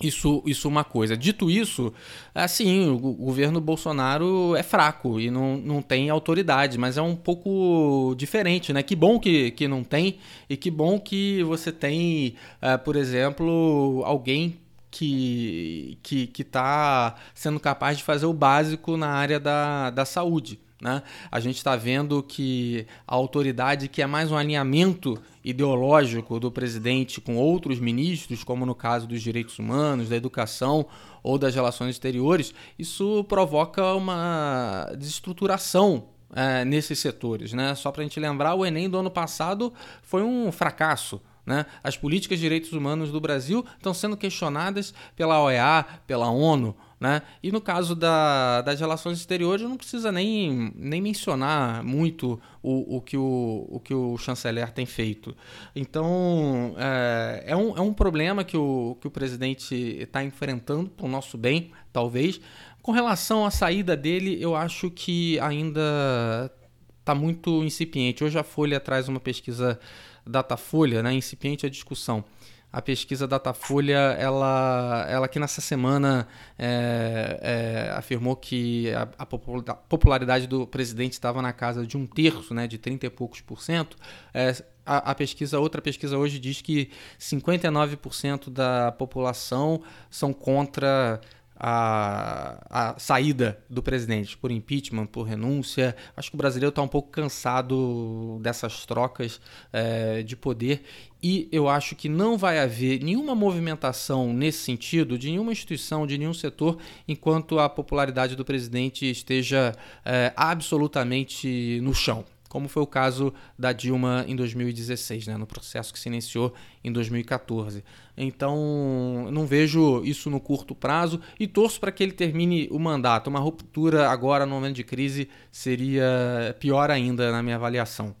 isso, 0.00 0.42
isso 0.46 0.68
uma 0.68 0.84
coisa. 0.84 1.16
Dito 1.16 1.50
isso, 1.50 1.92
assim, 2.34 2.88
o 2.88 2.98
governo 2.98 3.60
Bolsonaro 3.60 4.54
é 4.54 4.62
fraco 4.62 5.18
e 5.18 5.30
não, 5.30 5.56
não 5.56 5.82
tem 5.82 6.08
autoridade, 6.08 6.78
mas 6.78 6.96
é 6.96 7.02
um 7.02 7.16
pouco 7.16 8.14
diferente, 8.16 8.72
né? 8.72 8.82
Que 8.82 8.94
bom 8.94 9.18
que, 9.18 9.50
que 9.50 9.66
não 9.66 9.82
tem 9.82 10.18
e 10.48 10.56
que 10.56 10.70
bom 10.70 11.00
que 11.00 11.42
você 11.42 11.72
tem, 11.72 12.36
uh, 12.62 12.78
por 12.84 12.94
exemplo, 12.94 14.02
alguém 14.04 14.58
que 14.90 15.98
que 16.02 16.26
que 16.26 16.42
está 16.42 17.14
sendo 17.34 17.60
capaz 17.60 17.98
de 17.98 18.04
fazer 18.04 18.26
o 18.26 18.32
básico 18.32 18.96
na 18.96 19.08
área 19.08 19.38
da, 19.38 19.90
da 19.90 20.04
saúde. 20.04 20.60
Né? 20.80 21.02
A 21.30 21.40
gente 21.40 21.56
está 21.56 21.74
vendo 21.74 22.22
que 22.22 22.86
a 23.06 23.14
autoridade, 23.14 23.88
que 23.88 24.00
é 24.00 24.06
mais 24.06 24.30
um 24.30 24.36
alinhamento 24.36 25.20
ideológico 25.44 26.38
do 26.38 26.52
presidente 26.52 27.20
com 27.20 27.36
outros 27.36 27.80
ministros, 27.80 28.44
como 28.44 28.64
no 28.64 28.74
caso 28.74 29.06
dos 29.06 29.20
direitos 29.20 29.58
humanos, 29.58 30.08
da 30.08 30.16
educação 30.16 30.86
ou 31.22 31.36
das 31.36 31.54
relações 31.54 31.90
exteriores, 31.90 32.54
isso 32.78 33.24
provoca 33.24 33.94
uma 33.94 34.88
desestruturação 34.96 36.10
é, 36.34 36.64
nesses 36.64 36.98
setores. 36.98 37.52
Né? 37.52 37.74
Só 37.74 37.90
para 37.90 38.02
a 38.02 38.04
gente 38.04 38.20
lembrar, 38.20 38.54
o 38.54 38.64
Enem 38.64 38.88
do 38.88 38.98
ano 38.98 39.10
passado 39.10 39.72
foi 40.02 40.22
um 40.22 40.52
fracasso. 40.52 41.20
Né? 41.48 41.64
As 41.82 41.96
políticas 41.96 42.38
de 42.38 42.44
direitos 42.44 42.72
humanos 42.72 43.10
do 43.10 43.18
Brasil 43.18 43.64
estão 43.78 43.94
sendo 43.94 44.18
questionadas 44.18 44.92
pela 45.16 45.42
OEA, 45.42 45.82
pela 46.06 46.30
ONU. 46.30 46.76
Né? 47.00 47.22
E 47.42 47.50
no 47.50 47.58
caso 47.58 47.94
da, 47.94 48.60
das 48.60 48.78
relações 48.78 49.16
exteriores, 49.16 49.62
não 49.62 49.78
precisa 49.78 50.12
nem, 50.12 50.70
nem 50.76 51.00
mencionar 51.00 51.82
muito 51.82 52.38
o, 52.62 52.96
o, 52.96 53.00
que 53.00 53.16
o, 53.16 53.66
o 53.70 53.80
que 53.80 53.94
o 53.94 54.18
chanceler 54.18 54.70
tem 54.72 54.84
feito. 54.84 55.34
Então, 55.74 56.74
é, 56.76 57.44
é, 57.46 57.56
um, 57.56 57.78
é 57.78 57.80
um 57.80 57.94
problema 57.94 58.44
que 58.44 58.56
o, 58.56 58.98
que 59.00 59.06
o 59.06 59.10
presidente 59.10 59.74
está 59.74 60.22
enfrentando 60.22 60.90
para 60.90 61.06
o 61.06 61.08
nosso 61.08 61.38
bem, 61.38 61.70
talvez. 61.90 62.38
Com 62.82 62.92
relação 62.92 63.46
à 63.46 63.50
saída 63.50 63.96
dele, 63.96 64.36
eu 64.38 64.54
acho 64.54 64.90
que 64.90 65.40
ainda 65.40 66.52
está 67.00 67.14
muito 67.14 67.64
incipiente. 67.64 68.22
Hoje 68.22 68.38
a 68.38 68.44
Folha 68.44 68.78
traz 68.78 69.08
uma 69.08 69.18
pesquisa 69.18 69.80
Datafolha, 70.28 71.02
né? 71.02 71.12
incipiente 71.12 71.66
a 71.66 71.70
discussão. 71.70 72.24
A 72.70 72.82
pesquisa 72.82 73.26
Datafolha, 73.26 73.96
ela, 74.18 75.06
ela 75.08 75.24
aqui 75.24 75.38
nessa 75.38 75.62
semana 75.62 76.28
é, 76.58 77.38
é, 77.40 77.92
afirmou 77.96 78.36
que 78.36 78.92
a, 78.92 79.08
a, 79.18 79.24
popularidade 79.24 80.46
do 80.46 80.66
presidente 80.66 81.14
estava 81.14 81.40
na 81.40 81.50
casa 81.50 81.86
de 81.86 81.96
um 81.96 82.06
terço, 82.06 82.52
né, 82.52 82.66
de 82.66 82.76
30 82.76 83.06
e 83.06 83.10
poucos 83.10 83.40
por 83.40 83.62
cento. 83.62 83.96
É, 84.34 84.54
a, 84.84 85.12
a, 85.12 85.14
pesquisa, 85.14 85.58
outra 85.58 85.80
pesquisa 85.80 86.18
hoje 86.18 86.38
diz 86.38 86.60
que 86.60 86.90
59% 87.18 88.50
da 88.50 88.92
população 88.92 89.82
são 90.10 90.34
contra 90.34 91.22
a, 91.58 92.58
a 92.70 92.98
saída 92.98 93.58
do 93.68 93.82
presidente 93.82 94.36
por 94.36 94.50
impeachment, 94.52 95.06
por 95.06 95.24
renúncia. 95.24 95.96
Acho 96.16 96.30
que 96.30 96.36
o 96.36 96.38
brasileiro 96.38 96.70
está 96.70 96.80
um 96.80 96.88
pouco 96.88 97.10
cansado 97.10 98.38
dessas 98.40 98.86
trocas 98.86 99.40
é, 99.72 100.22
de 100.22 100.36
poder 100.36 100.82
e 101.22 101.48
eu 101.50 101.68
acho 101.68 101.96
que 101.96 102.08
não 102.08 102.38
vai 102.38 102.60
haver 102.60 103.02
nenhuma 103.02 103.34
movimentação 103.34 104.32
nesse 104.32 104.58
sentido 104.58 105.18
de 105.18 105.30
nenhuma 105.30 105.50
instituição, 105.50 106.06
de 106.06 106.16
nenhum 106.16 106.34
setor, 106.34 106.78
enquanto 107.08 107.58
a 107.58 107.68
popularidade 107.68 108.36
do 108.36 108.44
presidente 108.44 109.10
esteja 109.10 109.74
é, 110.04 110.32
absolutamente 110.36 111.80
no 111.82 111.92
chão 111.92 112.24
como 112.48 112.68
foi 112.68 112.82
o 112.82 112.86
caso 112.86 113.32
da 113.58 113.72
Dilma 113.72 114.24
em 114.26 114.34
2016, 114.34 115.26
né, 115.26 115.36
no 115.36 115.46
processo 115.46 115.92
que 115.92 115.98
se 115.98 116.08
iniciou 116.08 116.52
em 116.82 116.92
2014. 116.92 117.84
Então, 118.16 119.28
não 119.30 119.46
vejo 119.46 120.02
isso 120.04 120.30
no 120.30 120.40
curto 120.40 120.74
prazo 120.74 121.20
e 121.38 121.46
torço 121.46 121.78
para 121.78 121.92
que 121.92 122.02
ele 122.02 122.12
termine 122.12 122.68
o 122.70 122.78
mandato. 122.78 123.28
Uma 123.28 123.40
ruptura 123.40 124.08
agora 124.08 124.46
no 124.46 124.54
momento 124.54 124.76
de 124.76 124.84
crise 124.84 125.28
seria 125.52 126.56
pior 126.58 126.90
ainda 126.90 127.30
na 127.30 127.42
minha 127.42 127.56
avaliação. 127.56 128.14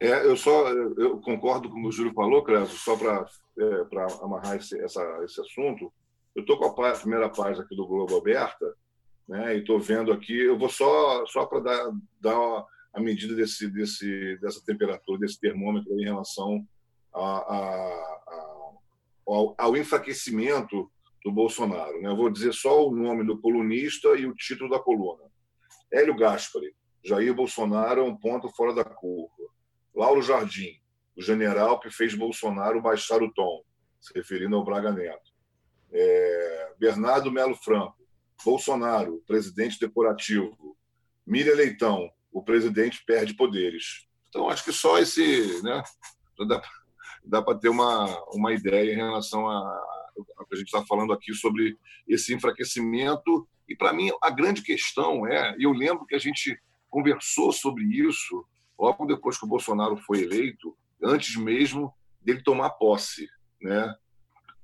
É, 0.00 0.24
eu 0.26 0.34
só 0.34 0.68
eu 0.68 1.18
concordo 1.20 1.68
com 1.68 1.78
o 1.78 1.82
que 1.82 1.88
o 1.88 1.92
Júlio 1.92 2.14
falou, 2.14 2.42
Creso, 2.42 2.74
só 2.76 2.96
para 2.96 3.26
é, 3.58 4.24
amarrar 4.24 4.56
esse, 4.56 4.80
essa, 4.80 5.02
esse 5.22 5.38
assunto. 5.42 5.92
Eu 6.34 6.40
estou 6.40 6.58
com 6.58 6.82
a, 6.82 6.92
primeira 6.92 7.28
página 7.28 7.64
aqui 7.64 7.76
do 7.76 7.86
Globo 7.86 8.16
aberta, 8.16 8.74
né, 9.28 9.56
e 9.56 9.60
estou 9.60 9.78
vendo 9.78 10.10
aqui. 10.10 10.38
Eu 10.38 10.58
vou 10.58 10.70
só, 10.70 11.26
só 11.26 11.44
para 11.44 11.60
dar, 11.60 11.90
dar 12.18 12.38
uma, 12.38 12.66
a 12.92 13.00
medida 13.00 13.34
desse, 13.34 13.68
desse, 13.68 14.36
dessa 14.38 14.64
temperatura, 14.64 15.20
desse 15.20 15.38
termômetro 15.38 15.98
em 16.00 16.04
relação 16.04 16.66
a, 17.14 17.20
a, 17.20 17.56
a, 17.56 18.72
ao, 19.26 19.54
ao, 19.58 19.76
enfraquecimento 19.76 20.90
do 21.24 21.30
Bolsonaro. 21.30 22.00
Né? 22.00 22.08
Eu 22.08 22.16
vou 22.16 22.30
dizer 22.30 22.52
só 22.52 22.86
o 22.86 22.94
nome 22.94 23.24
do 23.24 23.40
colunista 23.40 24.08
e 24.16 24.26
o 24.26 24.34
título 24.34 24.70
da 24.70 24.78
coluna. 24.78 25.22
Hélio 25.92 26.16
Gaspari, 26.16 26.74
Jair 27.04 27.34
Bolsonaro 27.34 28.00
é 28.00 28.04
um 28.04 28.16
ponto 28.16 28.48
fora 28.50 28.74
da 28.74 28.84
curva. 28.84 29.30
Lauro 29.94 30.22
Jardim, 30.22 30.80
o 31.16 31.22
general 31.22 31.80
que 31.80 31.90
fez 31.90 32.14
Bolsonaro 32.14 32.80
baixar 32.80 33.22
o 33.22 33.32
tom, 33.32 33.62
se 34.00 34.12
referindo 34.14 34.56
ao 34.56 34.64
Braga 34.64 34.92
Neto. 34.92 35.30
É, 35.92 36.74
Bernardo 36.78 37.30
Melo 37.30 37.54
Franco, 37.54 37.96
Bolsonaro, 38.44 39.22
presidente 39.26 39.78
decorativo. 39.78 40.76
Miriam 41.26 41.54
Leitão, 41.54 42.10
o 42.32 42.42
presidente 42.42 43.02
perde 43.04 43.34
poderes. 43.34 44.06
Então, 44.28 44.48
acho 44.48 44.64
que 44.64 44.72
só 44.72 44.98
esse. 44.98 45.62
Né, 45.62 45.82
dá, 46.46 46.62
dá 47.24 47.42
para 47.42 47.58
ter 47.58 47.68
uma, 47.68 48.06
uma 48.32 48.52
ideia 48.52 48.92
em 48.92 48.96
relação 48.96 49.48
a, 49.48 49.54
ao 50.36 50.46
que 50.46 50.54
a 50.54 50.58
gente 50.58 50.68
está 50.68 50.84
falando 50.86 51.12
aqui 51.12 51.34
sobre 51.34 51.76
esse 52.08 52.34
enfraquecimento. 52.34 53.48
E, 53.68 53.76
para 53.76 53.92
mim, 53.92 54.10
a 54.22 54.30
grande 54.30 54.62
questão 54.62 55.26
é: 55.26 55.54
eu 55.58 55.72
lembro 55.72 56.06
que 56.06 56.14
a 56.14 56.18
gente 56.18 56.58
conversou 56.88 57.52
sobre 57.52 57.84
isso 57.84 58.44
logo 58.78 59.06
depois 59.06 59.38
que 59.38 59.44
o 59.44 59.48
Bolsonaro 59.48 59.96
foi 59.98 60.22
eleito, 60.22 60.76
antes 61.02 61.36
mesmo 61.36 61.94
dele 62.20 62.42
tomar 62.42 62.70
posse. 62.70 63.28
Né? 63.60 63.94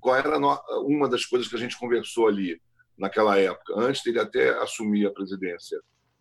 Qual 0.01 0.17
era 0.17 0.39
uma 0.81 1.09
das 1.09 1.27
coisas 1.27 1.49
que 1.49 1.55
a 1.55 1.59
gente 1.59 1.79
conversou 1.79 2.27
ali 2.27 2.61
naquela 2.97 3.39
época, 3.39 3.75
antes 3.77 4.03
dele 4.03 4.19
até 4.19 4.51
assumir 4.63 5.07
a 5.07 5.13
presidência? 5.13 5.79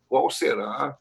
Qual 0.10 0.30
será 0.30 0.98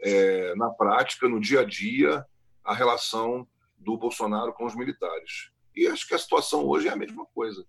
é, 0.00 0.54
na 0.54 0.70
prática, 0.70 1.28
no 1.28 1.40
dia 1.40 1.60
a 1.60 1.64
dia, 1.64 2.24
a 2.64 2.74
relação 2.74 3.46
do 3.76 3.96
Bolsonaro 3.96 4.52
com 4.52 4.64
os 4.64 4.74
militares. 4.74 5.50
E 5.74 5.86
acho 5.86 6.06
que 6.06 6.14
a 6.14 6.18
situação 6.18 6.64
hoje 6.66 6.88
é 6.88 6.92
a 6.92 6.96
mesma 6.96 7.24
coisa. 7.34 7.64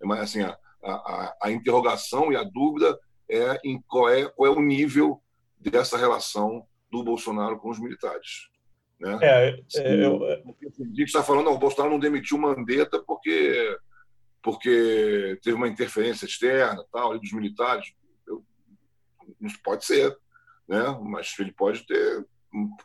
É 0.00 0.06
Mas, 0.06 0.20
assim, 0.20 0.42
a, 0.42 0.56
a, 0.82 1.36
a 1.42 1.50
interrogação 1.50 2.32
e 2.32 2.36
a 2.36 2.44
dúvida 2.44 2.98
é 3.28 3.58
em 3.64 3.80
qual 3.88 4.08
é, 4.08 4.28
qual 4.28 4.52
é 4.52 4.54
o 4.54 4.60
nível 4.60 5.22
dessa 5.58 5.96
relação 5.96 6.66
do 6.90 7.02
Bolsonaro 7.02 7.58
com 7.58 7.70
os 7.70 7.80
militares. 7.80 8.48
Né? 9.00 9.18
É, 9.22 9.60
é, 9.76 10.06
eu... 10.06 10.24
A 10.24 10.36
gente 10.88 11.04
está 11.04 11.22
falando, 11.22 11.46
não, 11.46 11.54
o 11.54 11.58
Bolsonaro 11.58 11.92
não 11.92 11.98
demitiu 11.98 12.38
Mandetta 12.38 13.02
porque 13.02 13.76
porque 14.42 15.38
teve 15.42 15.56
uma 15.56 15.66
interferência 15.66 16.26
externa 16.26 16.84
tal 16.92 17.18
dos 17.18 17.32
militares. 17.32 17.94
Eu, 18.26 18.44
pode 19.64 19.86
ser, 19.86 20.14
né? 20.68 20.82
Mas 21.02 21.34
ele 21.38 21.52
pode 21.52 21.86
ter, 21.86 22.26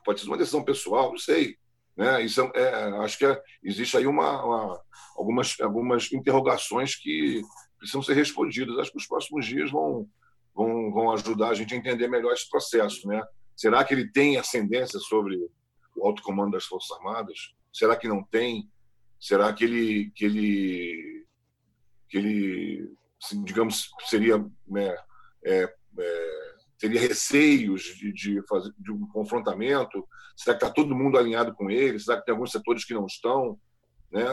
pode 0.05 0.19
ser 0.19 0.27
uma 0.27 0.37
decisão 0.37 0.63
pessoal, 0.63 1.11
não 1.11 1.17
sei, 1.17 1.57
né? 1.95 2.23
Isso 2.23 2.41
é, 2.55 2.61
é 2.61 2.83
acho 2.99 3.17
que 3.17 3.25
é, 3.25 3.41
existe 3.63 3.97
aí 3.97 4.07
uma, 4.07 4.43
uma, 4.43 4.81
algumas 5.15 5.59
algumas 5.59 6.11
interrogações 6.11 6.95
que 6.95 7.41
precisam 7.77 8.01
ser 8.01 8.13
respondidas. 8.13 8.77
Acho 8.77 8.91
que 8.91 8.97
os 8.97 9.07
próximos 9.07 9.45
dias 9.45 9.71
vão 9.71 10.07
vão, 10.55 10.91
vão 10.91 11.11
ajudar 11.11 11.49
a 11.49 11.53
gente 11.53 11.73
a 11.73 11.77
entender 11.77 12.07
melhor 12.07 12.33
esse 12.33 12.49
processo, 12.49 13.07
né? 13.07 13.23
Será 13.55 13.83
que 13.83 13.93
ele 13.93 14.09
tem 14.11 14.37
ascendência 14.37 14.99
sobre 14.99 15.35
o 15.95 16.05
alto 16.05 16.21
comando 16.23 16.51
das 16.51 16.65
Forças 16.65 16.91
Armadas? 16.97 17.53
Será 17.73 17.95
que 17.95 18.07
não 18.07 18.23
tem? 18.23 18.69
Será 19.19 19.51
que 19.53 19.63
ele 19.63 20.11
que 20.15 20.25
ele 20.25 21.25
que 22.09 22.17
ele 22.17 22.93
digamos 23.43 23.89
seria 24.07 24.39
né, 24.65 24.95
é, 25.43 25.63
é, 25.99 26.38
teria 26.79 27.01
receios 27.01 27.83
de, 27.83 28.13
de, 28.13 28.41
fazer 28.47 28.73
de 28.77 28.91
um 28.91 29.05
confrontamento? 29.07 30.07
Será 30.35 30.57
que 30.57 30.63
está 30.63 30.73
todo 30.73 30.95
mundo 30.95 31.17
alinhado 31.17 31.53
com 31.53 31.69
ele? 31.69 31.99
Será 31.99 32.17
que 32.17 32.25
tem 32.25 32.33
alguns 32.33 32.51
setores 32.51 32.85
que 32.85 32.93
não 32.93 33.05
estão? 33.05 33.59
Né? 34.09 34.25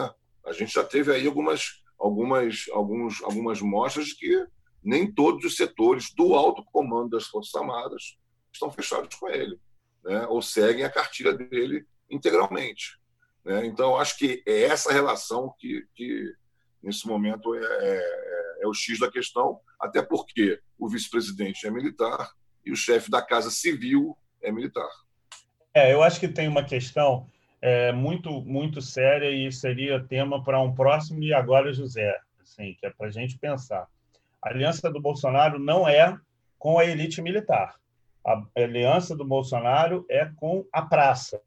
A 0.45 0.53
gente 0.53 0.73
já 0.73 0.83
teve 0.83 1.13
aí 1.13 1.27
algumas, 1.27 1.83
algumas, 1.99 2.65
alguns, 2.71 3.21
algumas 3.21 3.61
mostras 3.61 4.07
de 4.07 4.15
que 4.15 4.47
nem 4.83 5.11
todos 5.11 5.43
os 5.43 5.57
setores 5.57 6.13
do 6.15 6.33
alto 6.33 6.63
comando 6.71 7.09
das 7.09 7.25
Forças 7.25 7.53
Armadas 7.53 8.17
estão 8.51 8.71
fechados 8.71 9.13
com 9.15 9.27
ele, 9.27 9.59
né? 10.03 10.25
ou 10.27 10.41
seguem 10.41 10.85
a 10.85 10.89
cartilha 10.89 11.33
dele 11.33 11.85
integralmente. 12.09 12.97
Né? 13.43 13.65
Então, 13.65 13.97
acho 13.97 14.17
que 14.17 14.41
é 14.45 14.63
essa 14.63 14.91
relação 14.91 15.53
que, 15.59 15.85
que 15.93 16.33
nesse 16.81 17.05
momento, 17.05 17.53
é, 17.55 17.59
é, 17.61 18.46
é 18.67 18.69
o 18.69 18.73
X 18.73 18.99
da 18.99 19.09
questão, 19.09 19.59
até 19.79 20.01
porque 20.01 20.59
o 20.77 20.87
vice-presidente 20.87 21.65
é 21.65 21.71
militar 21.71 22.29
e 22.65 22.71
o 22.71 22.75
chefe 22.75 23.09
da 23.09 23.21
Casa 23.21 23.49
Civil 23.49 24.15
é 24.41 24.51
militar. 24.51 24.89
É, 25.73 25.93
eu 25.93 26.03
acho 26.03 26.19
que 26.19 26.27
tem 26.27 26.47
uma 26.47 26.63
questão 26.63 27.27
é, 27.61 27.91
muito 27.91 28.41
muito 28.41 28.81
séria 28.81 29.31
e 29.31 29.51
seria 29.51 30.03
tema 30.03 30.43
para 30.43 30.61
um 30.61 30.73
próximo 30.73 31.23
e 31.23 31.33
agora 31.33 31.73
José, 31.73 32.15
assim, 32.41 32.75
que 32.79 32.85
é 32.85 32.89
para 32.89 33.07
a 33.07 33.11
gente 33.11 33.37
pensar. 33.37 33.87
A 34.41 34.49
aliança 34.49 34.91
do 34.91 35.01
Bolsonaro 35.01 35.59
não 35.59 35.87
é 35.87 36.17
com 36.59 36.79
a 36.79 36.85
elite 36.85 37.21
militar. 37.21 37.75
A 38.25 38.43
aliança 38.55 39.15
do 39.15 39.25
Bolsonaro 39.25 40.05
é 40.09 40.25
com 40.35 40.65
a 40.71 40.81
praça, 40.81 41.41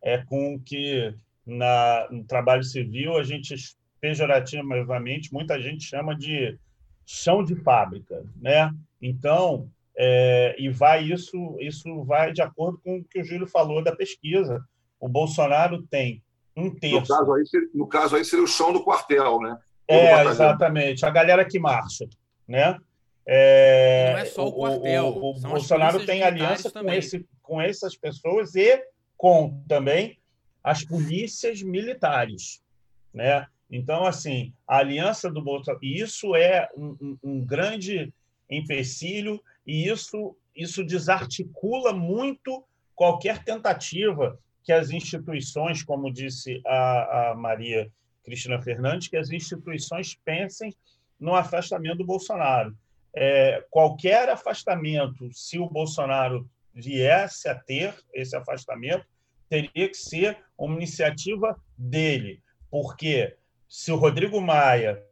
é 0.00 0.18
com 0.18 0.58
que 0.58 1.14
na, 1.44 2.08
no 2.10 2.24
trabalho 2.24 2.64
civil 2.64 3.16
a 3.16 3.22
gente 3.22 3.54
pejorativamente 4.02 5.32
muita 5.32 5.60
gente 5.62 5.84
chama 5.84 6.16
de 6.16 6.58
chão 7.06 7.44
de 7.44 7.54
fábrica, 7.54 8.24
né? 8.36 8.68
Então, 9.00 9.70
é, 9.96 10.56
e 10.58 10.68
vai 10.68 11.04
isso, 11.04 11.56
isso 11.60 12.02
vai 12.02 12.32
de 12.32 12.42
acordo 12.42 12.80
com 12.84 12.98
o 12.98 13.04
que 13.04 13.20
o 13.20 13.24
Júlio 13.24 13.46
falou 13.46 13.82
da 13.82 13.94
pesquisa. 13.94 14.60
O 14.98 15.08
Bolsonaro 15.08 15.82
tem 15.84 16.20
um 16.56 16.68
terço. 16.74 17.12
No 17.12 17.18
caso 17.18 17.32
aí, 17.32 17.44
no 17.72 17.86
caso 17.86 18.16
aí 18.16 18.24
seria 18.24 18.44
o 18.44 18.48
chão 18.48 18.72
do 18.72 18.82
quartel, 18.82 19.38
né? 19.38 19.56
é, 19.86 20.24
exatamente. 20.24 21.06
A 21.06 21.10
galera 21.10 21.44
que 21.44 21.60
marcha, 21.60 22.08
né? 22.46 22.76
É, 23.24 24.12
não 24.12 24.18
é 24.18 24.24
só 24.24 24.48
o 24.48 24.52
quartel. 24.52 25.04
O, 25.06 25.32
o, 25.32 25.36
o 25.36 25.40
Bolsonaro 25.40 26.04
tem 26.04 26.24
aliança 26.24 26.72
com, 26.72 26.90
esse, 26.90 27.24
com 27.40 27.60
essas 27.60 27.96
pessoas 27.96 28.56
e 28.56 28.82
com 29.16 29.62
também 29.68 30.18
as 30.64 30.84
polícias 30.84 31.62
militares, 31.62 32.60
né? 33.14 33.46
Então, 33.72 34.04
assim, 34.04 34.52
a 34.68 34.76
aliança 34.76 35.30
do 35.30 35.42
Bolsonaro, 35.42 35.82
isso 35.82 36.36
é 36.36 36.68
um, 36.76 36.94
um, 37.00 37.18
um 37.24 37.44
grande 37.44 38.12
empecilho 38.50 39.42
e 39.66 39.88
isso, 39.88 40.36
isso 40.54 40.84
desarticula 40.84 41.94
muito 41.94 42.62
qualquer 42.94 43.42
tentativa 43.42 44.38
que 44.62 44.74
as 44.74 44.90
instituições, 44.90 45.82
como 45.82 46.12
disse 46.12 46.60
a, 46.66 47.30
a 47.30 47.34
Maria 47.34 47.90
Cristina 48.22 48.60
Fernandes, 48.60 49.08
que 49.08 49.16
as 49.16 49.30
instituições 49.30 50.14
pensem 50.22 50.74
no 51.18 51.34
afastamento 51.34 51.98
do 51.98 52.04
Bolsonaro. 52.04 52.76
É, 53.14 53.64
qualquer 53.70 54.28
afastamento, 54.28 55.30
se 55.32 55.58
o 55.58 55.68
Bolsonaro 55.68 56.46
viesse 56.74 57.48
a 57.48 57.54
ter 57.54 57.94
esse 58.12 58.36
afastamento, 58.36 59.06
teria 59.48 59.88
que 59.88 59.96
ser 59.96 60.38
uma 60.58 60.76
iniciativa 60.76 61.58
dele, 61.76 62.42
porque 62.70 63.36
se 63.72 63.90
o 63.90 63.96
Rodrigo 63.96 64.38
Maia 64.38 65.02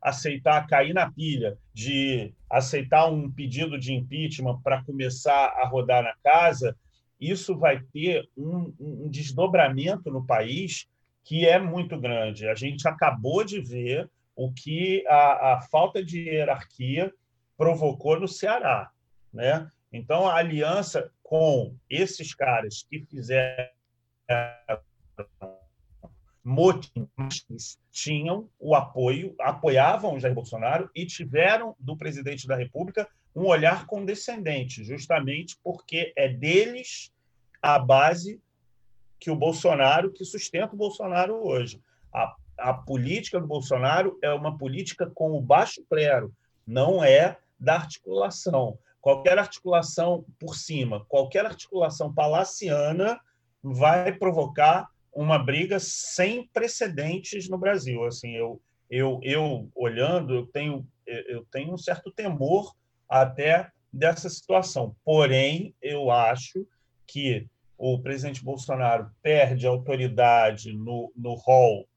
aceitar 0.00 0.64
cair 0.68 0.94
na 0.94 1.10
pilha 1.10 1.58
de 1.74 2.32
aceitar 2.48 3.10
um 3.10 3.28
pedido 3.28 3.76
de 3.76 3.92
impeachment 3.92 4.62
para 4.62 4.84
começar 4.84 5.46
a 5.56 5.66
rodar 5.66 6.00
na 6.04 6.14
casa, 6.22 6.78
isso 7.20 7.58
vai 7.58 7.80
ter 7.92 8.28
um, 8.36 8.72
um, 8.78 9.08
desdobramento 9.08 10.08
no 10.08 10.24
país 10.24 10.88
que 11.24 11.44
é 11.44 11.58
muito 11.58 11.98
grande. 11.98 12.46
A 12.46 12.54
gente 12.54 12.86
acabou 12.86 13.42
de 13.42 13.60
ver 13.60 14.08
o 14.36 14.52
que 14.52 15.04
a, 15.08 15.54
a 15.54 15.60
falta 15.62 16.00
de 16.00 16.28
hierarquia 16.28 17.12
provocou 17.56 18.20
no 18.20 18.28
Ceará. 18.28 18.88
Né? 19.34 19.68
Então, 19.92 20.28
a 20.28 20.36
aliança 20.36 21.10
com 21.24 21.74
esses 21.90 22.36
caras 22.36 22.86
que 22.88 23.04
fizeram 23.04 23.68
motins 26.42 27.78
tinham 27.90 28.48
o 28.58 28.74
apoio, 28.74 29.34
apoiavam 29.38 30.14
o 30.14 30.20
Jair 30.20 30.34
Bolsonaro 30.34 30.90
e 30.94 31.04
tiveram 31.04 31.76
do 31.78 31.96
presidente 31.96 32.46
da 32.46 32.56
República 32.56 33.08
um 33.34 33.46
olhar 33.46 33.86
condescendente, 33.86 34.82
justamente 34.82 35.58
porque 35.62 36.12
é 36.16 36.28
deles 36.28 37.12
a 37.62 37.78
base 37.78 38.40
que 39.18 39.30
o 39.30 39.36
Bolsonaro, 39.36 40.12
que 40.12 40.24
sustenta 40.24 40.74
o 40.74 40.78
Bolsonaro 40.78 41.34
hoje. 41.46 41.80
A, 42.12 42.34
a 42.58 42.74
política 42.74 43.38
do 43.38 43.46
Bolsonaro 43.46 44.18
é 44.22 44.32
uma 44.32 44.56
política 44.56 45.10
com 45.14 45.32
o 45.32 45.42
baixo 45.42 45.84
clero, 45.88 46.34
não 46.66 47.04
é 47.04 47.36
da 47.58 47.74
articulação. 47.74 48.78
Qualquer 49.00 49.38
articulação 49.38 50.24
por 50.38 50.56
cima, 50.56 51.04
qualquer 51.06 51.44
articulação 51.44 52.12
palaciana 52.12 53.20
vai 53.62 54.12
provocar 54.12 54.88
uma 55.12 55.38
briga 55.38 55.78
sem 55.78 56.46
precedentes 56.48 57.48
no 57.48 57.58
Brasil. 57.58 58.04
Assim, 58.04 58.32
eu, 58.32 58.60
eu, 58.88 59.20
eu 59.22 59.70
olhando, 59.74 60.34
eu 60.34 60.46
tenho, 60.46 60.86
eu 61.06 61.44
tenho 61.50 61.72
um 61.72 61.78
certo 61.78 62.10
temor 62.10 62.74
até 63.08 63.70
dessa 63.92 64.28
situação. 64.28 64.94
Porém, 65.04 65.74
eu 65.82 66.10
acho 66.10 66.66
que 67.06 67.46
o 67.76 67.98
presidente 67.98 68.44
Bolsonaro 68.44 69.10
perde 69.22 69.66
autoridade 69.66 70.72
no, 70.72 71.12
no 71.16 71.34
hall 71.34 71.88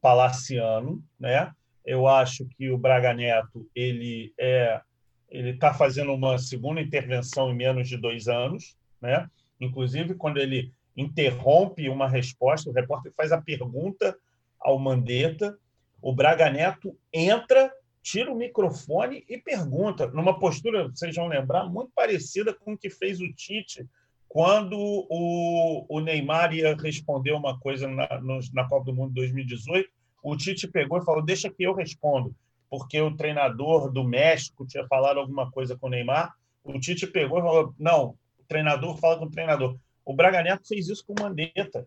palaciano, 0.00 1.02
né? 1.18 1.52
Eu 1.84 2.06
acho 2.06 2.46
que 2.56 2.70
o 2.70 2.78
Braga 2.78 3.14
Neto 3.14 3.68
ele 3.74 4.32
é 4.38 4.80
ele 5.28 5.50
está 5.50 5.72
fazendo 5.72 6.12
uma 6.12 6.38
segunda 6.38 6.80
intervenção 6.80 7.52
em 7.52 7.54
menos 7.54 7.88
de 7.88 7.96
dois 7.96 8.26
anos, 8.26 8.76
né? 9.00 9.30
Inclusive 9.60 10.14
quando 10.14 10.38
ele 10.38 10.72
interrompe 11.00 11.88
uma 11.88 12.08
resposta, 12.08 12.70
o 12.70 12.72
repórter 12.72 13.12
faz 13.16 13.32
a 13.32 13.40
pergunta 13.40 14.16
ao 14.58 14.78
Mandetta, 14.78 15.56
o 16.02 16.14
Braga 16.14 16.50
Neto 16.50 16.96
entra, 17.12 17.72
tira 18.02 18.32
o 18.32 18.36
microfone 18.36 19.24
e 19.28 19.38
pergunta, 19.38 20.06
numa 20.08 20.38
postura, 20.38 20.88
vocês 20.88 21.14
vão 21.14 21.28
lembrar, 21.28 21.68
muito 21.68 21.90
parecida 21.94 22.54
com 22.54 22.72
o 22.72 22.78
que 22.78 22.90
fez 22.90 23.20
o 23.20 23.32
Tite 23.32 23.86
quando 24.30 24.78
o, 24.78 25.86
o 25.88 25.98
Neymar 25.98 26.54
ia 26.54 26.76
responder 26.76 27.32
uma 27.32 27.58
coisa 27.58 27.88
na, 27.88 28.08
na 28.54 28.68
Copa 28.68 28.84
do 28.84 28.94
Mundo 28.94 29.12
2018, 29.14 29.90
o 30.22 30.36
Tite 30.36 30.68
pegou 30.68 30.98
e 30.98 31.04
falou: 31.04 31.20
Deixa 31.20 31.50
que 31.50 31.64
eu 31.64 31.74
respondo, 31.74 32.32
porque 32.70 33.00
o 33.00 33.16
treinador 33.16 33.90
do 33.90 34.04
México 34.04 34.64
tinha 34.64 34.86
falado 34.86 35.18
alguma 35.18 35.50
coisa 35.50 35.76
com 35.76 35.88
o 35.88 35.90
Neymar. 35.90 36.32
O 36.62 36.78
Tite 36.78 37.08
pegou 37.08 37.40
e 37.40 37.42
falou: 37.42 37.74
Não, 37.76 38.10
o 38.38 38.44
treinador 38.46 38.96
fala 38.98 39.18
com 39.18 39.24
o 39.24 39.30
treinador. 39.30 39.76
O 40.04 40.14
Braga 40.14 40.42
Neto 40.42 40.66
fez 40.66 40.88
isso 40.88 41.04
com 41.06 41.14
o 41.18 41.22
Mandetta 41.22 41.86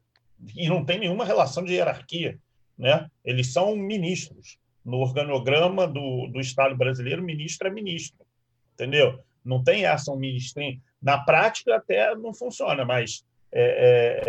e 0.56 0.68
não 0.68 0.84
tem 0.84 1.00
nenhuma 1.00 1.26
relação 1.26 1.64
de 1.64 1.74
hierarquia. 1.74 2.38
Né? 2.78 3.10
Eles 3.24 3.52
são 3.52 3.76
ministros. 3.76 4.58
No 4.84 4.98
organograma 4.98 5.88
do, 5.88 6.28
do 6.28 6.42
Estado 6.42 6.76
brasileiro, 6.76 7.24
ministro 7.24 7.68
é 7.68 7.72
ministro. 7.72 8.26
Entendeu? 8.74 9.20
Não 9.44 9.64
tem 9.64 9.86
essa 9.86 10.12
um 10.12 10.18
ministrinho. 10.18 10.82
Na 11.02 11.18
prática, 11.18 11.76
até 11.76 12.16
não 12.16 12.34
funciona, 12.34 12.84
mas 12.84 13.24
é, 13.52 13.62
é, 13.62 14.22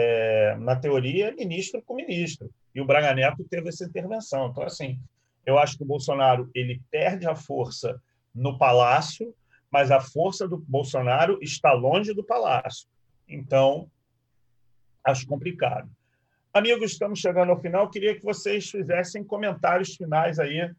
é, 0.52 0.56
na 0.56 0.76
teoria, 0.76 1.28
é 1.28 1.32
ministro 1.32 1.82
com 1.82 1.94
ministro. 1.94 2.50
E 2.74 2.80
o 2.80 2.84
Braga 2.84 3.14
Neto 3.14 3.44
teve 3.44 3.68
essa 3.68 3.84
intervenção. 3.84 4.48
Então, 4.48 4.62
assim, 4.62 4.98
eu 5.46 5.58
acho 5.58 5.76
que 5.76 5.82
o 5.82 5.86
Bolsonaro 5.86 6.50
ele 6.54 6.80
perde 6.90 7.26
a 7.26 7.34
força 7.34 8.00
no 8.34 8.58
palácio, 8.58 9.34
mas 9.70 9.90
a 9.90 10.00
força 10.00 10.46
do 10.46 10.58
Bolsonaro 10.58 11.38
está 11.40 11.72
longe 11.72 12.12
do 12.12 12.24
palácio. 12.24 12.86
Então, 13.28 13.90
acho 15.04 15.26
complicado. 15.26 15.90
Amigos, 16.52 16.92
estamos 16.92 17.18
chegando 17.18 17.50
ao 17.50 17.60
final. 17.60 17.90
Queria 17.90 18.14
que 18.14 18.22
vocês 18.22 18.70
fizessem 18.70 19.24
comentários 19.24 19.96
finais 19.96 20.38
aí 20.38 20.70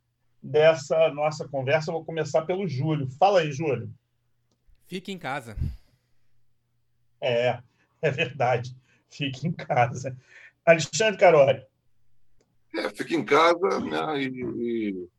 dessa 0.41 1.09
nossa 1.09 1.47
conversa. 1.47 1.89
Eu 1.89 1.95
vou 1.95 2.05
começar 2.05 2.43
pelo 2.43 2.67
Júlio. 2.67 3.09
Fala 3.19 3.41
aí, 3.41 3.51
Júlio. 3.51 3.93
Fique 4.87 5.11
em 5.11 5.17
casa. 5.17 5.57
É, 7.19 7.59
é 8.01 8.11
verdade. 8.11 8.75
Fique 9.09 9.47
em 9.47 9.51
casa. 9.51 10.15
Alexandre 10.65 11.19
Caroli. 11.19 11.65
É, 12.73 12.89
fique 12.89 13.15
em 13.15 13.25
casa 13.25 13.79
né, 13.79 14.21
e, 14.21 14.29
e 14.57 15.09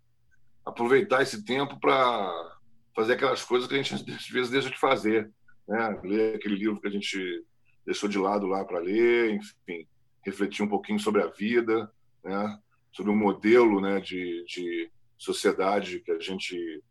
aproveitar 0.64 1.22
esse 1.22 1.44
tempo 1.44 1.78
para 1.80 2.56
fazer 2.94 3.14
aquelas 3.14 3.42
coisas 3.42 3.68
que 3.68 3.74
a 3.74 3.82
gente 3.82 3.94
às 3.94 4.28
vezes 4.28 4.50
deixa 4.50 4.70
de 4.70 4.78
fazer 4.78 5.30
né? 5.66 6.00
ler 6.02 6.36
aquele 6.36 6.56
livro 6.56 6.80
que 6.80 6.88
a 6.88 6.90
gente 6.90 7.44
deixou 7.84 8.08
de 8.08 8.18
lado 8.18 8.46
lá 8.46 8.64
para 8.64 8.80
ler, 8.80 9.34
enfim, 9.34 9.86
refletir 10.24 10.64
um 10.64 10.68
pouquinho 10.68 10.98
sobre 10.98 11.22
a 11.22 11.26
vida, 11.26 11.90
né? 12.24 12.58
sobre 12.92 13.12
o 13.12 13.16
modelo 13.16 13.80
né, 13.80 14.00
de, 14.00 14.44
de 14.44 14.90
sociedade 15.16 16.00
que 16.00 16.10
a 16.10 16.18
gente 16.18 16.82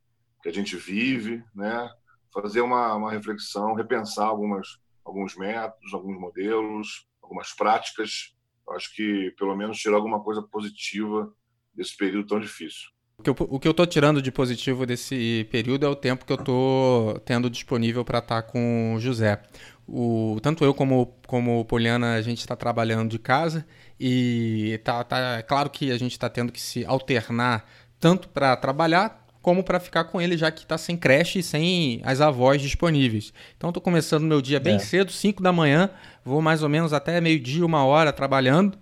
que 0.41 0.49
a 0.49 0.53
gente 0.53 0.75
vive, 0.75 1.43
né? 1.55 1.89
fazer 2.31 2.61
uma, 2.61 2.93
uma 2.95 3.11
reflexão, 3.11 3.73
repensar 3.73 4.27
algumas, 4.27 4.79
alguns 5.03 5.35
métodos, 5.35 5.91
alguns 5.91 6.19
modelos, 6.19 7.07
algumas 7.19 7.51
práticas. 7.51 8.35
Acho 8.69 8.93
que 8.93 9.33
pelo 9.39 9.55
menos 9.55 9.79
tirar 9.79 9.95
alguma 9.95 10.23
coisa 10.23 10.43
positiva 10.43 11.33
desse 11.73 11.97
período 11.97 12.27
tão 12.27 12.39
difícil. 12.39 12.89
O 13.17 13.23
que, 13.23 13.29
eu, 13.29 13.35
o 13.39 13.59
que 13.59 13.67
eu 13.67 13.73
tô 13.73 13.85
tirando 13.85 14.21
de 14.21 14.31
positivo 14.31 14.85
desse 14.85 15.47
período 15.49 15.85
é 15.85 15.89
o 15.89 15.95
tempo 15.95 16.25
que 16.25 16.33
eu 16.33 16.37
tô 16.37 17.19
tendo 17.25 17.49
disponível 17.49 18.03
para 18.03 18.19
estar 18.19 18.41
tá 18.41 18.47
com 18.47 18.93
o 18.95 18.99
José. 18.99 19.41
O, 19.87 20.37
tanto 20.41 20.63
eu 20.65 20.73
como, 20.73 21.13
como 21.25 21.63
Poliana, 21.65 22.15
a 22.15 22.21
gente 22.21 22.39
está 22.39 22.55
trabalhando 22.55 23.09
de 23.09 23.19
casa 23.19 23.65
e 23.99 24.79
tá, 24.83 25.03
tá 25.03 25.37
é 25.37 25.41
claro 25.41 25.69
que 25.69 25.91
a 25.91 25.97
gente 25.97 26.11
está 26.11 26.29
tendo 26.29 26.51
que 26.51 26.61
se 26.61 26.85
alternar 26.85 27.65
tanto 27.99 28.27
para 28.29 28.55
trabalhar 28.57 29.25
como 29.41 29.63
para 29.63 29.79
ficar 29.79 30.05
com 30.05 30.19
ele, 30.19 30.35
já 30.35 30.49
que 30.49 30.63
está 30.63 30.75
sem 30.75 30.97
creche 30.97 31.37
e 31.37 31.43
sem 31.43 32.01
as 32.03 32.19
avós 32.19 32.59
disponíveis. 32.59 33.31
Então 33.55 33.69
estou 33.69 33.81
começando 33.81 34.23
meu 34.23 34.41
dia 34.41 34.59
bem 34.59 34.77
é. 34.77 34.79
cedo, 34.79 35.11
5 35.11 35.41
da 35.41 35.53
manhã, 35.53 35.91
vou 36.23 36.41
mais 36.41 36.63
ou 36.63 36.69
menos 36.69 36.93
até 36.93 37.21
meio-dia, 37.21 37.63
uma 37.63 37.85
hora 37.85 38.11
trabalhando. 38.11 38.75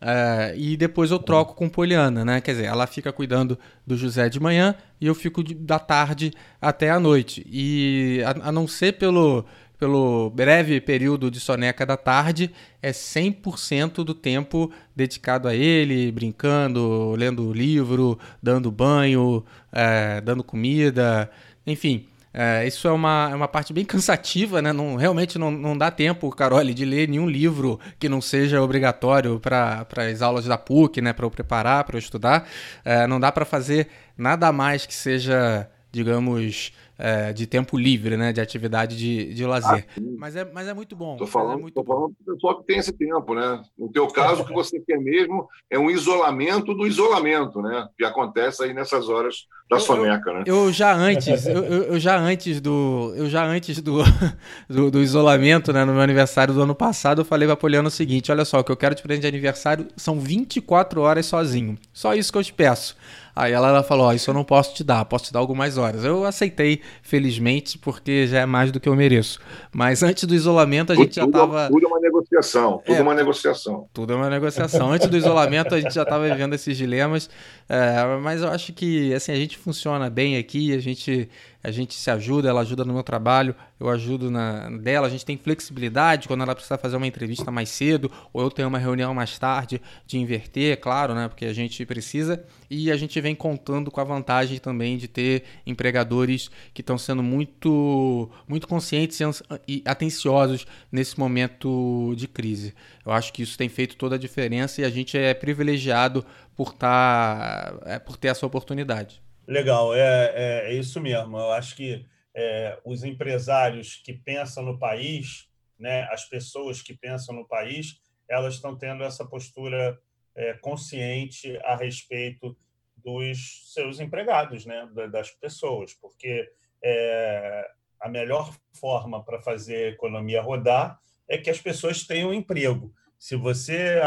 Uh, 0.00 0.54
e 0.56 0.76
depois 0.76 1.10
eu 1.10 1.18
troco 1.18 1.54
com 1.54 1.68
Poliana, 1.68 2.24
né? 2.24 2.40
Quer 2.40 2.52
dizer, 2.52 2.66
ela 2.66 2.86
fica 2.86 3.12
cuidando 3.12 3.58
do 3.86 3.96
José 3.96 4.28
de 4.28 4.38
manhã 4.38 4.74
e 5.00 5.06
eu 5.06 5.14
fico 5.14 5.42
de, 5.42 5.54
da 5.54 5.78
tarde 5.78 6.32
até 6.60 6.90
a 6.90 7.00
noite. 7.00 7.44
E 7.50 8.22
a, 8.24 8.48
a, 8.48 8.52
não 8.52 8.68
ser 8.68 8.92
pelo, 8.92 9.44
pelo 9.76 10.30
breve 10.30 10.80
período 10.80 11.30
de 11.30 11.40
soneca 11.40 11.84
da 11.84 11.96
tarde, 11.96 12.52
é 12.80 12.92
100% 12.92 14.04
do 14.04 14.14
tempo 14.14 14.70
dedicado 14.94 15.48
a 15.48 15.54
ele, 15.54 16.12
brincando, 16.12 17.14
lendo 17.16 17.52
livro, 17.52 18.16
dando 18.40 18.70
banho, 18.70 19.44
uh, 19.72 20.20
dando 20.22 20.44
comida, 20.44 21.28
enfim. 21.66 22.06
É, 22.32 22.66
isso 22.66 22.86
é 22.86 22.92
uma, 22.92 23.28
é 23.32 23.34
uma 23.34 23.48
parte 23.48 23.72
bem 23.72 23.84
cansativa, 23.84 24.60
né? 24.60 24.72
Não, 24.72 24.96
realmente 24.96 25.38
não, 25.38 25.50
não 25.50 25.76
dá 25.76 25.90
tempo, 25.90 26.30
Carole, 26.30 26.74
de 26.74 26.84
ler 26.84 27.08
nenhum 27.08 27.28
livro 27.28 27.80
que 27.98 28.08
não 28.08 28.20
seja 28.20 28.62
obrigatório 28.62 29.40
para 29.40 29.86
as 30.10 30.22
aulas 30.22 30.44
da 30.44 30.58
PUC, 30.58 31.00
né? 31.00 31.12
Para 31.12 31.26
eu 31.26 31.30
preparar, 31.30 31.84
para 31.84 31.96
eu 31.96 31.98
estudar. 31.98 32.48
É, 32.84 33.06
não 33.06 33.18
dá 33.18 33.32
para 33.32 33.44
fazer 33.44 33.88
nada 34.16 34.52
mais 34.52 34.84
que 34.84 34.94
seja, 34.94 35.68
digamos, 35.90 36.72
é, 36.98 37.32
de 37.32 37.46
tempo 37.46 37.78
livre, 37.78 38.16
né? 38.16 38.32
De 38.32 38.40
atividade 38.40 38.96
de, 38.96 39.32
de 39.32 39.46
lazer. 39.46 39.86
Ah, 39.96 40.00
mas, 40.18 40.34
é, 40.34 40.44
mas 40.44 40.66
é 40.66 40.74
muito 40.74 40.96
bom. 40.96 41.12
Estou 41.12 41.28
falando, 41.28 41.58
é 41.58 41.62
muito 41.62 41.84
falando 41.84 42.14
para 42.24 42.32
o 42.32 42.34
pessoal 42.34 42.58
que 42.58 42.66
tem 42.66 42.78
esse 42.78 42.92
tempo, 42.92 43.34
né? 43.34 43.62
No 43.78 43.88
teu 43.88 44.08
caso, 44.08 44.42
o 44.42 44.44
que 44.44 44.52
você 44.52 44.80
quer 44.80 44.98
mesmo 44.98 45.48
é 45.70 45.78
um 45.78 45.88
isolamento 45.88 46.74
do 46.74 46.86
isolamento, 46.86 47.62
né? 47.62 47.88
Que 47.96 48.04
acontece 48.04 48.64
aí 48.64 48.74
nessas 48.74 49.08
horas 49.08 49.46
da 49.70 49.76
eu, 49.76 49.80
soneca, 49.80 50.32
né? 50.32 50.42
Eu 50.46 50.72
já 50.72 50.92
antes, 50.92 51.46
eu, 51.46 51.64
eu, 51.64 52.00
já 52.00 52.18
antes 52.18 52.60
do, 52.60 53.12
eu 53.16 53.28
já 53.28 53.44
antes 53.44 53.80
do, 53.80 54.02
do, 54.68 54.90
do, 54.90 55.00
isolamento, 55.00 55.72
né? 55.72 55.84
No 55.84 55.92
meu 55.92 56.02
aniversário 56.02 56.52
do 56.52 56.62
ano 56.62 56.74
passado, 56.74 57.20
eu 57.20 57.24
falei 57.24 57.46
para 57.46 57.56
Poliana 57.56 57.88
o 57.88 57.90
seguinte: 57.90 58.32
olha 58.32 58.44
só, 58.44 58.58
o 58.58 58.64
que 58.64 58.72
eu 58.72 58.76
quero 58.76 58.94
te 58.94 59.02
presente 59.02 59.22
de 59.22 59.28
aniversário 59.28 59.86
são 59.96 60.18
24 60.18 61.00
horas 61.00 61.26
sozinho. 61.26 61.78
Só 61.92 62.14
isso 62.14 62.32
que 62.32 62.38
eu 62.38 62.44
te 62.44 62.52
peço. 62.52 62.96
Aí 63.38 63.52
ela, 63.52 63.68
ela 63.68 63.82
falou: 63.84 64.06
Ó, 64.06 64.12
isso 64.12 64.30
eu 64.30 64.34
não 64.34 64.42
posso 64.42 64.74
te 64.74 64.82
dar, 64.82 65.04
posso 65.04 65.26
te 65.26 65.32
dar 65.32 65.38
algumas 65.38 65.78
horas. 65.78 66.04
Eu 66.04 66.24
aceitei, 66.24 66.80
felizmente, 67.02 67.78
porque 67.78 68.26
já 68.26 68.40
é 68.40 68.46
mais 68.46 68.72
do 68.72 68.80
que 68.80 68.88
eu 68.88 68.96
mereço. 68.96 69.38
Mas 69.72 70.02
antes 70.02 70.24
do 70.24 70.34
isolamento, 70.34 70.92
a 70.92 70.96
gente 70.96 71.14
tudo, 71.14 71.14
já 71.14 71.24
estava. 71.24 71.68
Tudo 71.68 71.86
é 71.86 71.88
uma 71.88 72.00
negociação, 72.00 72.82
tudo 72.84 72.96
é, 72.96 73.00
uma 73.00 73.14
negociação. 73.14 73.88
Tudo 73.92 74.12
é 74.12 74.16
uma 74.16 74.28
negociação. 74.28 74.90
Antes 74.90 75.06
do 75.06 75.16
isolamento, 75.16 75.72
a 75.72 75.80
gente 75.80 75.94
já 75.94 76.02
estava 76.02 76.28
vivendo 76.28 76.52
esses 76.54 76.76
dilemas. 76.76 77.30
É, 77.68 78.18
mas 78.20 78.42
eu 78.42 78.48
acho 78.48 78.72
que 78.72 79.14
assim, 79.14 79.30
a 79.30 79.36
gente 79.36 79.56
funciona 79.56 80.10
bem 80.10 80.36
aqui, 80.36 80.74
a 80.74 80.80
gente 80.80 81.28
a 81.62 81.70
gente 81.70 81.94
se 81.94 82.10
ajuda, 82.10 82.48
ela 82.48 82.60
ajuda 82.60 82.84
no 82.84 82.92
meu 82.92 83.02
trabalho, 83.02 83.54
eu 83.80 83.88
ajudo 83.88 84.30
na 84.30 84.70
dela, 84.70 85.06
a 85.06 85.10
gente 85.10 85.24
tem 85.24 85.36
flexibilidade 85.36 86.28
quando 86.28 86.42
ela 86.42 86.54
precisa 86.54 86.78
fazer 86.78 86.96
uma 86.96 87.06
entrevista 87.06 87.50
mais 87.50 87.68
cedo, 87.68 88.10
ou 88.32 88.42
eu 88.42 88.50
tenho 88.50 88.68
uma 88.68 88.78
reunião 88.78 89.12
mais 89.12 89.38
tarde 89.38 89.80
de 90.06 90.18
inverter, 90.18 90.78
claro, 90.80 91.14
né? 91.14 91.28
Porque 91.28 91.44
a 91.44 91.52
gente 91.52 91.84
precisa, 91.84 92.44
e 92.70 92.90
a 92.92 92.96
gente 92.96 93.20
vem 93.20 93.34
contando 93.34 93.90
com 93.90 94.00
a 94.00 94.04
vantagem 94.04 94.58
também 94.58 94.96
de 94.96 95.08
ter 95.08 95.44
empregadores 95.66 96.50
que 96.72 96.80
estão 96.80 96.96
sendo 96.96 97.22
muito, 97.22 98.30
muito 98.46 98.68
conscientes 98.68 99.18
e 99.66 99.82
atenciosos 99.84 100.66
nesse 100.92 101.18
momento 101.18 102.14
de 102.16 102.28
crise. 102.28 102.74
Eu 103.04 103.12
acho 103.12 103.32
que 103.32 103.42
isso 103.42 103.58
tem 103.58 103.68
feito 103.68 103.96
toda 103.96 104.14
a 104.14 104.18
diferença 104.18 104.80
e 104.80 104.84
a 104.84 104.90
gente 104.90 105.18
é 105.18 105.34
privilegiado 105.34 106.24
por, 106.54 106.72
tá, 106.72 107.74
é, 107.84 107.98
por 107.98 108.16
ter 108.16 108.28
essa 108.28 108.46
oportunidade. 108.46 109.20
Legal, 109.48 109.94
é, 109.94 110.00
é, 110.34 110.70
é 110.70 110.74
isso 110.74 111.00
mesmo. 111.00 111.38
Eu 111.38 111.52
acho 111.52 111.74
que 111.74 112.04
é, 112.34 112.78
os 112.84 113.02
empresários 113.02 113.96
que 114.04 114.12
pensam 114.12 114.62
no 114.62 114.78
país, 114.78 115.48
né, 115.78 116.02
as 116.12 116.26
pessoas 116.26 116.82
que 116.82 116.94
pensam 116.94 117.34
no 117.34 117.48
país, 117.48 117.98
elas 118.28 118.56
estão 118.56 118.76
tendo 118.76 119.02
essa 119.02 119.24
postura 119.24 119.98
é, 120.36 120.52
consciente 120.52 121.58
a 121.64 121.74
respeito 121.74 122.54
dos 122.94 123.72
seus 123.72 124.00
empregados, 124.00 124.66
né, 124.66 124.86
das 125.10 125.30
pessoas, 125.30 125.94
porque 125.94 126.46
é, 126.84 127.70
a 127.98 128.08
melhor 128.10 128.54
forma 128.78 129.24
para 129.24 129.40
fazer 129.40 129.76
a 129.76 129.90
economia 129.94 130.42
rodar 130.42 131.00
é 131.26 131.38
que 131.38 131.48
as 131.48 131.58
pessoas 131.58 132.06
tenham 132.06 132.34
emprego. 132.34 132.92
Se 133.18 133.34
você 133.34 133.98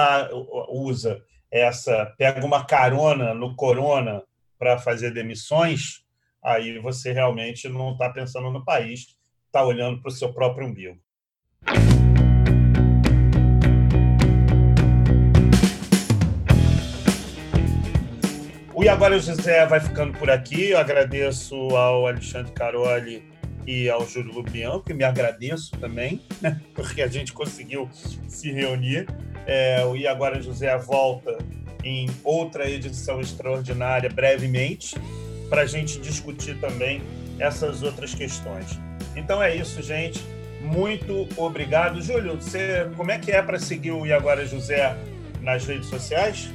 usa 0.70 1.26
essa, 1.50 2.06
pega 2.16 2.46
uma 2.46 2.64
carona 2.64 3.34
no 3.34 3.56
corona 3.56 4.24
para 4.62 4.78
fazer 4.78 5.12
demissões, 5.12 6.04
aí 6.44 6.78
você 6.78 7.12
realmente 7.12 7.68
não 7.68 7.94
está 7.94 8.12
pensando 8.12 8.52
no 8.52 8.64
país, 8.64 9.18
está 9.48 9.66
olhando 9.66 10.00
para 10.00 10.10
o 10.10 10.12
seu 10.12 10.32
próprio 10.32 10.68
umbigo. 10.68 11.00
O 18.72 18.84
E 18.84 18.88
Agora 18.88 19.18
José 19.18 19.66
vai 19.66 19.80
ficando 19.80 20.16
por 20.20 20.30
aqui. 20.30 20.70
Eu 20.70 20.78
agradeço 20.78 21.56
ao 21.76 22.06
Alexandre 22.06 22.52
Caroli 22.52 23.24
e 23.66 23.90
ao 23.90 24.06
Júlio 24.06 24.32
Lubião, 24.32 24.80
que 24.80 24.94
me 24.94 25.04
agradeço 25.04 25.72
também, 25.80 26.22
né? 26.40 26.62
porque 26.76 27.02
a 27.02 27.08
gente 27.08 27.34
conseguiu 27.34 27.90
se 28.28 28.52
reunir. 28.52 29.08
É, 29.48 29.84
o 29.86 29.96
E 29.96 30.08
Agora 30.08 30.40
José 30.40 30.78
volta 30.78 31.36
em 31.84 32.10
outra 32.24 32.70
edição 32.70 33.20
extraordinária 33.20 34.10
brevemente, 34.10 34.96
para 35.50 35.64
a 35.64 35.66
gente 35.66 36.00
discutir 36.00 36.58
também 36.60 37.02
essas 37.40 37.84
outras 37.84 38.14
questões. 38.14 38.80
Então 39.16 39.42
é 39.42 39.56
isso, 39.56 39.82
gente. 39.82 40.24
Muito 40.62 41.28
obrigado. 41.36 42.02
Júlio, 42.02 42.36
você, 42.36 42.90
como 42.96 43.12
é 43.12 43.18
que 43.18 43.32
é 43.32 43.42
para 43.42 43.60
seguir 43.60 43.92
o 43.92 44.06
E 44.06 44.14
Agora 44.14 44.46
José 44.46 44.96
nas 45.42 45.66
redes 45.66 45.90
sociais? 45.90 46.50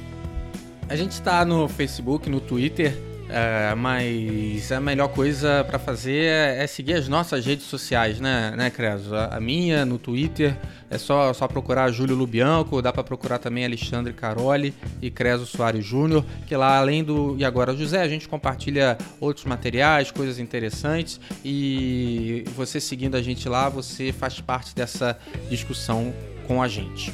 A 0.89 0.95
gente 0.95 1.11
está 1.11 1.43
no 1.43 1.67
Facebook, 1.67 2.29
no 2.29 2.39
Twitter, 2.39 2.97
é, 3.29 3.75
mas 3.75 4.71
a 4.71 4.79
melhor 4.79 5.09
coisa 5.09 5.63
para 5.65 5.77
fazer 5.77 6.25
é, 6.25 6.63
é 6.63 6.67
seguir 6.67 6.93
as 6.93 7.07
nossas 7.07 7.45
redes 7.45 7.65
sociais, 7.65 8.19
né, 8.19 8.53
né 8.55 8.69
Creso? 8.69 9.13
A, 9.15 9.39
minha 9.39 9.85
no 9.85 9.97
Twitter 9.97 10.55
é 10.89 10.97
só, 10.97 11.33
só 11.33 11.47
procurar 11.47 11.91
Júlio 11.91 12.15
Lubianco, 12.15 12.81
dá 12.81 12.93
para 12.93 13.03
procurar 13.03 13.37
também 13.37 13.65
Alexandre 13.65 14.13
Caroli 14.13 14.73
e 15.01 15.11
Creso 15.11 15.45
Soares 15.45 15.85
Júnior, 15.85 16.23
que 16.45 16.55
lá 16.55 16.77
além 16.77 17.03
do 17.03 17.35
E 17.37 17.43
Agora 17.43 17.75
José, 17.75 18.01
a 18.01 18.07
gente 18.07 18.29
compartilha 18.29 18.97
outros 19.19 19.45
materiais, 19.45 20.09
coisas 20.09 20.39
interessantes 20.39 21.19
e 21.43 22.45
você 22.55 22.79
seguindo 22.79 23.15
a 23.15 23.21
gente 23.21 23.49
lá, 23.49 23.67
você 23.67 24.13
faz 24.13 24.39
parte 24.39 24.73
dessa 24.73 25.17
discussão 25.49 26.13
com 26.47 26.63
a 26.63 26.67
gente. 26.67 27.13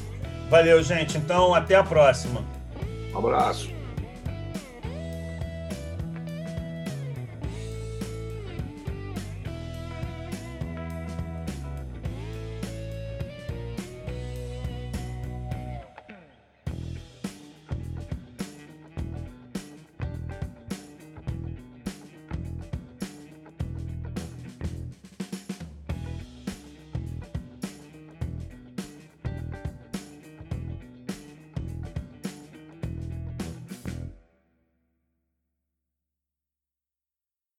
Valeu, 0.49 0.83
gente. 0.83 1.17
Então, 1.17 1.55
até 1.55 1.75
a 1.75 1.83
próxima. 1.83 2.43
Um 3.11 3.17
abraço. 3.17 3.82